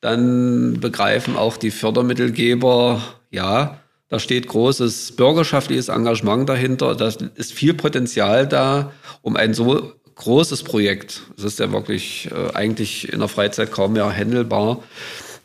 dann 0.00 0.78
begreifen 0.80 1.36
auch 1.36 1.56
die 1.56 1.70
Fördermittelgeber, 1.70 3.02
ja, 3.30 3.80
da 4.08 4.20
steht 4.20 4.46
großes 4.46 5.16
bürgerschaftliches 5.16 5.88
Engagement 5.88 6.48
dahinter, 6.48 6.94
da 6.94 7.08
ist 7.34 7.52
viel 7.52 7.74
Potenzial 7.74 8.46
da, 8.46 8.92
um 9.22 9.36
ein 9.36 9.52
so 9.52 9.94
großes 10.16 10.62
Projekt. 10.64 11.22
Es 11.36 11.44
ist 11.44 11.58
ja 11.58 11.70
wirklich 11.72 12.30
äh, 12.32 12.54
eigentlich 12.54 13.12
in 13.12 13.20
der 13.20 13.28
Freizeit 13.28 13.70
kaum 13.70 13.92
mehr 13.92 14.10
handelbar, 14.14 14.82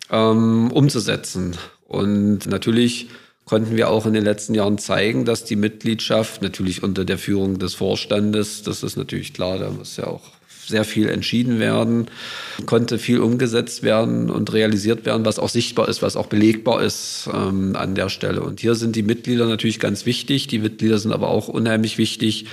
ähm, 0.10 0.72
umzusetzen. 0.72 1.56
Und 1.88 2.48
natürlich 2.48 3.10
konnten 3.46 3.76
wir 3.76 3.90
auch 3.90 4.06
in 4.06 4.14
den 4.14 4.24
letzten 4.24 4.56
Jahren 4.56 4.78
zeigen, 4.78 5.26
dass 5.26 5.44
die 5.44 5.58
Mitgliedschaft 5.58 6.42
natürlich 6.42 6.84
unter 6.84 7.04
der 7.04 7.18
Führung 7.18 7.60
des 7.60 7.74
Vorstandes, 7.74 8.64
das 8.64 8.82
ist 8.82 8.96
natürlich 8.96 9.34
klar, 9.34 9.60
da 9.60 9.70
muss 9.70 9.98
ja 9.98 10.08
auch 10.08 10.24
sehr 10.66 10.86
viel 10.86 11.10
entschieden 11.10 11.60
werden, 11.60 12.08
konnte 12.66 12.98
viel 12.98 13.20
umgesetzt 13.20 13.84
werden 13.84 14.30
und 14.30 14.54
realisiert 14.54 15.06
werden, 15.06 15.26
was 15.26 15.38
auch 15.38 15.50
sichtbar 15.50 15.90
ist, 15.90 16.02
was 16.02 16.16
auch 16.16 16.28
belegbar 16.28 16.82
ist 16.82 17.30
ähm, 17.34 17.76
an 17.76 17.94
der 17.94 18.08
Stelle. 18.08 18.42
Und 18.42 18.62
hier 18.62 18.76
sind 18.76 18.96
die 18.96 19.04
Mitglieder 19.04 19.48
natürlich 19.48 19.80
ganz 19.80 20.06
wichtig. 20.06 20.48
Die 20.48 20.60
Mitglieder 20.60 20.98
sind 20.98 21.12
aber 21.12 21.28
auch 21.28 21.50
unheimlich 21.50 21.98
wichtig, 21.98 22.46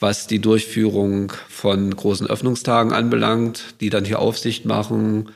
was 0.00 0.26
die 0.26 0.40
Durchführung 0.40 1.32
von 1.48 1.94
großen 1.94 2.26
Öffnungstagen 2.26 2.92
anbelangt, 2.92 3.74
die 3.80 3.90
dann 3.90 4.06
hier 4.06 4.18
Aufsicht 4.18 4.64
machen. 4.64 5.28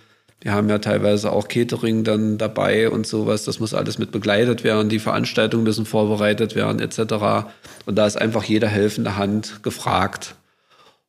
Die 0.43 0.51
haben 0.51 0.69
ja 0.69 0.79
teilweise 0.79 1.33
auch 1.33 1.49
Catering 1.49 2.03
dann 2.03 2.39
dabei 2.39 2.91
und 2.91 3.07
sowas. 3.07 3.45
Das 3.45 3.61
muss 3.61 3.75
alles 3.75 3.99
mit 3.99 4.11
begleitet 4.11 4.65
werden. 4.65 4.89
Die 4.89 4.99
Veranstaltungen 4.99 5.65
müssen 5.65 5.87
vorbereitet 5.87 6.55
werden 6.55 6.81
etc. 6.81 7.47
Und 7.87 7.97
da 7.97 8.07
ist 8.07 8.17
einfach 8.17 8.45
jede 8.45 8.69
helfende 8.69 9.17
Hand 9.17 9.63
gefragt. 9.63 10.35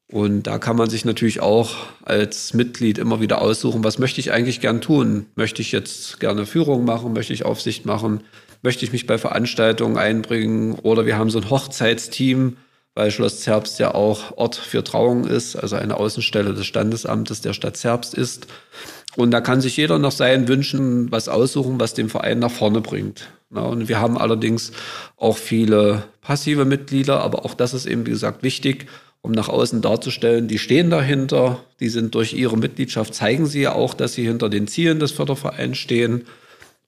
Und 0.07 0.43
da 0.43 0.59
kann 0.59 0.75
man 0.75 0.89
sich 0.89 1.03
natürlich 1.03 1.39
auch 1.39 1.75
als 2.03 2.53
Mitglied 2.53 2.97
immer 2.97 3.21
wieder 3.21 3.41
aussuchen, 3.41 3.83
was 3.83 3.97
möchte 3.97 4.19
ich 4.19 4.31
eigentlich 4.31 4.61
gern 4.61 4.79
tun? 4.79 5.25
Möchte 5.35 5.61
ich 5.61 5.71
jetzt 5.71 6.19
gerne 6.19 6.45
Führung 6.45 6.85
machen? 6.85 7.13
Möchte 7.13 7.33
ich 7.33 7.43
Aufsicht 7.43 7.85
machen? 7.85 8.21
Möchte 8.61 8.85
ich 8.85 8.91
mich 8.91 9.07
bei 9.07 9.17
Veranstaltungen 9.17 9.97
einbringen? 9.97 10.75
Oder 10.75 11.05
wir 11.05 11.17
haben 11.17 11.29
so 11.29 11.39
ein 11.39 11.49
Hochzeitsteam, 11.49 12.57
weil 12.95 13.11
Schloss 13.11 13.41
Zerbst 13.41 13.77
ja 13.79 13.93
auch 13.93 14.37
Ort 14.37 14.55
für 14.55 14.83
Trauung 14.83 15.25
ist, 15.25 15.55
also 15.55 15.75
eine 15.75 15.97
Außenstelle 15.97 16.53
des 16.53 16.65
Standesamtes 16.65 17.41
der 17.41 17.53
Stadt 17.53 17.77
Zerbst 17.77 18.13
ist. 18.13 18.47
Und 19.17 19.31
da 19.31 19.41
kann 19.41 19.61
sich 19.61 19.77
jeder 19.77 19.99
nach 19.99 20.11
seinen 20.11 20.47
Wünschen 20.47 21.11
was 21.11 21.29
aussuchen, 21.29 21.79
was 21.79 21.93
den 21.93 22.09
Verein 22.09 22.39
nach 22.39 22.51
vorne 22.51 22.81
bringt. 22.81 23.29
und 23.51 23.87
wir 23.87 23.99
haben 23.99 24.17
allerdings 24.17 24.71
auch 25.17 25.37
viele 25.37 26.03
passive 26.21 26.65
Mitglieder, 26.65 27.21
aber 27.21 27.45
auch 27.45 27.53
das 27.53 27.73
ist 27.73 27.85
eben, 27.85 28.05
wie 28.05 28.11
gesagt, 28.11 28.43
wichtig, 28.43 28.87
um 29.21 29.31
nach 29.31 29.49
außen 29.49 29.81
darzustellen, 29.81 30.47
die 30.47 30.59
stehen 30.59 30.89
dahinter, 30.89 31.59
die 31.79 31.89
sind 31.89 32.13
durch 32.13 32.33
ihre 32.33 32.57
Mitgliedschaft, 32.57 33.13
zeigen 33.13 33.47
sie 33.47 33.61
ja 33.61 33.73
auch, 33.73 33.93
dass 33.93 34.13
sie 34.13 34.23
hinter 34.23 34.49
den 34.49 34.67
Zielen 34.67 34.99
des 34.99 35.11
Fördervereins 35.11 35.77
stehen. 35.77 36.25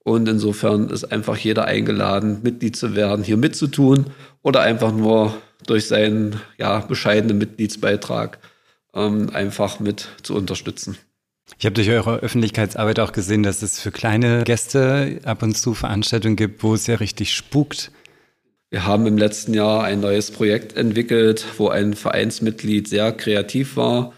Und 0.03 0.29
insofern 0.29 0.89
ist 0.89 1.05
einfach 1.05 1.35
jeder 1.35 1.65
eingeladen, 1.65 2.39
Mitglied 2.43 2.75
zu 2.75 2.95
werden, 2.95 3.23
hier 3.23 3.37
mitzutun 3.37 4.05
oder 4.43 4.61
einfach 4.61 4.93
nur 4.93 5.33
durch 5.69 5.87
seinen 5.87 6.41
ja, 6.57 6.79
bescheidenen 6.79 7.37
Mitgliedsbeitrag 7.37 8.39
ähm, 8.93 9.29
einfach 9.33 9.79
mit 9.79 10.09
zu 10.23 10.35
unterstützen. 10.35 10.97
Ich 11.59 11.65
habe 11.65 11.73
durch 11.73 11.89
eure 11.89 12.17
Öffentlichkeitsarbeit 12.17 12.99
auch 12.99 13.13
gesehen, 13.13 13.43
dass 13.43 13.61
es 13.61 13.79
für 13.79 13.91
kleine 13.91 14.43
Gäste 14.43 15.19
ab 15.23 15.43
und 15.43 15.55
zu 15.55 15.73
Veranstaltungen 15.73 16.35
gibt, 16.35 16.61
wo 16.61 16.73
es 16.73 16.87
ja 16.87 16.95
richtig 16.95 17.33
spukt. 17.33 17.91
Wir 18.69 18.85
haben 18.85 19.07
im 19.07 19.17
letzten 19.17 19.53
Jahr 19.53 19.85
ein 19.85 20.01
neues 20.01 20.31
Projekt 20.31 20.75
entwickelt, 20.75 21.45
wo 21.57 21.69
ein 21.69 21.93
Vereinsmitglied 21.93 22.87
sehr 22.89 23.13
kreativ 23.13 23.77
war. 23.77 24.13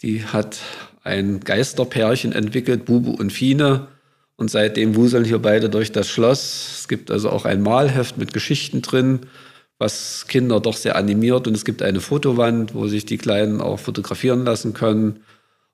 Die 0.00 0.24
hat 0.24 0.58
ein 1.02 1.40
Geisterpärchen 1.40 2.32
entwickelt, 2.32 2.86
Bubu 2.86 3.10
und 3.10 3.30
Fine. 3.30 3.88
Und 4.36 4.50
seitdem 4.50 4.96
wuseln 4.96 5.24
hier 5.24 5.38
beide 5.38 5.68
durch 5.68 5.92
das 5.92 6.08
Schloss. 6.08 6.78
Es 6.80 6.88
gibt 6.88 7.10
also 7.10 7.30
auch 7.30 7.44
ein 7.44 7.62
Malheft 7.62 8.16
mit 8.16 8.32
Geschichten 8.32 8.80
drin, 8.82 9.20
was 9.78 10.26
Kinder 10.28 10.60
doch 10.60 10.76
sehr 10.76 10.96
animiert. 10.96 11.46
Und 11.46 11.54
es 11.54 11.64
gibt 11.64 11.82
eine 11.82 12.00
Fotowand, 12.00 12.74
wo 12.74 12.86
sich 12.86 13.06
die 13.06 13.18
Kleinen 13.18 13.60
auch 13.60 13.78
fotografieren 13.78 14.44
lassen 14.44 14.74
können. 14.74 15.20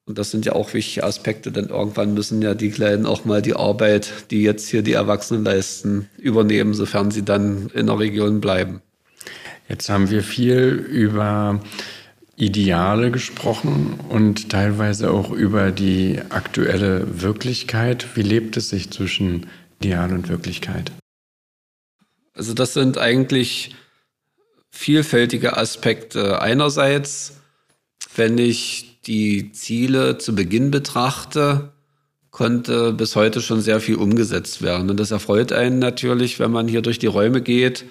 Und 0.07 0.18
das 0.18 0.30
sind 0.30 0.44
ja 0.44 0.55
auch 0.55 0.74
wichtige 0.74 1.05
Aspekte, 1.05 1.53
denn 1.53 1.66
irgendwann 1.66 2.14
müssen 2.14 2.42
ja 2.42 2.55
die 2.55 2.70
Kleinen 2.70 3.07
auch 3.07 3.24
mal 3.24 3.42
die 3.42 3.55
Arbeit, 3.55 4.11
die 4.30 4.42
jetzt 4.42 4.68
hier 4.68 4.82
die 4.82 4.94
Erwachsenen 4.94 5.44
leisten, 5.44 6.09
übernehmen, 6.18 6.74
sofern 6.74 7.11
sie 7.11 7.24
dann 7.24 7.70
in 7.74 7.86
der 7.86 7.98
Region 7.98 8.40
bleiben. 8.40 8.82
Jetzt 9.68 9.88
haben 9.88 10.11
wir 10.11 10.24
viel 10.24 10.84
über 10.90 11.61
Ideale 12.34 13.11
gesprochen 13.11 14.01
und 14.09 14.48
teilweise 14.48 15.12
auch 15.12 15.30
über 15.30 15.70
die 15.70 16.20
aktuelle 16.30 17.22
Wirklichkeit. 17.22 18.16
Wie 18.16 18.22
lebt 18.22 18.57
es 18.57 18.70
sich 18.70 18.90
zwischen 18.90 19.46
Ideal 19.78 20.12
und 20.12 20.28
Wirklichkeit? 20.28 20.90
Also 22.34 22.55
das 22.55 22.72
sind 22.72 22.98
eigentlich 22.98 23.76
vielfältige 24.71 25.57
Aspekte. 25.57 26.41
Einerseits, 26.41 27.41
wenn 28.16 28.39
ich 28.39 29.01
die 29.07 29.53
Ziele 29.53 30.18
zu 30.18 30.35
Beginn 30.35 30.71
betrachte, 30.71 31.73
konnte 32.31 32.93
bis 32.93 33.16
heute 33.16 33.41
schon 33.41 33.61
sehr 33.61 33.81
viel 33.81 33.97
umgesetzt 33.97 34.62
werden. 34.62 34.89
Und 34.91 34.99
das 34.99 35.11
erfreut 35.11 35.53
einen 35.53 35.79
natürlich, 35.79 36.39
wenn 36.39 36.51
man 36.51 36.68
hier 36.68 36.83
durch 36.83 36.99
die 36.99 37.07
Räume 37.07 37.43
geht 37.43 37.85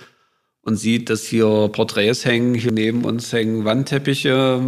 und 0.62 0.78
sieht, 0.78 1.10
dass 1.10 1.24
hier 1.24 1.70
Porträts 1.72 2.26
hängen, 2.26 2.54
hier 2.54 2.72
neben 2.72 3.04
uns 3.04 3.34
hängen 3.34 3.66
Wandteppiche, 3.66 4.62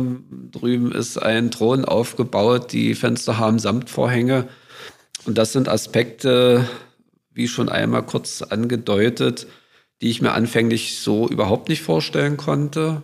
drüben 0.52 0.92
ist 0.92 1.18
ein 1.18 1.52
Thron 1.52 1.86
aufgebaut, 1.86 2.74
die 2.74 2.96
Fenster 2.96 3.38
haben 3.38 3.60
Samtvorhänge. 3.60 4.48
Und 5.26 5.38
das 5.38 5.54
sind 5.54 5.70
Aspekte, 5.70 6.68
wie 7.34 7.48
schon 7.48 7.70
einmal 7.70 8.04
kurz 8.04 8.42
angedeutet, 8.42 9.48
die 10.02 10.10
ich 10.10 10.22
mir 10.22 10.34
anfänglich 10.34 11.00
so 11.00 11.28
überhaupt 11.28 11.70
nicht 11.70 11.84
vorstellen 11.84 12.38
konnte 12.38 13.04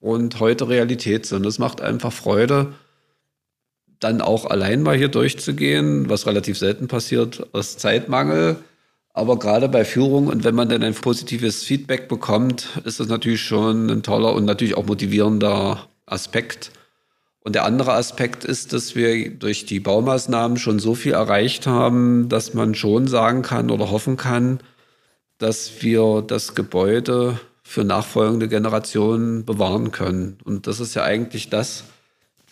und 0.00 0.38
heute 0.40 0.68
Realität 0.68 1.26
sind. 1.26 1.46
Es 1.46 1.58
macht 1.58 1.80
einfach 1.80 2.12
Freude, 2.12 2.74
dann 4.00 4.20
auch 4.20 4.44
allein 4.44 4.82
mal 4.82 4.96
hier 4.96 5.08
durchzugehen, 5.08 6.10
was 6.10 6.26
relativ 6.26 6.58
selten 6.58 6.88
passiert 6.88 7.46
aus 7.52 7.78
Zeitmangel. 7.78 8.56
Aber 9.14 9.38
gerade 9.38 9.68
bei 9.68 9.84
Führung 9.84 10.26
und 10.26 10.44
wenn 10.44 10.54
man 10.54 10.68
dann 10.68 10.82
ein 10.82 10.94
positives 10.94 11.62
Feedback 11.62 12.08
bekommt, 12.08 12.80
ist 12.84 13.00
das 13.00 13.08
natürlich 13.08 13.40
schon 13.40 13.88
ein 13.88 14.02
toller 14.02 14.34
und 14.34 14.44
natürlich 14.44 14.76
auch 14.76 14.84
motivierender 14.84 15.88
Aspekt. 16.04 16.72
Und 17.40 17.54
der 17.54 17.64
andere 17.64 17.92
Aspekt 17.92 18.44
ist, 18.44 18.72
dass 18.72 18.94
wir 18.96 19.30
durch 19.30 19.66
die 19.66 19.80
Baumaßnahmen 19.80 20.56
schon 20.58 20.78
so 20.78 20.94
viel 20.94 21.12
erreicht 21.12 21.66
haben, 21.66 22.28
dass 22.28 22.54
man 22.54 22.74
schon 22.74 23.06
sagen 23.06 23.42
kann 23.42 23.70
oder 23.70 23.90
hoffen 23.90 24.16
kann, 24.16 24.60
dass 25.44 25.82
wir 25.82 26.24
das 26.26 26.54
Gebäude 26.54 27.38
für 27.62 27.84
nachfolgende 27.84 28.48
Generationen 28.48 29.44
bewahren 29.44 29.92
können. 29.92 30.38
Und 30.42 30.66
das 30.66 30.80
ist 30.80 30.94
ja 30.94 31.02
eigentlich 31.02 31.50
das, 31.50 31.84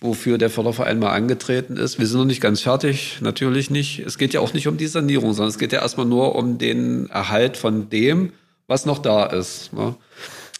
wofür 0.03 0.37
der 0.37 0.51
Förderverein 0.51 0.99
mal 0.99 1.13
angetreten 1.13 1.79
ist. 1.79 1.99
Wir 1.99 2.07
sind 2.07 2.19
noch 2.19 2.27
nicht 2.27 2.43
ganz 2.43 2.61
fertig, 2.61 3.17
natürlich 3.23 3.71
nicht. 3.71 4.01
Es 4.01 4.19
geht 4.19 4.35
ja 4.35 4.41
auch 4.41 4.53
nicht 4.53 4.69
um 4.69 4.77
die 4.77 4.89
Sanierung, 4.89 5.33
sondern 5.33 5.49
es 5.49 5.59
geht 5.59 5.73
ja 5.73 5.81
erstmal 5.81 6.05
nur 6.05 6.35
um 6.35 6.59
den 6.59 7.09
Erhalt 7.09 7.57
von 7.57 7.89
dem, 7.89 8.35
was 8.67 8.85
noch 8.85 8.99
da 8.99 9.25
ist. 9.25 9.73
Ne? 9.73 9.95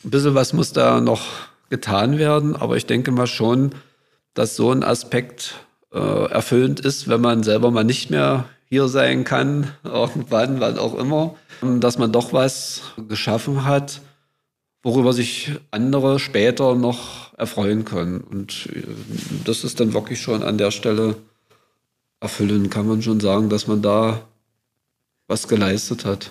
Ein 0.03 0.11
bisschen 0.11 0.35
was 0.35 0.55
muss 0.55 0.73
da 0.73 1.03
noch 1.03 1.27
getan 1.69 2.17
werden, 2.17 2.57
aber 2.57 2.79
ich 2.79 2.87
denke 2.87 3.11
mal 3.11 3.27
schon, 3.27 3.73
dass 4.33 4.57
so 4.57 4.73
ein 4.73 4.83
Aspekt 4.83 5.57
äh, 5.93 5.99
erfüllend 6.31 6.81
ist, 6.81 7.11
wenn 7.11 7.21
man 7.21 7.43
selber 7.43 7.71
mal 7.71 7.85
nicht 7.85 8.09
mehr 8.09 8.47
hier 8.73 8.89
sein 8.89 9.25
kann, 9.25 9.71
irgendwann, 9.85 10.59
wann 10.61 10.79
auch 10.79 10.95
immer, 10.95 11.35
dass 11.61 11.99
man 11.99 12.11
doch 12.11 12.33
was 12.33 12.81
geschaffen 13.07 13.67
hat, 13.67 14.01
worüber 14.83 15.13
sich 15.13 15.51
andere 15.71 16.19
später 16.19 16.75
noch 16.75 17.37
erfreuen 17.37 17.85
können. 17.85 18.23
Und 18.23 18.71
äh, 18.73 18.83
das 19.45 19.65
ist 19.65 19.79
dann 19.79 19.93
wirklich 19.93 20.23
schon 20.23 20.43
an 20.43 20.57
der 20.57 20.71
Stelle 20.71 21.17
erfüllend, 22.19 22.71
kann 22.71 22.89
man 22.89 23.03
schon 23.03 23.21
sagen, 23.21 23.51
dass 23.51 23.67
man 23.67 23.83
da 23.83 24.23
was 25.29 25.49
geleistet 25.49 26.07
hat. 26.07 26.31